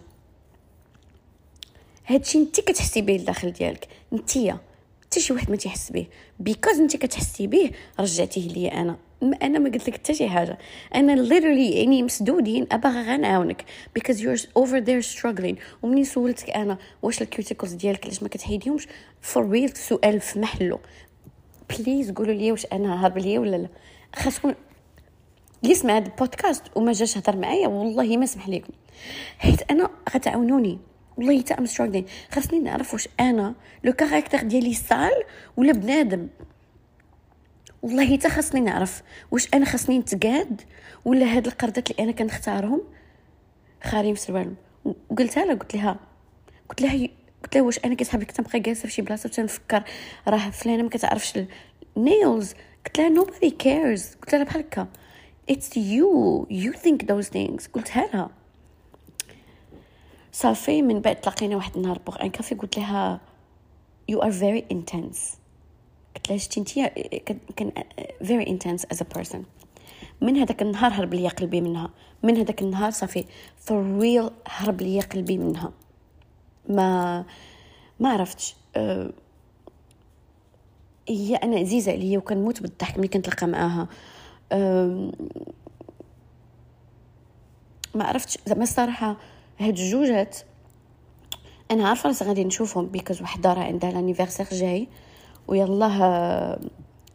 هادشي 2.06 2.38
انت 2.38 2.60
كتحسي 2.60 3.02
به 3.02 3.16
الداخل 3.16 3.52
ديالك. 3.52 3.88
نتيا 4.14 4.58
حتى 5.02 5.20
شي 5.20 5.34
واحد 5.34 5.50
ما 5.50 5.56
تيحس 5.56 5.92
به 5.92 6.08
because 6.40 6.80
انت 6.80 6.98
كتحسي 6.98 7.48
به 7.48 7.72
رجعتيه 8.00 8.48
ليا 8.48 8.82
أنا. 8.82 8.98
أنا 9.24 9.60
ما 9.60 9.70
قلت 9.70 9.88
لك 9.88 9.94
حتى 9.94 10.14
شي 10.14 10.30
حاجة. 10.30 10.58
أنا 10.96 11.26
literally 11.30 11.76
يعني 11.76 12.04
مسدودين 12.04 12.68
أبغى 12.72 13.02
غير 13.02 13.18
نعاونك 13.18 13.66
because 14.00 14.16
you're 14.16 14.42
over 14.60 14.82
there 14.86 15.02
struggling. 15.16 15.56
ومني 15.84 16.04
سولتك 16.04 16.50
أنا؟ 16.50 16.78
واش 17.02 17.22
ال 17.22 17.27
cuticles 17.27 17.74
ديالك؟ 17.74 18.06
علاش 18.06 18.24
ما 18.24 18.30
كتحيديهمش؟ 18.30 18.88
For 19.34 19.40
real 19.40 19.76
سؤال 19.76 20.22
في 20.22 20.40
محله. 20.40 20.80
please 21.70 22.12
قولوا 22.12 22.34
لي 22.34 22.52
واش 22.52 22.66
أنا 22.74 23.06
هرب 23.06 23.18
ليا 23.18 23.40
ولا 23.40 23.56
لا. 23.58 23.68
خاصكم 24.16 24.54
اللي 25.64 25.76
سمع 25.76 25.98
هذا 25.98 26.06
البودكاست 26.06 26.64
وما 26.76 26.92
جاش 26.92 27.18
هضر 27.18 27.38
معايا 27.38 27.68
والله 27.68 28.18
ما 28.18 28.26
سمح 28.26 28.50
لكم 28.50 28.74
حيت 29.38 29.72
أنا 29.72 29.90
غتعاونوني. 30.16 30.80
والله 31.18 31.40
حتى 31.40 31.54
I'm 31.54 31.66
struggling 31.66 32.06
خاصني 32.32 32.60
نعرف 32.60 32.94
واش 32.94 33.10
أنا 33.20 33.56
لو 33.84 33.94
character 33.94 34.44
ديالي 34.44 34.74
sale 34.74 35.24
ولا 35.58 35.72
بنادم؟ 35.74 36.28
والله 37.82 38.18
حتى 38.18 38.30
خاصني 38.30 38.62
نعرف 38.62 39.04
واش 39.32 39.48
أنا 39.54 39.66
خاصني 39.66 40.00
نتقاد 40.00 40.62
ولا 41.06 41.26
هاد 41.26 41.48
القردات 41.48 41.92
اللي 41.92 42.04
أنا 42.04 42.12
كنختارهم؟ 42.12 42.82
خارين 43.84 44.16
في 44.16 44.22
سروالهم 44.22 44.56
وقلتها 45.10 45.46
لها 45.46 45.56
قلت 45.56 45.76
لها 45.76 46.00
قلت 46.70 46.82
لها 46.82 47.08
قلت 47.44 47.56
لها 47.56 47.64
واش 47.64 47.80
أنا 47.86 47.96
كتحب 47.96 48.22
لك 48.22 48.32
تنبقى 48.32 48.60
جالسة 48.60 48.82
في 48.88 48.94
شي 48.94 49.02
بلاصة 49.02 49.30
تنفكر 49.30 49.84
راه 50.28 50.50
فلانة 50.50 50.84
ما 50.84 50.90
كتعرفش 50.90 51.40
ال 51.98 52.07
nails 52.07 52.54
قلت 52.86 52.98
لها 53.00 53.24
nobody 53.24 53.52
cares. 53.64 54.18
قلت 54.22 54.36
لها 54.36 54.44
بحال 54.44 54.62
هكا 54.62 54.88
it's 55.52 55.76
you. 55.76 56.46
You 56.50 56.78
think 56.84 57.06
those 57.08 57.30
things. 57.30 57.70
قلتها 57.74 58.08
لها. 58.14 58.30
صافي 60.32 60.82
من 60.82 61.00
بعد 61.00 61.16
تلاقينا 61.16 61.56
واحد 61.56 61.76
النهار 61.76 61.98
pour 62.00 62.22
un 62.22 62.30
café 62.30 62.56
قلت 62.56 62.78
لها 62.78 63.22
you 64.12 64.16
are 64.16 64.32
very 64.32 64.76
intense. 64.76 65.41
قلت 66.16 66.30
لها 66.30 66.38
شتي 66.38 66.60
انتيا 66.60 66.88
كان 67.56 67.72
very 68.24 68.46
intense 68.46 68.86
as 68.94 68.98
a 68.98 69.18
person. 69.18 69.38
من 70.22 70.38
هذاك 70.38 70.62
النهار 70.62 70.92
هرب 70.92 71.14
ليا 71.14 71.30
قلبي 71.30 71.62
منها. 71.62 71.90
من 72.24 72.38
هذاك 72.38 72.62
النهار 72.62 72.92
صافي 72.92 73.26
for 73.66 74.02
real 74.02 74.32
هرب 74.48 74.82
ليا 74.82 75.02
قلبي 75.02 75.38
منها. 75.38 75.74
ما 76.70 77.26
ما 78.00 78.10
عرفتش. 78.10 78.56
أه 78.76 79.12
هي 81.10 81.36
أنا 81.36 81.60
عزيزة 81.60 81.92
عليا 81.92 82.18
وكنموت 82.18 82.62
بالضحك 82.62 82.98
ملي 82.98 83.08
كنتلاقى 83.08 83.48
معاها. 83.48 83.88
أه 84.52 85.12
ما 87.96 88.04
عرفتش. 88.04 88.38
زعما 88.46 88.64
الصراحة 88.64 89.18
هاد 89.60 89.80
الجوجات 89.80 90.38
أنا 91.72 91.88
عارفة 91.88 92.08
راسي 92.08 92.26
غادي 92.26 92.44
نشوفهم 92.44 92.86
بيكوز 92.86 93.22
وحده 93.22 93.54
راه 93.54 93.64
عندها 93.64 93.92
لانيفرسير 93.92 94.48
جاي. 94.52 94.88
ويلاه 95.52 96.60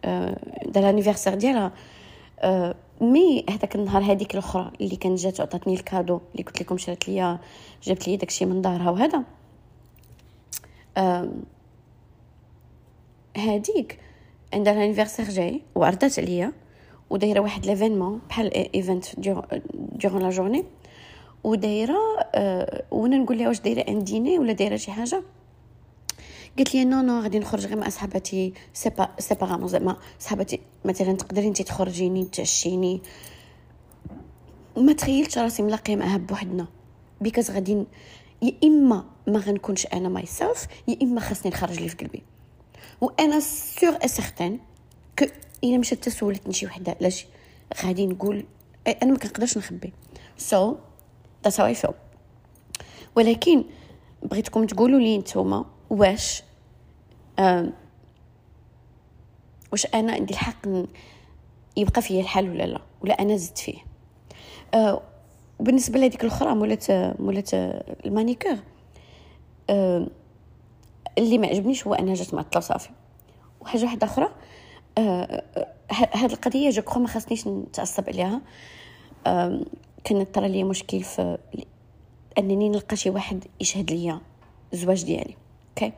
آه، 0.05 0.37
دار 0.67 0.83
لانيفرسير 0.83 1.35
ديالها. 1.35 1.73
آه، 2.41 2.75
mais 3.01 3.45
هذاك 3.51 3.77
النهار 3.77 4.03
هذيك 4.03 4.35
الأخرى 4.35 4.73
اللي 4.81 4.97
كانت 4.97 5.19
جات 5.21 5.41
عطاتني 5.41 5.75
ال 5.75 5.82
cadeau 5.82 6.21
اللي 6.33 6.43
قلت 6.43 6.61
لكم 6.61 6.79
شرات 6.79 7.09
ليا 7.09 7.39
جابت 7.83 8.09
لي 8.09 8.17
داكشي 8.17 8.45
من 8.45 8.63
دارها 8.63 8.91
وهذا. 8.91 9.23
هذيك 13.37 13.99
عندها 14.55 14.73
l'anniversaire 14.73 15.29
جاي 15.29 15.63
وعرضات 15.75 16.19
عليا 16.19 16.53
ودايرة 17.11 17.41
واحد 17.41 17.67
l'événement 17.67 18.21
بحال 18.29 18.75
événement 18.75 19.21
durant 19.21 20.23
la 20.23 20.31
journée 20.31 20.65
ودايرة 21.45 21.99
وأنا 22.91 23.19
نقول 23.19 23.39
لها 23.39 23.49
واش 23.49 23.61
دايرة 23.61 23.81
ان 23.81 24.39
ولا 24.39 24.53
دايرة 24.53 24.77
شي 24.77 24.91
حاجة. 24.93 25.23
قالت 26.59 26.75
لي 26.75 26.85
non 26.85 27.03
non 27.03 27.21
غادي 27.21 27.39
نخرج 27.39 27.67
غير 27.67 27.77
مع 27.77 27.89
صحاباتي 27.89 28.53
c'est 28.75 29.09
pas 29.19 29.30
séparément 29.30 29.69
زعما. 29.69 29.97
صحاباتي 30.19 30.61
مثلا 30.85 31.13
تقدري 31.13 31.49
انت 31.49 31.63
تخرجيني 31.63 32.25
تعشيني. 32.25 33.03
ما 34.77 34.93
تخيلتش 34.93 35.39
راسي 35.39 35.63
ملاقية 35.63 35.97
معاها 35.97 36.17
بوحدنا. 36.17 36.67
because 37.21 37.51
غادي 37.51 37.85
يا 38.43 38.53
إما 38.65 39.05
ما 39.27 39.39
غنكونش 39.39 39.87
أنا 39.87 40.09
myself 40.09 40.67
يا 40.89 40.97
إما 41.03 41.21
خاصني 41.21 41.53
نخرج 41.53 41.81
لي 41.81 41.89
في 41.89 41.97
قلبي. 41.97 42.23
وأنا 43.01 43.41
sûre 43.41 43.93
et 43.93 44.09
certaine 44.09 44.59
que 45.19 45.27
إلا 45.65 45.79
مشات 45.79 46.05
تسولتني 46.05 46.53
شي 46.53 46.67
وحدة 46.67 46.97
علاش 47.01 47.27
غادي 47.85 48.07
نقول 48.07 48.45
أنا 49.03 49.13
ما 49.13 49.19
كنقدرش 49.19 49.59
نخبي. 49.59 49.93
so 50.39 50.77
that's 51.45 51.61
how 51.61 51.67
I 51.67 51.77
ولكن 53.17 53.65
بغيتكم 54.23 54.67
تقولوا 54.67 55.01
لي 55.01 55.19
نتوما 55.19 55.65
واش 55.91 56.43
واش 59.73 59.87
أنا 59.95 60.13
عندي 60.13 60.33
الحق 60.35 60.67
يبقى 61.77 62.03
فيا 62.03 62.21
الحال 62.21 62.51
ولا 62.51 62.63
لا؟ 62.63 62.81
ولا 63.01 63.15
أنا 63.23 63.37
زدت 63.37 63.59
فيه؟ 63.59 63.79
أه 64.75 65.03
بالنسبة 65.61 65.99
لهذيك 65.99 66.25
الأخرى 66.25 66.55
مولات 66.55 66.91
مولات 67.21 67.55
ال 68.07 68.12
manucure 68.12 68.57
أه 69.71 70.07
اللي 71.19 71.39
ما 71.39 71.47
عجبنيش 71.47 71.87
هو 71.87 71.95
أنها 71.95 72.15
جات 72.15 72.35
معطله 72.35 72.61
صافي. 72.61 72.91
وحاجة 73.61 73.85
واحدة 73.85 74.07
أخرى 74.07 74.29
أه 74.99 75.43
هاد 75.91 76.31
القضية 76.33 76.71
je 76.71 76.83
crois 76.83 77.01
ما 77.03 77.09
خاصنيش 77.09 77.47
نتعصب 77.47 78.09
عليها. 78.09 78.41
أه 79.27 79.61
كان 80.05 80.25
طرا 80.25 80.49
لي 80.49 80.65
مشكل 80.65 81.03
في 81.03 81.39
أنني 82.39 82.69
نلقى 82.69 82.97
شي 82.97 83.11
واحد 83.11 83.45
يشهد 83.61 83.91
ليا 83.91 84.21
الزواج 84.73 85.05
ديالي 85.05 85.37
أوكي 85.69 85.93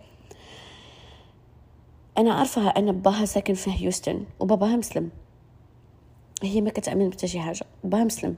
أنا 2.19 2.33
عارفه 2.33 2.69
ان 2.69 2.93
باها 2.93 3.25
ساكن 3.25 3.55
في 3.55 3.71
هيوستن 3.71 4.25
وباباها 4.41 4.77
مسلم. 4.77 5.11
هي 6.43 6.61
ما 6.61 6.71
كتامن 6.71 7.11
بتا 7.11 7.27
شي 7.27 7.41
حاجة 7.41 7.64
باباها 7.85 8.05
مسلم. 8.05 8.37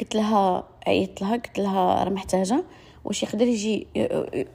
قلت 0.00 0.14
لها 0.14 0.68
عيطت 0.86 1.22
لها 1.22 1.36
قلت 1.36 1.58
لها 1.58 2.04
راه 2.04 2.10
محتاجه 2.10 2.64
واش 3.04 3.22
يقدر 3.22 3.46
يجي 3.46 3.86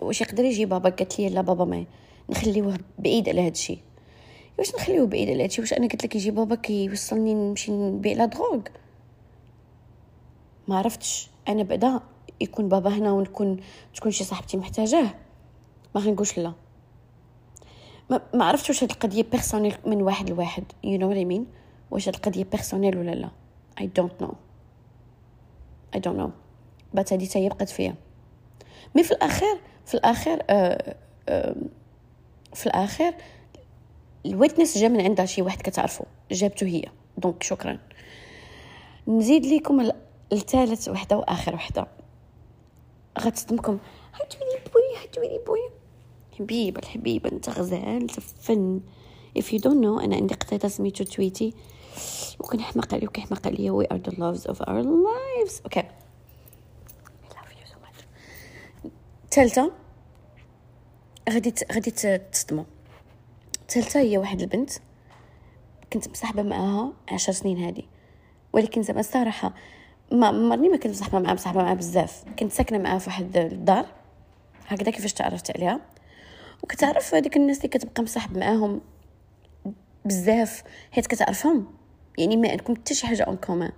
واش 0.02 0.22
يقدر 0.22 0.44
يجي 0.46 0.66
بابا؟ 0.66 0.90
قالت 0.90 1.20
لي 1.20 1.30
لا 1.30 1.42
بابا 1.42 1.66
ما 1.66 1.86
نخليوه 2.30 2.78
بعيد 3.00 3.30
على 3.30 3.42
هذا 3.42 3.52
الشيء 3.52 3.80
واش 4.60 4.76
نخليوه 4.76 5.08
بعيد 5.08 5.30
على 5.30 5.44
هادشي 5.44 5.62
واش 5.62 5.74
أنا 5.74 5.88
قلت 5.88 6.04
لك 6.04 6.16
يجي 6.16 6.32
بابا 6.32 6.56
كيوصلني 6.56 7.34
نمشي 7.34 7.72
نبيع 7.72 8.14
لا 8.14 8.26
دروغ؟ 8.26 8.60
ما 10.68 10.78
عرفتش. 10.78 11.30
أنا 11.48 11.64
بعدا 11.64 12.00
يكون 12.42 12.70
بابا 12.70 12.90
هنا 12.90 13.12
ونكون 13.12 13.58
تكون 13.96 14.12
شي 14.12 14.24
صاحبتي 14.24 14.58
محتاجاه. 14.58 15.10
ما 15.96 16.02
غنقولش 16.02 16.38
لا. 16.38 16.54
ما, 18.10 18.46
عرفتش 18.46 18.70
واش 18.70 18.84
هاد 18.84 18.92
القضية 18.92 19.24
personnel 19.24 19.76
من 19.86 20.02
واحد 20.02 20.30
لواحد. 20.30 20.64
you 20.84 20.98
know 20.98 21.14
what 21.14 21.18
I 21.18 21.32
mean? 21.32 21.44
واش 21.92 22.08
هاد 22.08 22.16
القضية 22.16 22.44
personnel 22.44 22.98
ولا 22.98 23.12
لا؟ 23.12 23.30
I 23.82 23.84
don't 23.84 24.24
know. 24.24 24.34
I 25.96 26.00
don't 26.00 26.20
know. 26.20 26.30
but 26.94 27.14
هادي 27.14 27.28
تاهي 27.28 27.50
بقات 27.50 27.70
فيا. 27.70 27.96
mais 28.96 29.04
في 29.04 29.12
الأخير 29.12 29.60
في 29.86 29.94
الأخير 29.94 30.44
آه 30.50 30.96
آه 31.30 31.56
في 32.54 32.68
الأخير 32.68 33.14
ال 34.26 34.32
witness 34.32 34.78
جا 34.78 34.88
من 34.88 35.02
عندها 35.02 35.26
شي 35.26 35.42
واحد 35.42 35.62
كتعرفو. 35.62 36.04
جابتو 36.32 36.66
هي. 36.66 36.84
donc 37.18 37.44
شكرا. 37.44 37.80
نزيد 39.08 39.46
ليكم 39.46 39.92
الثالث 40.34 40.90
وحدة 40.90 41.18
وآخر 41.18 41.56
وحدة. 41.56 41.88
غتصدمكم 43.20 43.80
هاتولي 44.14 44.60
بوي 44.74 45.04
هاتولي 45.04 45.40
بوي. 45.48 45.79
حبيبه 46.40 46.80
الحبيبه 46.80 47.32
انت 47.32 47.50
غزال 47.50 47.86
انت 47.86 48.20
فن 48.20 48.82
if 49.40 49.44
you 49.44 49.60
don't 49.60 49.82
know 49.84 50.04
أنا 50.04 50.16
عندي 50.16 50.34
قطيطة 50.34 50.68
سميتو 50.68 51.04
تويتي 51.04 51.54
وكنحماق 52.40 52.94
عليه 52.94 53.08
وكيحماق 53.08 53.48
عليا 53.48 53.72
we 53.72 53.86
are 53.86 54.00
the 54.00 54.16
loves 54.16 54.44
of 54.52 54.62
our 54.62 54.84
lives. 54.84 55.62
Okay. 55.68 55.86
I 57.24 57.28
love 57.36 57.52
you 57.52 57.66
so 57.66 57.78
much. 57.86 58.06
ثالثه 59.32 59.72
غادي 61.30 61.54
غادي 61.74 61.92
تصدموا. 62.32 62.64
ثالثه 63.70 64.00
هي 64.00 64.18
واحد 64.18 64.42
البنت. 64.42 64.72
كنت 65.94 66.10
مصاحبة 66.10 66.44
معاها 66.44 66.94
عشر 67.12 67.32
سنين 67.32 67.58
هادي. 67.58 67.88
ولكن 68.54 68.84
زعما 68.84 69.00
الصراحة 69.00 69.54
ما 70.12 70.32
مرني 70.32 70.70
ما 70.70 70.78
كنت 70.78 70.92
مصاحبة 70.92 71.20
معاها 71.20 71.34
مصاحبة 71.34 71.62
معاها 71.64 71.74
بزاف. 71.74 72.24
كنت 72.40 72.52
ساكنة 72.52 72.78
معاها 72.78 73.00
في 73.00 73.10
واحد 73.10 73.38
الدار. 73.38 73.86
هكذا 74.68 74.92
كيفاش 74.92 75.14
تعرفت 75.14 75.58
عليها؟ 75.58 75.82
وكتعرف 76.64 77.16
هذيك 77.16 77.38
الناس 77.38 77.58
اللي 77.58 77.68
كتبقى 77.70 78.04
مصاحب 78.04 78.38
معاهم 78.38 78.82
بزاف 80.06 80.64
حيت 80.92 81.08
كتعرفهم. 81.08 81.68
يعني 82.18 82.38
ما 82.38 82.50
عندكم 82.50 82.76
حتى 82.76 82.94
شي 82.94 83.08
حاجة 83.08 83.24
en 83.24 83.38
commun 83.38 83.72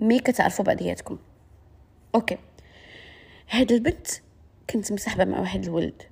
mais 0.00 0.18
كتعرفوا 0.18 0.64
بعضياتكم. 0.64 1.18
أوكي. 2.14 2.38
هاد 3.50 3.72
البنت 3.72 4.06
كنت 4.70 4.92
مصاحبة 4.92 5.24
مع 5.24 5.40
واحد 5.40 5.64
الولد. 5.64 6.02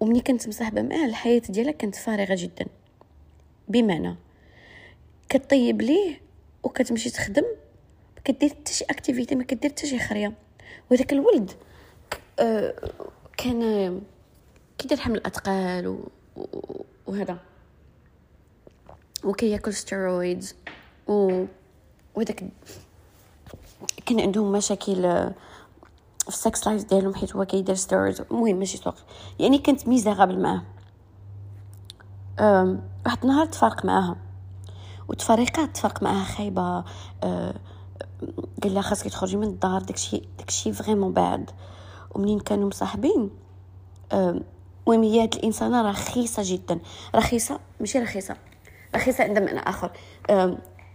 ومني 0.00 0.20
كنت 0.20 0.48
مصاحبة 0.48 0.82
معاه 0.82 1.04
الحياة 1.06 1.42
ديالها 1.48 1.72
كانت 1.72 1.94
فارغة 1.94 2.34
جدا. 2.38 2.66
بمعنى 3.68 4.16
كطيب 5.28 5.82
ليه 5.82 6.20
وكتمشي 6.62 7.10
تخدم 7.10 7.44
ما 8.16 8.22
كدير 8.24 8.50
حتى 8.50 8.72
شي 8.72 8.84
activité 8.90 9.34
ما 9.34 9.44
كدير 9.44 9.70
حتى 9.70 9.86
شي 9.86 9.98
خرية. 9.98 10.32
وهذاك 10.90 11.12
الولد 11.12 11.50
آه 12.38 12.74
كان 13.36 14.02
كيدير 14.78 14.98
حمل 14.98 15.16
الاثقال 15.16 15.86
و... 15.86 16.08
و... 16.36 16.84
وهذا. 17.06 17.38
وكياكل 19.24 19.74
steroids 19.74 20.54
و 21.06 21.44
وهذاك 22.14 22.44
كان 24.06 24.20
عندهم 24.20 24.52
مشاكل 24.52 25.02
في 26.18 26.28
ال 26.28 26.37
sex 26.37 26.66
life 26.66 26.84
ديالهم 26.84 27.14
حيت 27.14 27.36
هو 27.36 27.44
كيدير 27.44 27.74
steroids 27.74 28.20
المهم 28.20 28.56
ماشي 28.56 28.76
سوق. 28.76 28.94
يعني 29.38 29.58
كنت 29.58 29.88
miserable 29.88 30.38
معاه. 30.38 30.62
واحد 33.06 33.18
النهار 33.22 33.46
تفارق 33.46 33.84
معاها. 33.84 34.16
وتفارقات 35.08 35.74
تفارق 35.74 36.02
معاها 36.02 36.24
خايبة 36.24 36.84
أه 37.22 37.54
قال 38.62 38.74
لها 38.74 38.82
خاصك 38.82 39.08
تخرجي 39.10 39.36
من 39.36 39.46
الدار 39.46 39.82
داكشي 39.82 40.22
داكشي 40.38 40.72
vraiment 40.72 41.12
بعد 41.12 41.50
ومنين 42.14 42.40
كانوا 42.40 42.68
مصاحبين؟ 42.68 43.30
هاد 44.88 45.34
الانسانه 45.34 45.90
رخيصة 45.90 46.42
جدا. 46.46 46.78
رخيصة؟ 47.14 47.60
ماشي 47.80 47.98
رخيصة. 47.98 48.36
رخيصة 48.94 49.24
عند 49.24 49.38
معنى 49.38 49.60
آخر. 49.60 49.92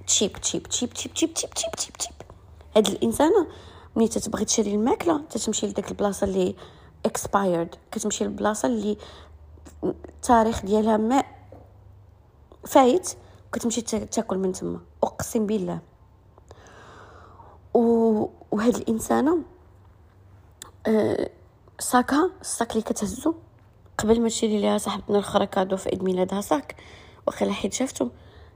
cheap 0.08 0.34
cheap 0.34 0.64
cheap 0.64 0.94
cheap 0.94 1.14
cheap 1.14 1.34
cheap 1.34 1.50
cheap 1.50 1.72
cheap 1.72 1.94
cheap 1.94 2.14
هاد 2.76 2.88
الإنسانة 2.88 3.48
ملي 3.96 4.08
تتبغي 4.08 4.46
تشري 4.46 4.74
الماكلة 4.76 5.22
تتمشي 5.30 5.68
لديك 5.68 5.92
البلاصة 5.92 6.26
اللي 6.26 6.56
expired 7.06 7.76
كتمشي 7.92 8.24
للبلاصة 8.24 8.68
اللي 8.68 8.98
التاريخ 9.84 10.66
ديالها 10.66 10.98
ما 10.98 11.24
فايت 12.68 13.10
كتمشي 13.54 13.82
تاكل 13.82 14.38
من 14.38 14.52
تما. 14.52 14.80
أقسم 15.04 15.46
بالله. 15.46 15.80
و... 17.74 17.80
وهاد 18.52 18.76
الإنسانة 18.76 19.38
أه... 20.88 21.30
سا 21.80 21.97
كها 21.97 22.30
الساك 22.42 22.72
اللي 22.72 22.82
كتهزو. 22.82 23.34
قبل 24.02 24.22
ما 24.22 24.30
تشري 24.30 24.62
ليها 24.62 24.78
صاحبتنا 24.78 25.18
الأخرى 25.18 25.48
cadeau 25.48 25.78
في 25.78 25.90
عيد 25.90 26.04
ميلادها 26.04 26.42
ساك 26.42 26.76
وقيلا 27.28 27.54
حيت 27.54 27.74
شافتو 27.74 28.10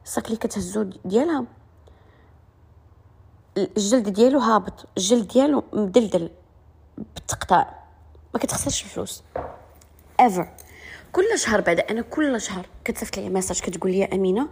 الساك 0.05 0.25
اللي 0.25 0.37
كتهزو 0.37 0.83
ديالها. 0.83 1.45
الجلد 3.57 4.09
ديالو 4.09 4.39
هابط 4.39 4.85
الجلد 4.97 5.27
ديالو 5.27 5.63
مدلدل 5.73 6.29
بالتقطاع 6.97 7.83
ما 8.33 8.39
كتخسرش 8.39 8.83
الفلوس. 8.83 9.23
ever 10.19 10.49
كل 11.11 11.39
شهر 11.39 11.61
بعد 11.61 11.79
أنا 11.79 12.01
كل 12.01 12.41
شهر 12.41 12.65
كتصيفط 12.83 13.17
لي 13.17 13.29
message 13.29 13.61
كتقول 13.61 13.91
لي 13.91 14.05
أمينة 14.05 14.47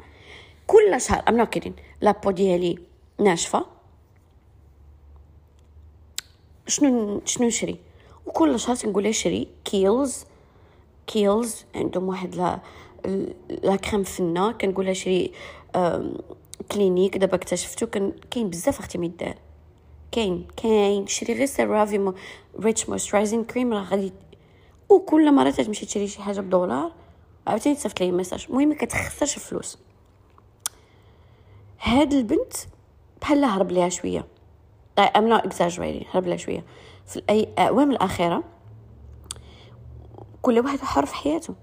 كل 0.68 1.02
شهر 1.02 1.24
I'm 1.30 1.38
not 1.38 1.74
la 2.02 2.12
peau 2.12 2.32
ديالي 2.32 2.80
ناشفة. 3.20 3.66
شنو 6.68 7.22
شنو 7.26 7.48
نشري؟ 7.48 7.80
وكل 8.26 8.60
شهر 8.60 8.76
تنقول 8.76 9.04
لها 9.04 9.12
شري 9.12 9.48
Kiehl's 9.66 10.26
Kiehl's 11.08 11.66
عندهم 11.76 12.08
واحد 12.08 12.36
لا 12.36 12.60
لا 13.64 13.76
كريم 13.76 14.04
فنه 14.04 14.52
كنقول 14.52 14.86
لها 14.86 14.94
شري 14.94 15.32
Clinique. 16.72 17.18
دابا 17.18 17.36
اكتشفتو 17.36 17.88
كاين 18.32 18.50
بزاف 18.50 18.80
أختي 18.80 18.98
ميدار 18.98 19.36
كاين 20.12 20.48
كاين. 20.58 21.08
شري 21.08 21.34
غير 21.34 21.46
CeraVe 21.46 22.14
rich 22.60 22.90
moisturizing 22.90 23.44
cream 23.44 23.74
راه 23.74 23.84
غادي 23.84 24.14
وكل 24.90 25.32
مره 25.32 25.50
تمشي 25.50 25.86
تشري 25.86 26.08
شي 26.08 26.22
حاجة 26.22 26.40
بدولار 26.42 26.92
عاوتاني 27.48 27.76
تصيفط 27.76 28.02
لي 28.02 28.12
message. 28.12 28.46
المهم 28.50 28.70
ما 28.70 28.76
كتخسرش 28.76 29.38
الفلوس. 29.38 29.78
هاد 31.82 32.14
البنت 32.14 32.54
بحال 33.22 33.46
هرب 33.46 33.72
ليها 33.72 33.90
شوية. 33.90 34.28
I'm 35.00 35.28
not 35.28 35.46
exaggerating 35.46 36.08
هرب 36.12 36.28
ليها 36.28 36.38
شوية. 36.38 36.66
في 37.06 37.22
الاعوام 37.30 37.92
الأخيرة 37.92 38.44
كل 40.44 40.60
واحد 40.60 40.80
حر 40.80 41.06
في 41.06 41.16
حياته. 41.16 41.56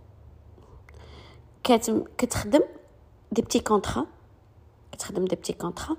كتخدم 2.19 2.63
دي 3.33 3.43
بتي 3.43 3.61
كونطرا 3.61 4.07
كتخدم 4.93 5.25
دي 5.25 5.37
بتي 5.37 5.53
كونطرا 5.53 5.97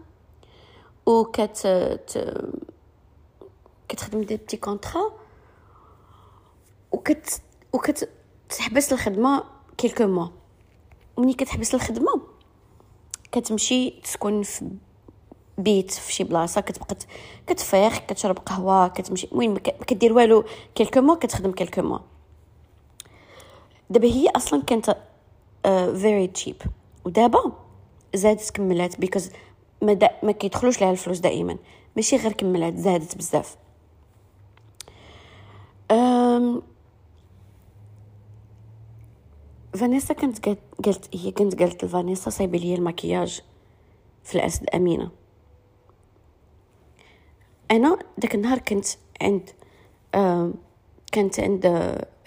و 1.05 1.23
كت 1.23 1.67
كتخدم 3.89 4.21
دي 4.21 4.37
بتي 4.37 4.57
كونطرا 4.57 5.01
وكت 6.91 7.41
وكت 7.73 8.09
تحبس 8.49 8.93
الخدمة 8.93 9.43
كيلكو 9.77 10.07
موا. 10.07 10.27
ومني 11.17 11.33
كتحبس 11.33 11.75
الخدمة 11.75 12.21
كتمشي 13.31 13.89
تسكن 13.89 14.43
في 14.43 14.69
بيت 15.57 15.91
في 15.91 16.13
شي 16.13 16.23
بلاصة 16.23 16.61
كتبقى 16.61 16.95
كتفيخ 17.47 17.97
كتشرب 17.97 18.39
قهوة 18.39 18.87
كتمشي 18.87 19.27
المهم 19.31 19.53
ما 19.53 19.59
كدير 19.59 20.13
والو 20.13 20.43
quelques 20.75 21.01
mois 21.01 21.15
كتخدم 21.15 21.51
quelques 21.51 21.81
mois. 21.81 21.99
دابا 23.91 24.07
هي 24.07 24.29
أصلا 24.29 24.63
كانت 24.63 24.97
very 25.97 26.27
uh, 26.27 26.31
cheap 26.31 26.55
ودابا 27.05 27.51
زادت 28.15 28.49
كملات 28.49 28.99
because 28.99 29.29
ما, 29.81 29.93
دا 29.93 30.09
ما 30.23 30.31
كيدخلوش 30.31 30.81
لها 30.81 30.91
الفلوس 30.91 31.19
دائما. 31.19 31.57
ماشي 31.95 32.15
غير 32.15 32.31
كملات 32.31 32.77
زادت 32.77 33.17
بزاف. 33.17 33.57
um... 35.91 36.61
فانيسا 39.73 40.13
كانت 40.13 40.45
قالت 40.85 41.15
هي 41.15 41.31
كانت 41.31 41.59
قالت 41.59 41.85
لفانيسا 41.85 42.29
صايبة 42.29 42.57
لي 42.57 42.75
المكياج 42.75 43.41
في 44.23 44.35
الأسد 44.35 44.69
أمينة. 44.69 45.11
أنا 47.71 47.99
داك 48.17 48.35
النهار 48.35 48.59
كنت 48.59 48.85
عند 49.21 49.49
أم... 50.15 50.53
كانت 51.11 51.39
عند 51.39 51.65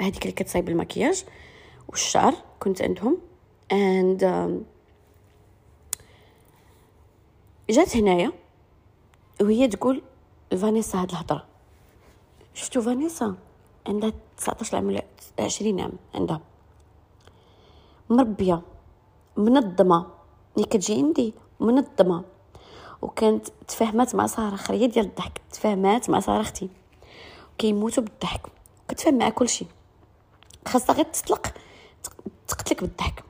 هذيك 0.00 0.22
اللي 0.22 0.32
كتصايب 0.32 0.68
المكياج. 0.68 1.24
والشعر 1.88 2.34
كنت 2.60 2.82
عندهم. 2.82 3.18
And 3.72 4.22
um, 4.22 4.64
جات 7.70 7.96
هنايا 7.96 8.32
وهي 9.40 9.68
تقول 9.68 10.02
فانيسا 10.50 11.02
هاد 11.02 11.10
الهضرة. 11.10 11.44
شفتو 12.54 12.80
فانيسا؟ 12.80 13.34
عندها 13.86 14.12
19 14.38 14.76
عام 14.76 14.86
ولا 14.86 15.04
20 15.38 15.80
عام 15.80 15.92
عندها. 16.14 16.40
مربية 18.10 18.62
منظمة. 19.36 20.06
ملي 20.56 20.66
كتجي 20.66 20.94
عندي 20.94 21.34
منظمة. 21.60 22.24
وكانت 23.02 23.48
تفاهمات 23.68 24.14
مع 24.14 24.26
سارة 24.26 24.56
خرية 24.56 24.86
ديال 24.86 25.06
الضحك. 25.06 25.40
تفاهمات 25.52 26.10
مع 26.10 26.20
سارة 26.20 26.40
أختي. 26.40 26.68
كيموتوا 27.58 28.02
بالضحك. 28.02 28.46
وكتفهم 28.84 29.18
مع 29.18 29.28
كل 29.28 29.48
شيء 29.48 29.68
خاصها 30.68 30.94
غير 30.94 31.04
تطلق 31.04 31.46
تقتلك 32.48 32.80
بالضحك 32.80 33.24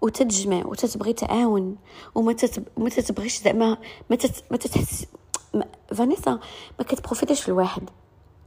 وتتجمع 0.00 0.66
وتتبغي 0.66 1.12
تعاون 1.12 1.76
وما 2.14 2.32
تتب... 2.32 2.64
ما 2.76 2.88
تتبغيش 2.88 3.42
زعما 3.42 3.78
ما, 4.10 4.16
تت... 4.16 4.44
ما 4.50 4.56
تتحس 4.56 5.06
ما... 5.54 5.64
فانيسا 5.94 6.30
ما 6.78 6.84
كتبروفيتيش 6.84 7.42
في 7.42 7.48
الواحد. 7.48 7.90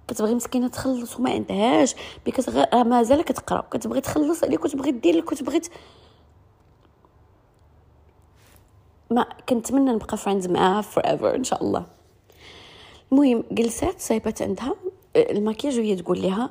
كتبغي 0.07 0.35
مسكينة 0.35 0.67
تخلص 0.67 1.19
وما 1.19 1.31
عندهاش 1.31 1.95
because 2.25 2.49
غير 2.49 2.83
مازال 2.83 3.21
كتقرا 3.21 3.61
كتبغي 3.71 4.01
تخلص 4.01 4.43
عليك 4.43 4.65
وتبغي 4.65 4.91
دير 4.91 5.15
لك 5.15 5.31
وتبغي 5.31 5.59
ت... 5.59 5.71
ما 9.11 9.25
كنتمنى 9.49 9.91
نبقى 9.91 10.17
friends 10.17 10.47
معاها 10.47 10.81
forever 10.81 11.35
إن 11.35 11.43
شاء 11.43 11.63
الله. 11.63 11.85
المهم 13.11 13.43
جلسات 13.51 13.99
صايبات 13.99 14.41
عندها 14.41 14.75
الماكياج 15.15 15.79
وهي 15.79 15.95
تقول 15.95 16.21
لها 16.21 16.49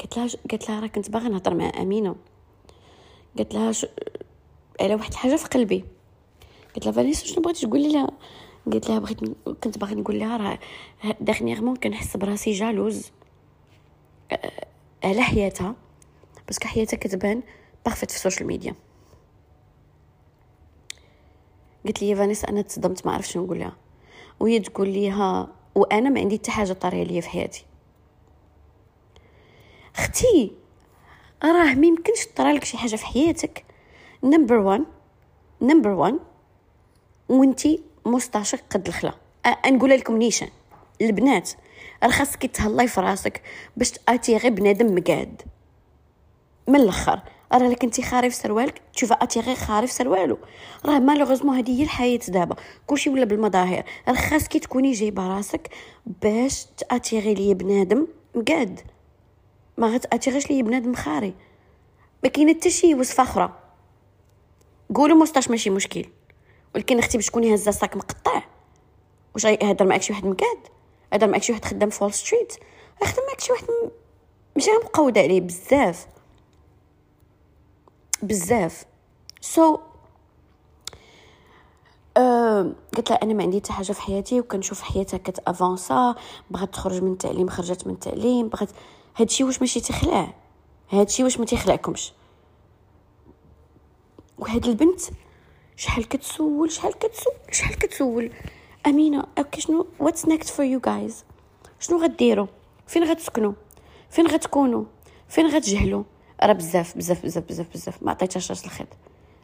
قلت 0.00 0.16
لها 0.16 0.28
قلت 0.52 0.68
لها 0.68 0.80
راه 0.80 0.86
كنت 0.86 1.10
باغي 1.10 1.28
نهضر 1.28 1.54
مع 1.54 1.72
أمينة. 1.82 2.16
قلت 3.38 3.54
لها 3.54 3.72
ش... 3.72 3.86
على 4.80 4.94
واحد 4.94 5.10
الحاجة 5.12 5.36
في 5.36 5.48
قلبي. 5.48 5.84
قلت 6.74 6.84
لها 6.84 6.92
فانيسا 6.92 7.26
شنو 7.26 7.42
بغيتي؟ 7.42 7.66
تقولي 7.66 7.92
لها. 7.92 8.10
قلت 8.72 8.88
لها 8.88 8.98
بغيت 8.98 9.20
كنت 9.64 9.78
باغي 9.78 9.94
نقول 9.94 10.18
لها 10.18 10.36
راه 10.36 10.58
dernièrement 11.20 11.76
كنحس 11.76 12.16
براسي 12.16 12.52
jalouse. 12.52 13.10
على 15.04 15.22
حياتها. 15.22 15.74
parce 16.46 16.60
que 16.60 16.68
حياتها 16.68 16.96
كتبان 16.96 17.42
parfaite 17.84 18.10
في 18.10 18.16
ال 18.16 18.20
social 18.20 18.46
media 18.46 18.74
قلت 21.86 22.02
لي 22.02 22.16
فانيسا 22.16 22.48
أنا 22.48 22.62
تصدمت 22.62 23.06
ما 23.06 23.12
عرفتش 23.12 23.32
شنو 23.32 23.44
نقول 23.44 23.58
لها. 23.58 23.76
وهي 24.40 24.60
تقول 24.60 24.88
لي 24.88 25.10
ها 25.10 25.48
وأنا 25.74 26.10
ما 26.10 26.20
عندي 26.20 26.38
حتى 26.38 26.50
حاجة 26.50 26.72
طاريه 26.72 27.04
ليا 27.04 27.20
في 27.20 27.28
حياتي. 27.28 27.64
أختي 29.96 30.52
راه 31.44 31.74
ما 31.74 31.86
يمكنش 31.86 32.26
طرالك 32.36 32.64
شي 32.64 32.78
حاجة 32.78 32.96
في 32.96 33.06
حياتك. 33.06 33.64
number 34.24 34.56
1 34.56 34.84
number 35.62 35.90
1 35.90 36.18
وانتي 37.28 37.82
مستعشق 38.06 38.60
قد 38.70 38.86
الخلا. 38.86 39.14
نقول 39.66 39.90
لكم 39.90 40.16
نيشان 40.16 40.48
البنات 41.00 41.50
راه 42.02 42.10
خاصك 42.10 42.46
تهلاي 42.46 42.88
في 42.88 43.00
راسك 43.00 43.42
باش 43.76 43.92
غير 44.28 44.48
بنادم 44.48 44.94
مقاد 44.94 45.42
من 46.68 46.76
الأخر 46.76 47.20
راه 47.52 47.68
لك 47.68 47.84
انت 47.84 48.00
خاري 48.00 48.30
في 48.30 48.36
سروالك 48.36 48.82
تشوف 48.94 49.12
خاري 49.54 49.86
في 49.86 49.92
سروالو. 49.92 50.38
راه 50.84 50.98
malheureusement 50.98 51.56
هذه 51.56 51.78
هي 51.78 51.82
الحياة 51.82 52.20
دابا. 52.28 52.56
كلشي 52.86 53.10
ولا 53.10 53.24
بالمظاهر. 53.24 53.84
راه 54.08 54.14
خاصك 54.14 54.56
تكوني 54.56 54.92
جايبة 54.92 55.28
راسك 55.28 55.70
باش 56.22 56.66
تاتيغي 56.66 57.34
لي 57.34 57.54
بنادم 57.54 58.06
مقاد 58.34 58.80
ما 59.76 59.94
غتاتيغيش 59.94 60.50
لي 60.50 60.62
بنادم 60.62 60.94
خاري. 60.94 61.34
ما 62.24 62.28
كاينة 62.28 62.54
حتى 62.54 62.70
شي 62.70 62.94
وصفة 62.94 63.22
أخرى. 63.22 63.52
قولوا 64.94 65.16
مستاش 65.16 65.50
ماشي 65.50 65.70
مشكل. 65.70 66.04
ولكن 66.74 66.98
أختي 66.98 67.18
باش 67.18 67.26
تكوني 67.26 67.54
هزة 67.54 67.70
صاك 67.70 67.96
مقطع. 67.96 68.42
واش 69.34 69.44
يهضر 69.44 69.86
معاك 69.86 70.02
شي 70.02 70.12
واحد 70.12 70.26
مكاد؟ 70.26 70.58
هضر 71.12 71.26
معاك 71.26 71.42
شي 71.42 71.52
واحد 71.52 71.64
خدام 71.64 71.90
في 71.90 72.04
Wall 72.04 72.12
Street 72.12 72.52
يخدم 73.02 73.22
معاك 73.26 73.40
شي 73.40 73.52
واحد 73.52 73.64
م... 73.64 73.90
ماشي 74.56 74.70
مقود 74.84 75.18
عليه 75.18 75.40
بزاف. 75.40 76.06
بزاف. 78.22 78.84
so 79.40 79.76
so, 79.76 79.80
أه 82.16 82.72
قلت 82.96 83.10
لها 83.10 83.22
أنا 83.22 83.34
ما 83.34 83.42
عندي 83.42 83.60
حتى 83.60 83.72
حاجة 83.72 83.92
في 83.92 84.02
حياتي 84.02 84.40
وكنشوف 84.40 84.82
حياتها 84.82 85.18
كتافونسا 85.18 86.14
بغات 86.50 86.72
تخرج 86.72 87.02
من 87.02 87.12
التعليم 87.12 87.48
خرجت 87.48 87.86
من 87.86 87.92
التعليم. 87.92 88.48
بغات 88.48 88.68
هادشي 89.18 89.44
واش 89.44 89.60
ماشي 89.60 89.80
تخلع 89.80 90.34
هادشي 90.90 91.24
واش 91.24 91.38
ما 91.38 91.44
تيخلعكمش 91.44 92.12
وهاد 94.38 94.66
البنت 94.66 95.00
شحال 95.76 96.08
كتسول 96.08 96.72
شحال 96.72 96.98
كتسول 96.98 97.32
شحال 97.52 97.78
كتسول؟ 97.78 98.32
أمينة 98.86 99.24
okay 99.38 99.60
شنو؟ 99.60 99.86
what's 100.00 100.28
next 100.28 100.48
for 100.50 100.66
you 100.66 100.80
guys 100.80 101.24
شنو 101.80 102.02
غديروا 102.02 102.46
فين 102.86 103.04
غتسكنوا 103.04 103.52
فين 104.10 104.26
غتكونوا 104.26 104.84
فين 105.28 105.46
غتجهلوا 105.46 106.04
راه 106.42 106.52
بزاف 106.52 106.96
بزاف 106.96 107.22
بزاف 107.22 107.44
بزاف 107.44 107.66
بزاف. 107.74 108.02
ما 108.02 108.10
عطيتهاش 108.10 108.50
راس 108.50 108.64
الخيط. 108.64 108.88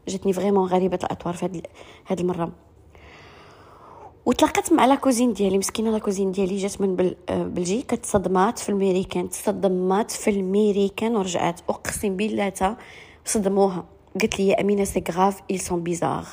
جاتني 0.09 0.33
vraiment 0.33 0.69
غريبة 0.69 0.99
الأطوار 1.05 1.35
في 1.35 1.63
هاد 2.07 2.21
المرة. 2.21 2.53
وتلاقيت 4.27 4.73
مع 4.73 4.87
la 4.87 4.95
cousine 4.95 5.33
ديالي 5.33 5.59
مسكينة 5.59 5.91
la 5.91 5.99
cousine 5.99 6.33
ديالي 6.33 6.57
جات 6.57 6.81
من 6.81 7.15
آه، 7.29 7.43
بلجيكا 7.43 7.97
تصدمات 7.97 8.59
في 8.59 8.69
الميريكان 8.69 9.31
تصدمات 9.31 10.11
في 10.11 10.31
الميريكان 10.31 11.17
ورجعات. 11.17 11.61
أقسم 11.69 12.17
بالله 12.17 12.77
صدموها. 13.25 13.85
قالت 14.21 14.39
لي 14.39 14.49
يا 14.49 14.61
أمينة 14.61 14.85
c'est 14.85 15.05
grave 15.13 15.41
elles 15.51 15.61
sont 15.61 15.83
bizarres 15.83 16.25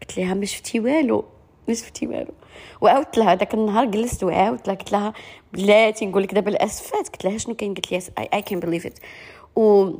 قلت 0.00 0.18
لها 0.18 0.34
ما 0.34 0.44
شفتي 0.44 0.80
والو 0.80 1.24
ما 1.68 1.74
شفتي 1.74 2.06
والو. 2.06 2.32
وعاودت 2.80 3.18
لها 3.18 3.34
داك 3.34 3.54
النهار 3.54 3.84
جلست 3.84 4.24
وعاودت 4.24 4.68
لها 4.68 4.76
قلت 4.76 4.92
لها 4.92 5.12
بلاتي 5.52 6.06
نقول 6.06 6.22
لك 6.22 6.34
دابا 6.34 6.50
الأسفات. 6.50 7.08
قلت 7.08 7.24
لها 7.24 7.38
شنو 7.38 7.54
كاين؟ 7.54 7.74
قالت 7.74 7.92
لي 7.92 8.28
اي 8.34 8.42
كان 8.42 8.60
بليف 8.60 8.86
ات 8.86 8.98
و 9.56 9.90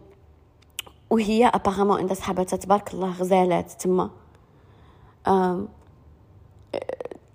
وهي 1.11 1.47
apparemment 1.47 1.99
عندها 1.99 2.15
صحاباتها 2.15 2.57
تبارك 2.57 2.95
الله 2.95 3.11
غزالات 3.11 3.73
تما. 3.73 4.11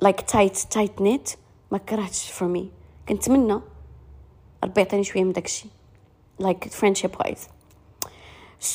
like 0.02 0.22
tight 0.22 0.58
tight 0.58 1.02
knit 1.02 1.30
ما 1.72 1.78
كرهتش 1.78 2.32
for 2.32 2.48
me 2.48 2.72
كنتمنى 3.10 3.60
ربي 4.64 4.82
يعطيني 4.82 5.04
شوية 5.04 5.24
من 5.24 5.32
داكشي. 5.32 5.68
like 6.40 6.64
friendship 6.68 7.12
wise 7.20 7.48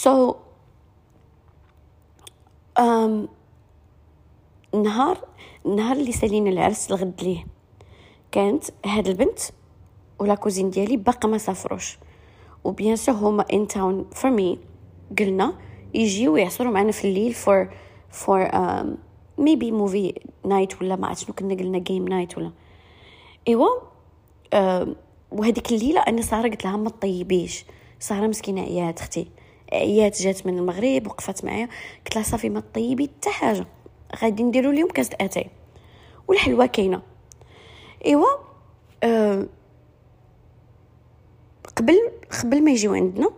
so 0.02 0.34
um, 2.78 3.28
نهار 4.74 5.28
النهار 5.66 5.96
اللي 5.96 6.12
سالينا 6.12 6.50
العرس 6.50 6.90
الغد 6.90 7.22
ليه. 7.22 7.46
كانت 8.32 8.64
هاد 8.86 9.08
البنت 9.08 9.38
و 10.18 10.23
la 10.23 10.34
cousine 10.34 10.70
ديالي 10.70 10.96
باقا 10.96 11.28
ما 11.28 11.38
سافروش. 11.38 11.98
و 12.64 12.71
bien 12.71 12.96
sûr 12.96 13.14
هما 13.14 13.44
in 13.52 13.66
town 13.68 14.10
for 14.12 14.30
me 14.30 14.58
قلنا 15.18 15.58
يجيو 15.94 16.36
يعصروا 16.36 16.72
معنا 16.72 16.92
في 16.92 17.04
الليل 17.08 17.34
for 17.34 17.68
for 18.10 18.50
maybe 19.40 19.72
movie 19.72 20.14
night 20.44 20.82
ولا 20.82 20.96
ما 20.96 21.06
عرفت 21.06 21.24
شنو 21.24 21.34
كنا 21.34 21.54
قلنا 21.54 21.78
game 21.78 22.08
night 22.08 22.38
ولا 22.38 22.52
ايوا 23.48 23.68
وهذيك 25.30 25.72
الليلة 25.72 26.00
أنا 26.00 26.22
ساره 26.22 26.48
قلت 26.48 26.64
لها 26.64 26.76
ما 26.76 26.90
تطيبيش. 26.90 27.64
ساره 27.98 28.26
مسكينة 28.26 28.62
عيات 28.62 29.00
أختي. 29.00 29.26
عيات 29.72 30.22
جات 30.22 30.46
من 30.46 30.58
المغرب 30.58 31.06
وقفت 31.06 31.44
معايا. 31.44 31.68
قلت 32.06 32.16
لها 32.16 32.24
صافي 32.24 32.48
ما 32.48 32.62
طيبي 32.74 33.10
حتى 33.18 33.30
حاجة. 33.30 33.66
غادي 34.22 34.42
نديرو 34.42 34.70
اليوم 34.70 34.88
كاس 34.88 35.10
أتاي. 35.20 35.50
والحلوة 36.28 36.66
كاينة. 36.66 37.02
ايوا 38.06 38.28
قبل 41.76 42.10
قبل 42.42 42.64
ما 42.64 42.70
يجيو 42.70 42.94
عندنا 42.94 43.30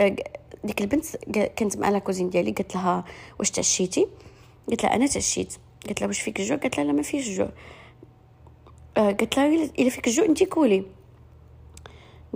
أه 0.00 0.16
ديك 0.64 0.80
البنت 0.80 1.16
كانت 1.56 1.76
مع 1.78 1.88
la 1.88 1.98
cousine 1.98 2.30
ديالي 2.30 2.50
قالت 2.50 2.74
لها 2.74 3.04
واش 3.38 3.50
تعشيتي؟ 3.50 4.06
قلت 4.70 4.84
لها 4.84 4.94
أنا 4.94 5.06
تعشيت. 5.06 5.56
قلت 5.88 6.00
لها 6.00 6.08
واش 6.08 6.20
فيك 6.20 6.40
الجوع؟ 6.40 6.56
قالت 6.56 6.76
لها 6.78 6.84
لا 6.84 6.92
ما 6.92 7.02
فيش 7.02 7.28
الجوع 7.28 7.48
أه 8.96 9.12
قلت 9.12 9.36
لها 9.36 9.46
الا 9.78 9.90
فيك 9.90 10.06
الجوع 10.06 10.24
انت 10.24 10.42
كولي. 10.42 10.86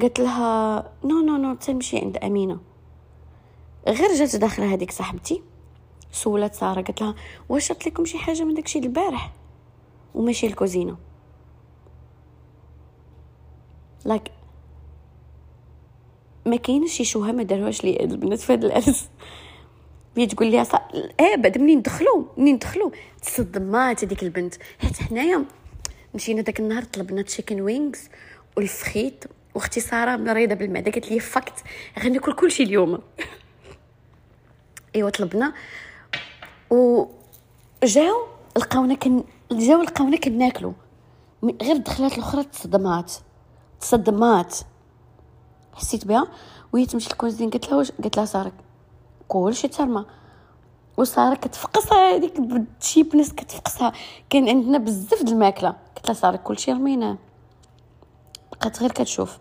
قالت 0.01 0.20
لها 0.20 0.93
no 1.05 1.20
no 1.20 1.36
no 1.36 1.55
تمشي 1.55 1.99
عند 1.99 2.16
أمينة. 2.16 2.61
غير 3.89 4.14
جات 4.14 4.37
داخله 4.37 4.74
هذيك 4.74 4.91
صاحبتي 4.91 5.43
سولات 6.12 6.55
سارة 6.55 6.83
قالت 6.83 7.01
لها 7.01 7.14
واش 7.49 7.68
شرت 7.68 7.87
لكم 7.87 8.05
شي 8.05 8.18
حاجة 8.18 8.45
من 8.45 8.55
داكشي 8.55 8.79
البارح؟ 8.79 9.33
وماشي 10.14 10.47
الكوزينة. 10.47 10.97
like 14.05 14.28
like 14.28 14.30
ما 16.47 16.57
كاينش 16.57 16.93
شي 16.93 17.05
شوهة 17.05 17.33
ما 17.33 17.43
داروهاش 17.43 17.85
لي 17.85 18.01
البنات 18.01 18.39
في 18.39 18.53
هذا 18.53 18.95
هي 20.19 20.27
تقول 20.27 20.51
لي 20.51 20.64
صح 20.64 20.89
إيه 21.21 21.37
بعد 21.37 21.59
منين 21.59 21.83
دخلوا؟ 21.83 22.25
منين 22.37 22.59
دخلوا؟ 22.59 22.91
تصدمات 23.23 24.05
هذيك 24.05 24.23
البنت. 24.23 24.55
حيت 24.79 24.97
حنايا 24.97 25.45
مشينا 26.14 26.43
داك 26.43 26.61
النهار 26.61 26.85
طلبنا 26.85 27.23
chicken 27.22 27.61
wings 27.61 28.09
و 28.57 28.63
les 28.63 28.84
frites 28.84 29.24
واختي 29.55 29.81
ساره 29.81 30.16
مريضة 30.16 30.55
بالمعدة. 30.55 30.91
قالت 30.91 31.11
لي 31.11 31.21
fuck 31.20 31.50
it 31.50 31.64
غناكل 31.99 32.33
كلشي 32.33 32.62
اليوم. 32.62 32.99
أيوا 34.97 35.11
طلبنا. 35.11 35.53
و 36.71 37.07
جاو 37.85 38.27
لقاونا 38.57 38.95
كن 38.95 39.25
جاو 39.53 39.83
لقاونا 39.83 40.16
كناكلو. 40.16 40.75
غير 41.62 41.77
دخلات 41.77 42.12
الأخرى 42.12 42.45
تصدمات 42.45 43.12
تصدمات 43.81 44.57
حسيت 45.73 46.05
بها. 46.05 46.29
وهي 46.73 46.87
تمشي 46.87 47.09
للكوزين 47.09 47.51
قلت 47.51 47.69
لها 47.69 47.77
واش 47.77 47.91
قلت 47.91 48.16
لها 48.16 48.25
ساره 48.25 48.53
كلشي 49.29 49.68
ترمى 49.68 50.05
وساره 50.97 51.35
كتفقصها 51.35 52.16
هذيك 52.16 52.41
بالتشيبنس 52.41 53.33
كتفقصها. 53.33 53.93
كان 54.31 54.49
عندنا 54.49 54.79
بزاف 54.79 55.22
د 55.22 55.29
الماكلة. 55.29 55.74
قلت 55.97 56.07
لها 56.07 56.14
ساره 56.14 56.37
كلشي 56.37 56.72
رميناه 56.72 57.16
بقات 58.53 58.81
غير 58.81 58.93
كتشوف. 58.93 59.39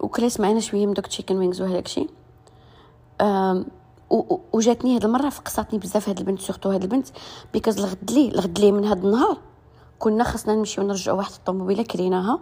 وكلات 0.00 0.40
معنا 0.40 0.60
شوية 0.60 0.86
من 0.86 0.92
دوك 0.92 1.06
تشيكن 1.06 1.36
وينغز 1.36 1.62
وهداك 1.62 1.86
الشيء 1.86 2.10
وجاتني 4.52 4.96
هاد 4.96 5.04
المرة 5.04 5.28
فقصاتني 5.28 5.78
بزاف 5.78 6.08
هاد 6.08 6.18
البنت 6.18 6.40
surtout 6.40 6.70
هاد 6.70 6.82
البنت. 6.82 7.08
because 7.52 7.78
الغد 7.78 8.10
لي 8.10 8.28
الغد 8.28 8.58
لي 8.58 8.72
من 8.72 8.84
هاد 8.84 9.04
النهار. 9.04 9.38
كنا 9.98 10.24
خاصنا 10.24 10.54
نمشيو 10.54 10.84
نرجعو 10.84 11.16
واحد 11.16 11.32
الطوموبيلة 11.32 11.82
كريناها 11.82 12.40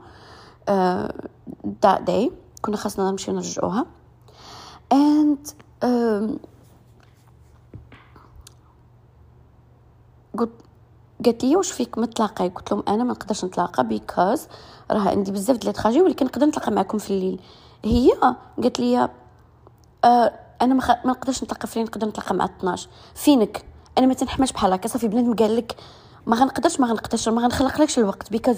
that 1.83 2.01
day. 2.01 2.33
كنا 2.63 2.77
خاصنا 2.77 3.11
نمشيو 3.11 3.35
نرجعوها. 3.35 3.87
and 4.93 5.49
قلت 10.39 10.51
قالت 11.25 11.45
لي 11.45 11.57
واش 11.57 11.73
فيك 11.73 11.99
متلاقاي 11.99 12.49
قلت 12.49 12.73
لهم 12.73 12.83
أنا 12.89 13.05
ما 13.05 13.11
نقدرش 13.13 13.45
نتلاقى 13.45 13.89
because 13.89 14.47
راه 14.91 15.09
عندي 15.11 15.33
بزاف 15.33 15.57
ديال 15.57 15.69
ال 15.69 15.74
trajet 15.74 16.03
ولكن 16.03 16.27
نقدر 16.27 16.47
نتلاقى 16.47 16.73
معكم 16.73 16.99
في 16.99 17.11
الليل. 17.11 17.41
هي 17.85 18.11
قالت 18.63 18.81
لي 18.81 19.09
آه 20.05 20.33
أنا 20.63 20.75
ما, 20.75 21.01
ما 21.05 21.11
نقدرش 21.13 21.45
نتلاقى 21.45 21.69
في 21.69 21.77
الليل 21.77 21.87
نقدر 21.87 22.07
نتلاقى 22.09 22.35
مع 22.35 22.45
12 22.45 22.89
فينك؟ 23.15 23.65
أنا 23.99 24.07
ما 24.07 24.15
تنحماش 24.15 24.53
بحال 24.53 24.73
هكا 24.73 24.89
صافي 24.89 25.09
بنادم 25.09 25.35
قال 25.35 25.57
لك 25.57 25.77
ما 26.27 26.37
غنقدرش 26.37 26.81
ما 26.81 26.87
غنقدرش 26.87 27.29
ما 27.29 27.43
غنخلقلكش 27.43 27.99
الوقت 27.99 28.31
because 28.31 28.57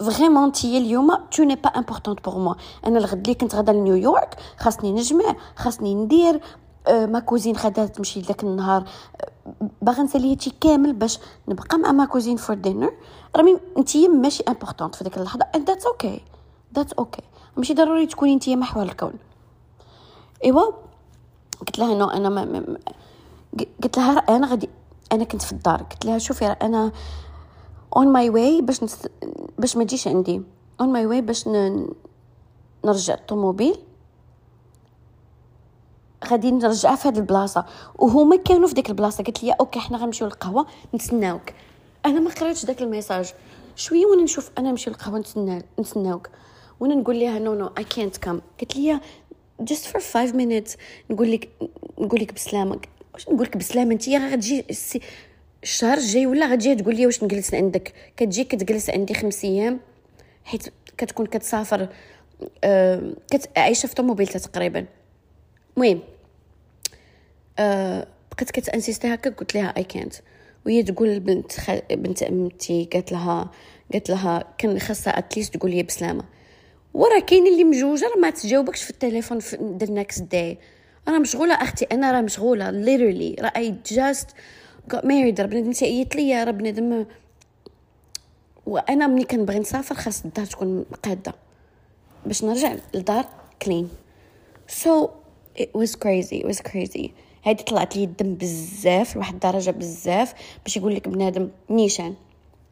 vraiment 0.00 0.52
t'es 0.52 0.78
اليوم 0.78 1.14
tu 1.30 1.42
n'es 1.42 1.56
pas 1.56 1.68
importante 1.68 2.24
pour 2.24 2.38
moi 2.38 2.54
أنا 2.86 2.98
الغد 2.98 3.28
لي 3.28 3.34
كنت 3.34 3.54
غادا 3.54 3.72
لنيويورك 3.72 4.36
خاصني 4.58 4.92
نجمع 4.92 5.36
خاصني 5.56 5.94
ندير. 5.94 6.40
ma 6.88 7.18
cousine 7.18 7.56
خدات 7.56 7.96
تمشي 7.96 8.20
ذاك 8.20 8.42
النهار. 8.42 8.84
آه، 9.20 9.68
باغا 9.82 10.02
نسالي 10.02 10.32
هادشي 10.32 10.52
كامل 10.60 10.92
باش 10.92 11.18
نبقى 11.48 11.78
مع 11.78 11.92
ma 11.92 12.04
cousine 12.04 12.36
for 12.36 12.56
dinner 12.56 12.92
راه 13.36 13.58
انتي 13.78 14.08
ماشي 14.08 14.42
importante 14.48 14.94
في 14.94 15.04
ديك 15.04 15.18
اللحظة 15.18 15.46
and 15.54 15.68
that's 15.68 15.86
okay 15.86 16.20
that's 16.74 16.92
okay 16.92 17.22
ماشي 17.56 17.74
ضروري 17.74 18.06
تكوني 18.06 18.32
انتي 18.32 18.56
محور 18.56 18.82
الكون. 18.82 19.12
إيوا 20.44 20.72
قلت 21.60 21.78
لها 21.78 21.92
إنه 21.92 22.12
أنا 22.12 22.28
ما 22.28 22.78
قلت 23.82 23.96
لها 23.96 24.18
أنا 24.18 24.46
غادي 24.46 24.68
أنا 25.12 25.24
كنت 25.24 25.42
في 25.42 25.52
الدار. 25.52 25.82
قلت 25.82 26.04
لها 26.04 26.18
شوفي 26.18 26.46
أنا 26.46 26.92
on 27.96 28.08
my 28.08 28.30
way 28.30 28.60
باش 28.60 28.82
نس... 28.82 28.96
باش 29.58 29.76
ما 29.76 29.84
تجيش 29.84 30.08
عندي. 30.08 30.42
on 30.80 30.88
my 30.92 31.06
way 31.06 31.20
باش. 31.20 31.48
نرجع 32.84 33.14
الطوموبيل 33.14 33.76
غادي 36.26 36.50
نرجعها 36.50 36.96
في 36.96 37.08
هذه 37.08 37.18
البلاصة. 37.18 37.64
وهما 37.98 38.36
كانوا 38.36 38.68
في 38.68 38.74
ديك 38.74 38.90
البلاصة. 38.90 39.24
قلت 39.24 39.42
لي 39.44 39.52
okay 39.52 39.80
حنا 39.80 39.98
غنمشيو 39.98 40.26
للقهوة 40.26 40.66
نتسناوك. 40.94 41.50
أنا 42.06 42.20
ما 42.20 42.30
قريتش 42.30 42.64
داك 42.64 42.82
ال 42.82 42.88
message. 42.88 43.32
شوية 43.76 44.06
وأنا 44.06 44.22
نشوف 44.22 44.50
أنا 44.58 44.70
نمشي 44.70 44.90
للقهوة 44.90 45.18
نتسنى 45.18 45.62
نتسناوك. 45.80 46.28
وأنا 46.80 46.94
نقول 46.94 47.20
لها 47.20 47.38
نو 47.38 47.54
نو 47.54 47.70
اي 47.78 47.84
كانت 47.84 48.16
كم 48.16 48.40
قلت 48.60 48.76
لي 48.76 49.00
just 49.62 49.86
for 49.92 49.98
5 49.98 50.32
minutes. 50.32 50.76
نقول 51.10 51.32
لك 51.32 51.48
نقول 51.98 52.20
لك 52.20 52.34
بسلامة. 52.34 52.80
واش 53.14 53.28
نقول 53.28 53.42
لك 53.42 53.56
بسلامة؟ 53.56 53.92
انت 53.92 54.08
غتجي 54.08 54.64
الشهر 55.62 55.98
الجاي 55.98 56.26
ولا 56.26 56.46
غتجي 56.46 56.74
تقول 56.74 56.96
لي 56.96 57.06
واش 57.06 57.24
نجلس 57.24 57.54
عندك 57.54 57.92
كتجي 58.16 58.44
كتجلس 58.44 58.90
عندي 58.90 59.14
خمس 59.14 59.44
أيام 59.44 59.80
حيت 60.44 60.68
كتكون 60.98 61.26
كتسافر 61.26 61.88
آه 62.64 63.12
عايشة 63.56 63.86
في 63.86 63.94
طوموبيلتها 63.94 64.38
تقريبا. 64.38 64.86
المهم 65.76 66.00
آه 67.58 68.06
بقيت 68.32 68.50
كت 68.50 68.63
insister 68.63 69.14
هكا 69.14 69.30
قلت 69.30 69.54
لها 69.54 69.74
اي 69.76 69.84
كانت 69.84 70.14
وهي 70.66 70.82
تقول 70.82 71.20
بنت 71.20 71.52
خ... 71.52 71.70
بنت 71.90 72.22
عمتي 72.22 72.88
قالت 72.92 73.12
لها 73.12 73.50
قالت 73.92 74.10
لها 74.10 74.44
كان 74.58 74.78
خاصها 74.78 75.18
at 75.18 75.29
least 75.29 75.56
تقول 75.56 75.70
لي 75.70 75.82
بسلامة. 75.82 76.24
وراه 76.94 77.20
كاين 77.20 77.46
اللي 77.46 77.64
مجوجة 77.64 78.10
ما 78.20 78.30
تجاوبكش 78.30 78.82
في 78.82 78.90
التليفون 78.90 79.38
في 79.38 79.76
the 79.80 79.92
next 79.92 80.22
day 80.22 80.58
أنا 81.08 81.18
مشغولة 81.18 81.54
أختي 81.54 81.84
أنا 81.84 82.12
راه 82.12 82.20
مشغولة 82.20 82.70
literally 82.70 83.36
راه 83.40 83.52
I 83.56 83.74
just 83.86 84.26
married 84.90 85.40
راه 85.40 85.46
بنادم 85.46 85.72
تيعيط 85.72 86.14
ليا 86.16 86.44
راه 86.44 86.50
بنادم. 86.50 87.06
وأنا 88.66 89.06
ملي 89.06 89.24
كنبغي 89.24 89.58
نسافر 89.58 89.94
خاص 89.94 90.24
الدار 90.24 90.46
تكون 90.46 90.84
قادة. 91.02 91.34
باش 92.26 92.44
نرجع 92.44 92.74
للدار 92.94 93.24
clean. 93.62 93.88
So 94.68 95.08
was 95.58 95.90
crazy 95.90 96.42
it 96.42 96.46
was 96.46 96.60
crazy. 96.70 97.10
هادي 97.44 97.62
طلعت 97.62 97.96
لي 97.96 98.04
الدم 98.04 98.34
بزاف 98.34 99.16
لواحد 99.16 99.34
الدرجة 99.34 99.70
بزاف 99.70 100.34
باش 100.64 100.76
يقول 100.76 100.94
لك 100.94 101.08
بنادم 101.08 101.48
نيشان. 101.70 102.14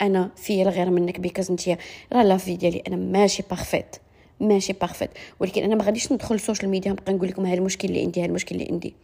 أنا 0.03 0.31
في 0.37 0.63
الغير 0.63 0.91
منك 0.91 1.21
because 1.21 1.51
أنت 1.51 1.69
راه 2.13 2.23
la 2.23 2.37
vie 2.37 2.57
ديالي 2.57 2.83
أنا 2.89 2.97
ماشي 2.97 3.43
parfaite 3.51 3.97
ماشي 4.41 4.73
parfaite 4.73 5.11
ولكن 5.41 5.63
أنا 5.63 5.75
ما 5.75 5.85
غاديش 5.85 6.13
ندخل 6.13 6.35
ال 6.35 6.40
social 6.40 6.71
media 6.71 6.93
نبقى 6.93 7.13
نقول 7.13 7.29
لكم 7.29 7.47
هذا 7.47 7.59
المشكل 7.59 7.89
اللي 7.89 8.03
عندي 8.03 8.21
هذا 8.21 8.29
المشكل 8.29 8.55
اللي 8.55 8.69
عندي. 8.71 8.95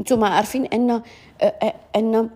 نتوما 0.00 0.28
عارفين 0.28 0.66
أن 0.66 1.02
أن 1.96 2.30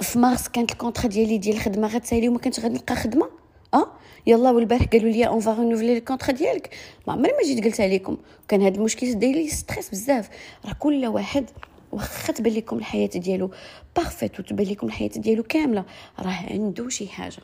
في 0.00 0.18
مارس 0.18 0.48
كانت 0.48 0.72
ال 0.72 0.76
contrat 0.76 1.06
ديالي 1.06 1.38
ديال 1.38 1.56
الخدمة 1.56 1.88
غتسالي 1.88 2.28
وما 2.28 2.38
كنتش 2.38 2.60
غادي 2.60 2.74
نلقى 2.74 2.96
خدمة. 2.96 3.28
آه 3.74 3.86
يلا 4.26 4.50
والبارح 4.50 4.84
قالوا 4.84 5.10
لي 5.10 5.26
on 5.26 5.40
va 5.40 5.54
renouveler 5.54 5.98
ال 5.98 6.02
contrat 6.02 6.32
ديالك. 6.32 6.70
ما 7.06 7.12
عمري 7.12 7.32
ما 7.32 7.42
جيت 7.42 7.64
قلت 7.64 7.80
عليكم. 7.80 8.16
كان 8.48 8.62
هذا 8.62 8.76
المشكل 8.76 9.14
داير 9.14 9.36
لي 9.36 9.48
stress 9.48 9.90
بزاف. 9.90 10.28
راه 10.64 10.72
كل 10.72 11.06
واحد 11.06 11.50
واخا 11.92 12.32
تبان 12.32 12.52
لكم 12.52 12.78
الحياة 12.78 13.06
ديالو 13.06 13.50
parfaite 13.96 14.40
وتبان 14.40 14.66
لكم 14.66 14.86
الحياة 14.86 15.08
ديالو 15.08 15.42
كاملة. 15.42 15.84
راه 16.18 16.46
عنده 16.50 16.88
شي 16.88 17.08
حاجة. 17.08 17.42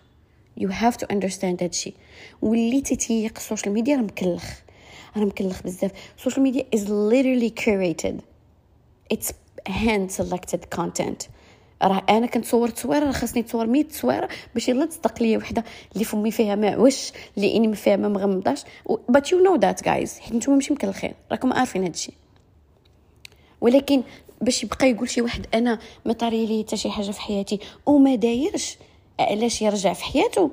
You 0.60 0.68
have 0.68 0.96
to 0.96 1.06
understand 1.14 1.62
هادشي 1.62 1.94
وليتي 2.42 2.96
تيق 2.96 3.32
ال 3.36 3.41
social 3.41 3.74
media 3.74 3.96
راه 3.96 4.02
مكلخ. 4.02 4.44
راه 5.16 5.24
مكلخ 5.24 5.62
بزاف. 5.62 5.90
ال 6.18 6.22
social 6.22 6.42
media 6.42 6.64
is 6.76 6.80
literally 6.80 7.64
curated. 7.64 8.35
It's 9.14 9.32
hand 9.68 10.10
selected 10.20 10.78
content. 10.78 11.28
راه 11.82 12.02
أنا 12.08 12.26
كنتصور 12.26 12.68
تصويره 12.68 13.04
راه 13.04 13.12
خاصني 13.12 13.42
نتصور 13.42 13.66
100 13.66 13.82
تصويره 13.82 14.28
باش 14.54 14.68
يلا 14.68 14.86
تصدق 14.86 15.22
ليا 15.22 15.38
وحده 15.38 15.64
اللي 15.92 16.04
فمي 16.04 16.30
فيها 16.30 16.54
ما 16.54 16.76
وش 16.76 17.12
اللي 17.36 17.56
إني 17.56 17.76
فيها 17.76 17.96
ما 17.96 18.08
مغمضاش. 18.08 18.62
but 18.88 19.22
you 19.24 19.36
know 19.44 19.60
that 19.60 19.84
guys. 19.84 20.20
حيت 20.20 20.32
نتوما 20.32 20.56
ماشي 20.56 20.72
مكلخين 20.74 21.12
راكم 21.30 21.52
عارفين 21.52 21.82
هادشي 21.82 22.12
ولكن 23.60 24.02
باش 24.40 24.64
يبقى 24.64 24.90
يقول 24.90 25.08
شي 25.10 25.22
واحد 25.22 25.46
أنا 25.54 25.78
ما 26.04 26.12
طاري 26.12 26.46
لي 26.46 26.62
حتى 26.62 26.76
شي 26.76 26.90
حاجة 26.90 27.10
في 27.10 27.20
حياتي 27.20 27.58
وما 27.86 28.14
دايرش 28.14 28.78
علاش 29.20 29.62
يرجع 29.62 29.92
في 29.92 30.04
حياته؟ 30.04 30.50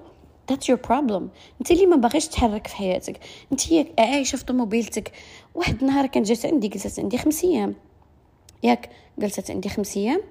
That's 0.52 0.66
your 0.72 0.78
problem. 0.90 1.24
أنت 1.62 1.72
اللي 1.72 1.86
ما 1.86 1.96
باغيش 1.96 2.28
تحرك 2.28 2.68
في 2.68 2.76
حياتك. 2.76 3.20
أنت 3.52 3.62
عايشة 4.00 4.36
في 4.36 4.46
طوموبيلتك. 4.46 5.12
واحد 5.56 5.82
النهار 5.82 6.06
كانت 6.08 6.28
جات 6.28 6.46
عندي 6.46 6.68
جلست 6.68 7.00
عندي 7.00 7.18
خمس 7.18 7.44
أيام. 7.44 7.76
ياك 8.64 8.90
جلست 9.18 9.52
عندي 9.52 9.70
خمس 9.70 9.98
أيام 9.98 10.22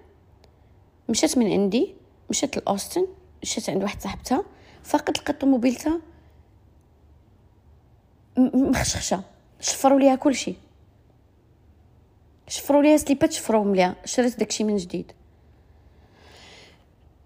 مشات 1.09 1.39
من 1.39 1.53
عندي 1.53 1.95
مشات 2.31 2.57
لأوستن 2.57 3.07
مشات 3.43 3.71
عند 3.71 3.83
واحد 3.83 4.01
صاحبتها 4.01 4.45
فقط 4.85 5.19
لقات 5.19 5.41
طوموبيلتها 5.41 6.01
مخشخشة 8.37 9.23
شفروا 9.61 10.01
ليها 10.01 10.15
كلشي 10.15 10.55
شفروا 12.49 12.83
ليها 12.83 12.97
سليبات 12.97 13.33
شفروهم 13.33 13.75
ليها 13.75 13.97
شريت 14.05 14.39
داكشي 14.39 14.65
من 14.65 14.77
جديد. 14.77 15.13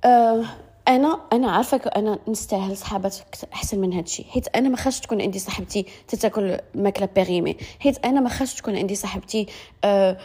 أه 0.04 0.44
أنا 0.88 1.20
أنا 1.32 1.50
عارفة 1.50 1.80
أنا 1.96 2.18
نستاهل 2.28 2.76
صحابات 2.76 3.16
أحسن 3.52 3.78
من 3.80 3.92
هادشي. 3.92 4.24
حيت 4.24 4.56
أنا 4.56 4.68
ما 4.68 4.76
خاصش 4.76 5.00
تكون 5.00 5.22
عندي 5.22 5.38
صاحبتي 5.38 5.86
تتاكل 6.08 6.58
ماكلة 6.74 7.08
بيريمي. 7.14 7.56
حيت 7.80 8.04
أنا 8.06 8.20
ما 8.20 8.28
خاصش 8.28 8.54
تكون 8.54 8.76
عندي 8.76 8.94
صاحبتي 8.94 9.46
أه 9.84 10.18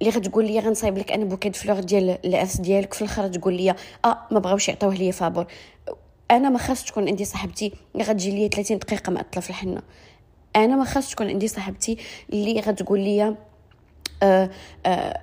اللي 0.00 0.10
غتقول 0.10 0.46
لي 0.46 0.58
غنصايب 0.60 0.98
لك 0.98 1.12
أنا 1.12 1.24
bouquet 1.24 1.56
fleurs 1.56 1.80
ديال 1.80 2.18
العرس 2.24 2.56
ديالك 2.56 2.94
في 2.94 3.02
الآخر 3.02 3.28
تقول 3.28 3.54
لي 3.54 3.70
آه 4.04 4.18
ما 4.30 4.38
بغاوش 4.38 4.68
يعطيوه 4.68 4.94
ليا 4.94 5.12
فابور. 5.12 5.46
أنا 6.30 6.48
ما 6.48 6.58
خاص 6.58 6.84
تكون 6.84 7.08
عندي 7.08 7.24
صاحبتي 7.24 7.72
اللي 7.94 8.04
غتجي 8.04 8.30
لي 8.30 8.48
30 8.48 8.78
دقيقة 8.78 9.10
معطله 9.12 9.40
في 9.40 9.50
الحنة. 9.50 9.82
أنا 10.56 10.76
ما 10.76 10.84
خاص 10.84 11.10
تكون 11.10 11.28
عندي 11.28 11.48
صاحبتي 11.48 11.96
اللي 12.32 12.60
غتقول 12.60 13.00
لي 13.00 13.36
آه 14.22 14.50
آه 14.86 15.20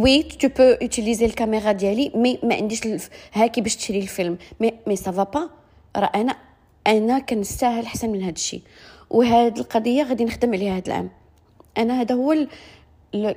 oui 0.00 0.22
tu 0.22 0.48
peux 0.48 0.62
utiliser 0.62 1.26
الكاميرا 1.26 1.72
ديالي 1.72 2.12
mais 2.14 2.38
ما 2.42 2.54
عنديش 2.54 2.86
الف... 2.86 3.10
هاكي 3.32 3.60
باش 3.60 3.76
تشري 3.76 3.98
الفيلم. 3.98 4.38
mais 4.60 4.72
mais 4.86 4.96
ça 4.96 5.09
va 5.09 5.22
pas 5.22 5.50
راه 5.96 6.10
أنا 6.14 6.36
أنا 6.86 7.18
كنستاهل 7.18 7.84
أحسن 7.84 8.10
من 8.10 8.22
هذا 8.22 8.32
الشيء 8.32 8.62
وهاد 9.10 9.58
القضية 9.58 10.02
غادي 10.02 10.24
نخدم 10.24 10.54
عليها 10.54 10.76
هاد 10.76 10.86
العام. 10.86 11.10
أنا 11.78 12.00
هذا 12.00 12.14
هو 12.14 12.32
ال... 12.32 12.48
ل... 13.14 13.34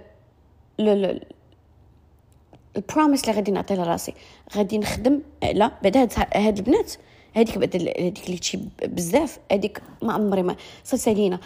ل... 0.80 1.20
ال 2.76 2.82
promise 2.82 3.24
اللي 3.24 3.36
غادي 3.36 3.52
نعطي 3.52 3.76
لراسي. 3.76 4.14
غادي 4.56 4.78
نخدم 4.78 5.22
على 5.44 5.72
بعد 5.84 5.98
هاد 5.98 6.14
هاد 6.36 6.58
البنات 6.58 6.94
هذيك 7.34 7.58
بعد 7.58 7.76
هذيك 7.76 8.26
اللي 8.26 8.38
تشي 8.38 8.60
بزاف 8.86 9.40
هذيك 9.52 9.82
ما 10.02 10.14
عمري 10.14 10.44
ما 10.44 10.56
سالينا 10.84 11.40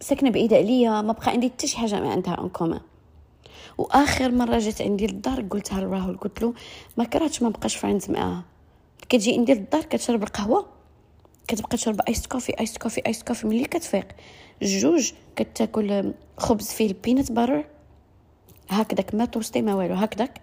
ساكنة 0.00 0.30
بعيدة 0.30 0.56
عليا 0.56 1.02
ما 1.02 1.12
بقى 1.12 1.30
عندي 1.30 1.48
حتى 1.48 1.66
شي 1.66 1.78
حاجة 1.78 2.00
ما 2.00 2.12
عندها 2.12 2.40
en 2.40 2.48
commun 2.48 2.80
وآخر 3.78 4.30
مرة 4.32 4.58
جات 4.58 4.82
عندي 4.82 5.06
للدار 5.06 5.40
قلتها 5.42 5.80
لراهول 5.80 6.16
قلت 6.16 6.42
له 6.42 6.54
ما 6.96 7.04
كرهتش 7.04 7.42
ما 7.42 7.48
بقاش 7.48 7.76
friends 7.76 8.10
معاها. 8.10 8.44
كتجي 9.08 9.34
عندي 9.34 9.54
للدار 9.54 9.82
كتشرب 9.84 10.22
القهوة 10.22 10.66
كتبقى 11.48 11.76
تشرب 11.76 12.00
iced 12.08 12.26
coffee 12.26 12.60
iced 12.60 12.78
coffee 12.78 13.02
iced 13.06 13.22
coffee 13.22 13.46
ملي 13.46 13.64
كتفيق. 13.64 14.06
جوج 14.62 15.12
كتاكل 15.36 16.12
خبز 16.38 16.68
فيه 16.68 16.86
ال 16.86 16.93
peanut 16.93 17.32
butter 17.32 17.64
هكذاك 18.68 19.14
ما 19.14 19.24
toasté 19.24 19.62
ما 19.62 19.74
والو 19.74 19.94
هكذاك. 19.94 20.40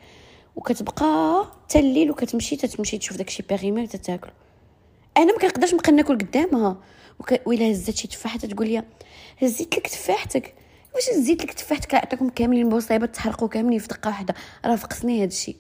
وكتبقى 0.56 1.46
حتى 1.66 1.80
الليل 1.80 2.12
وكتمشي 2.12 2.56
تتمشي 2.56 2.98
تشوف 2.98 3.18
داكشي 3.18 3.44
périmé 3.50 3.88
تتاكلو 3.88 4.32
أنا 5.18 5.34
ما 5.34 5.40
كنقدرش 5.40 5.74
نبقى 5.74 5.92
ناكل 5.92 6.18
قدامها. 6.18 6.78
وك... 7.20 7.42
ولا 7.46 7.72
هزات 7.72 7.96
شي 7.96 8.08
تفاحه 8.08 8.38
تقول 8.38 8.68
لي 8.68 8.84
هزيت 9.42 9.78
لك 9.78 9.88
تفاحتك. 9.88 10.54
واش 10.96 11.10
هزيت 11.10 11.44
لك 11.44 11.54
تفاحتك 11.54 11.96
عطاكم 11.96 12.30
كاملين 12.30 12.70
بوصيبة 12.70 13.06
تحرقوا 13.06 13.48
كاملين 13.48 13.80
في 13.80 13.88
دقة 13.88 14.08
واحدة؟ 14.08 14.34
راه 14.66 14.76
فقسني 14.76 15.24
هادشي. 15.24 15.58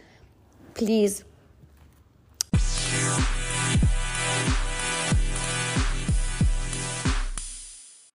بليز 0.82 1.24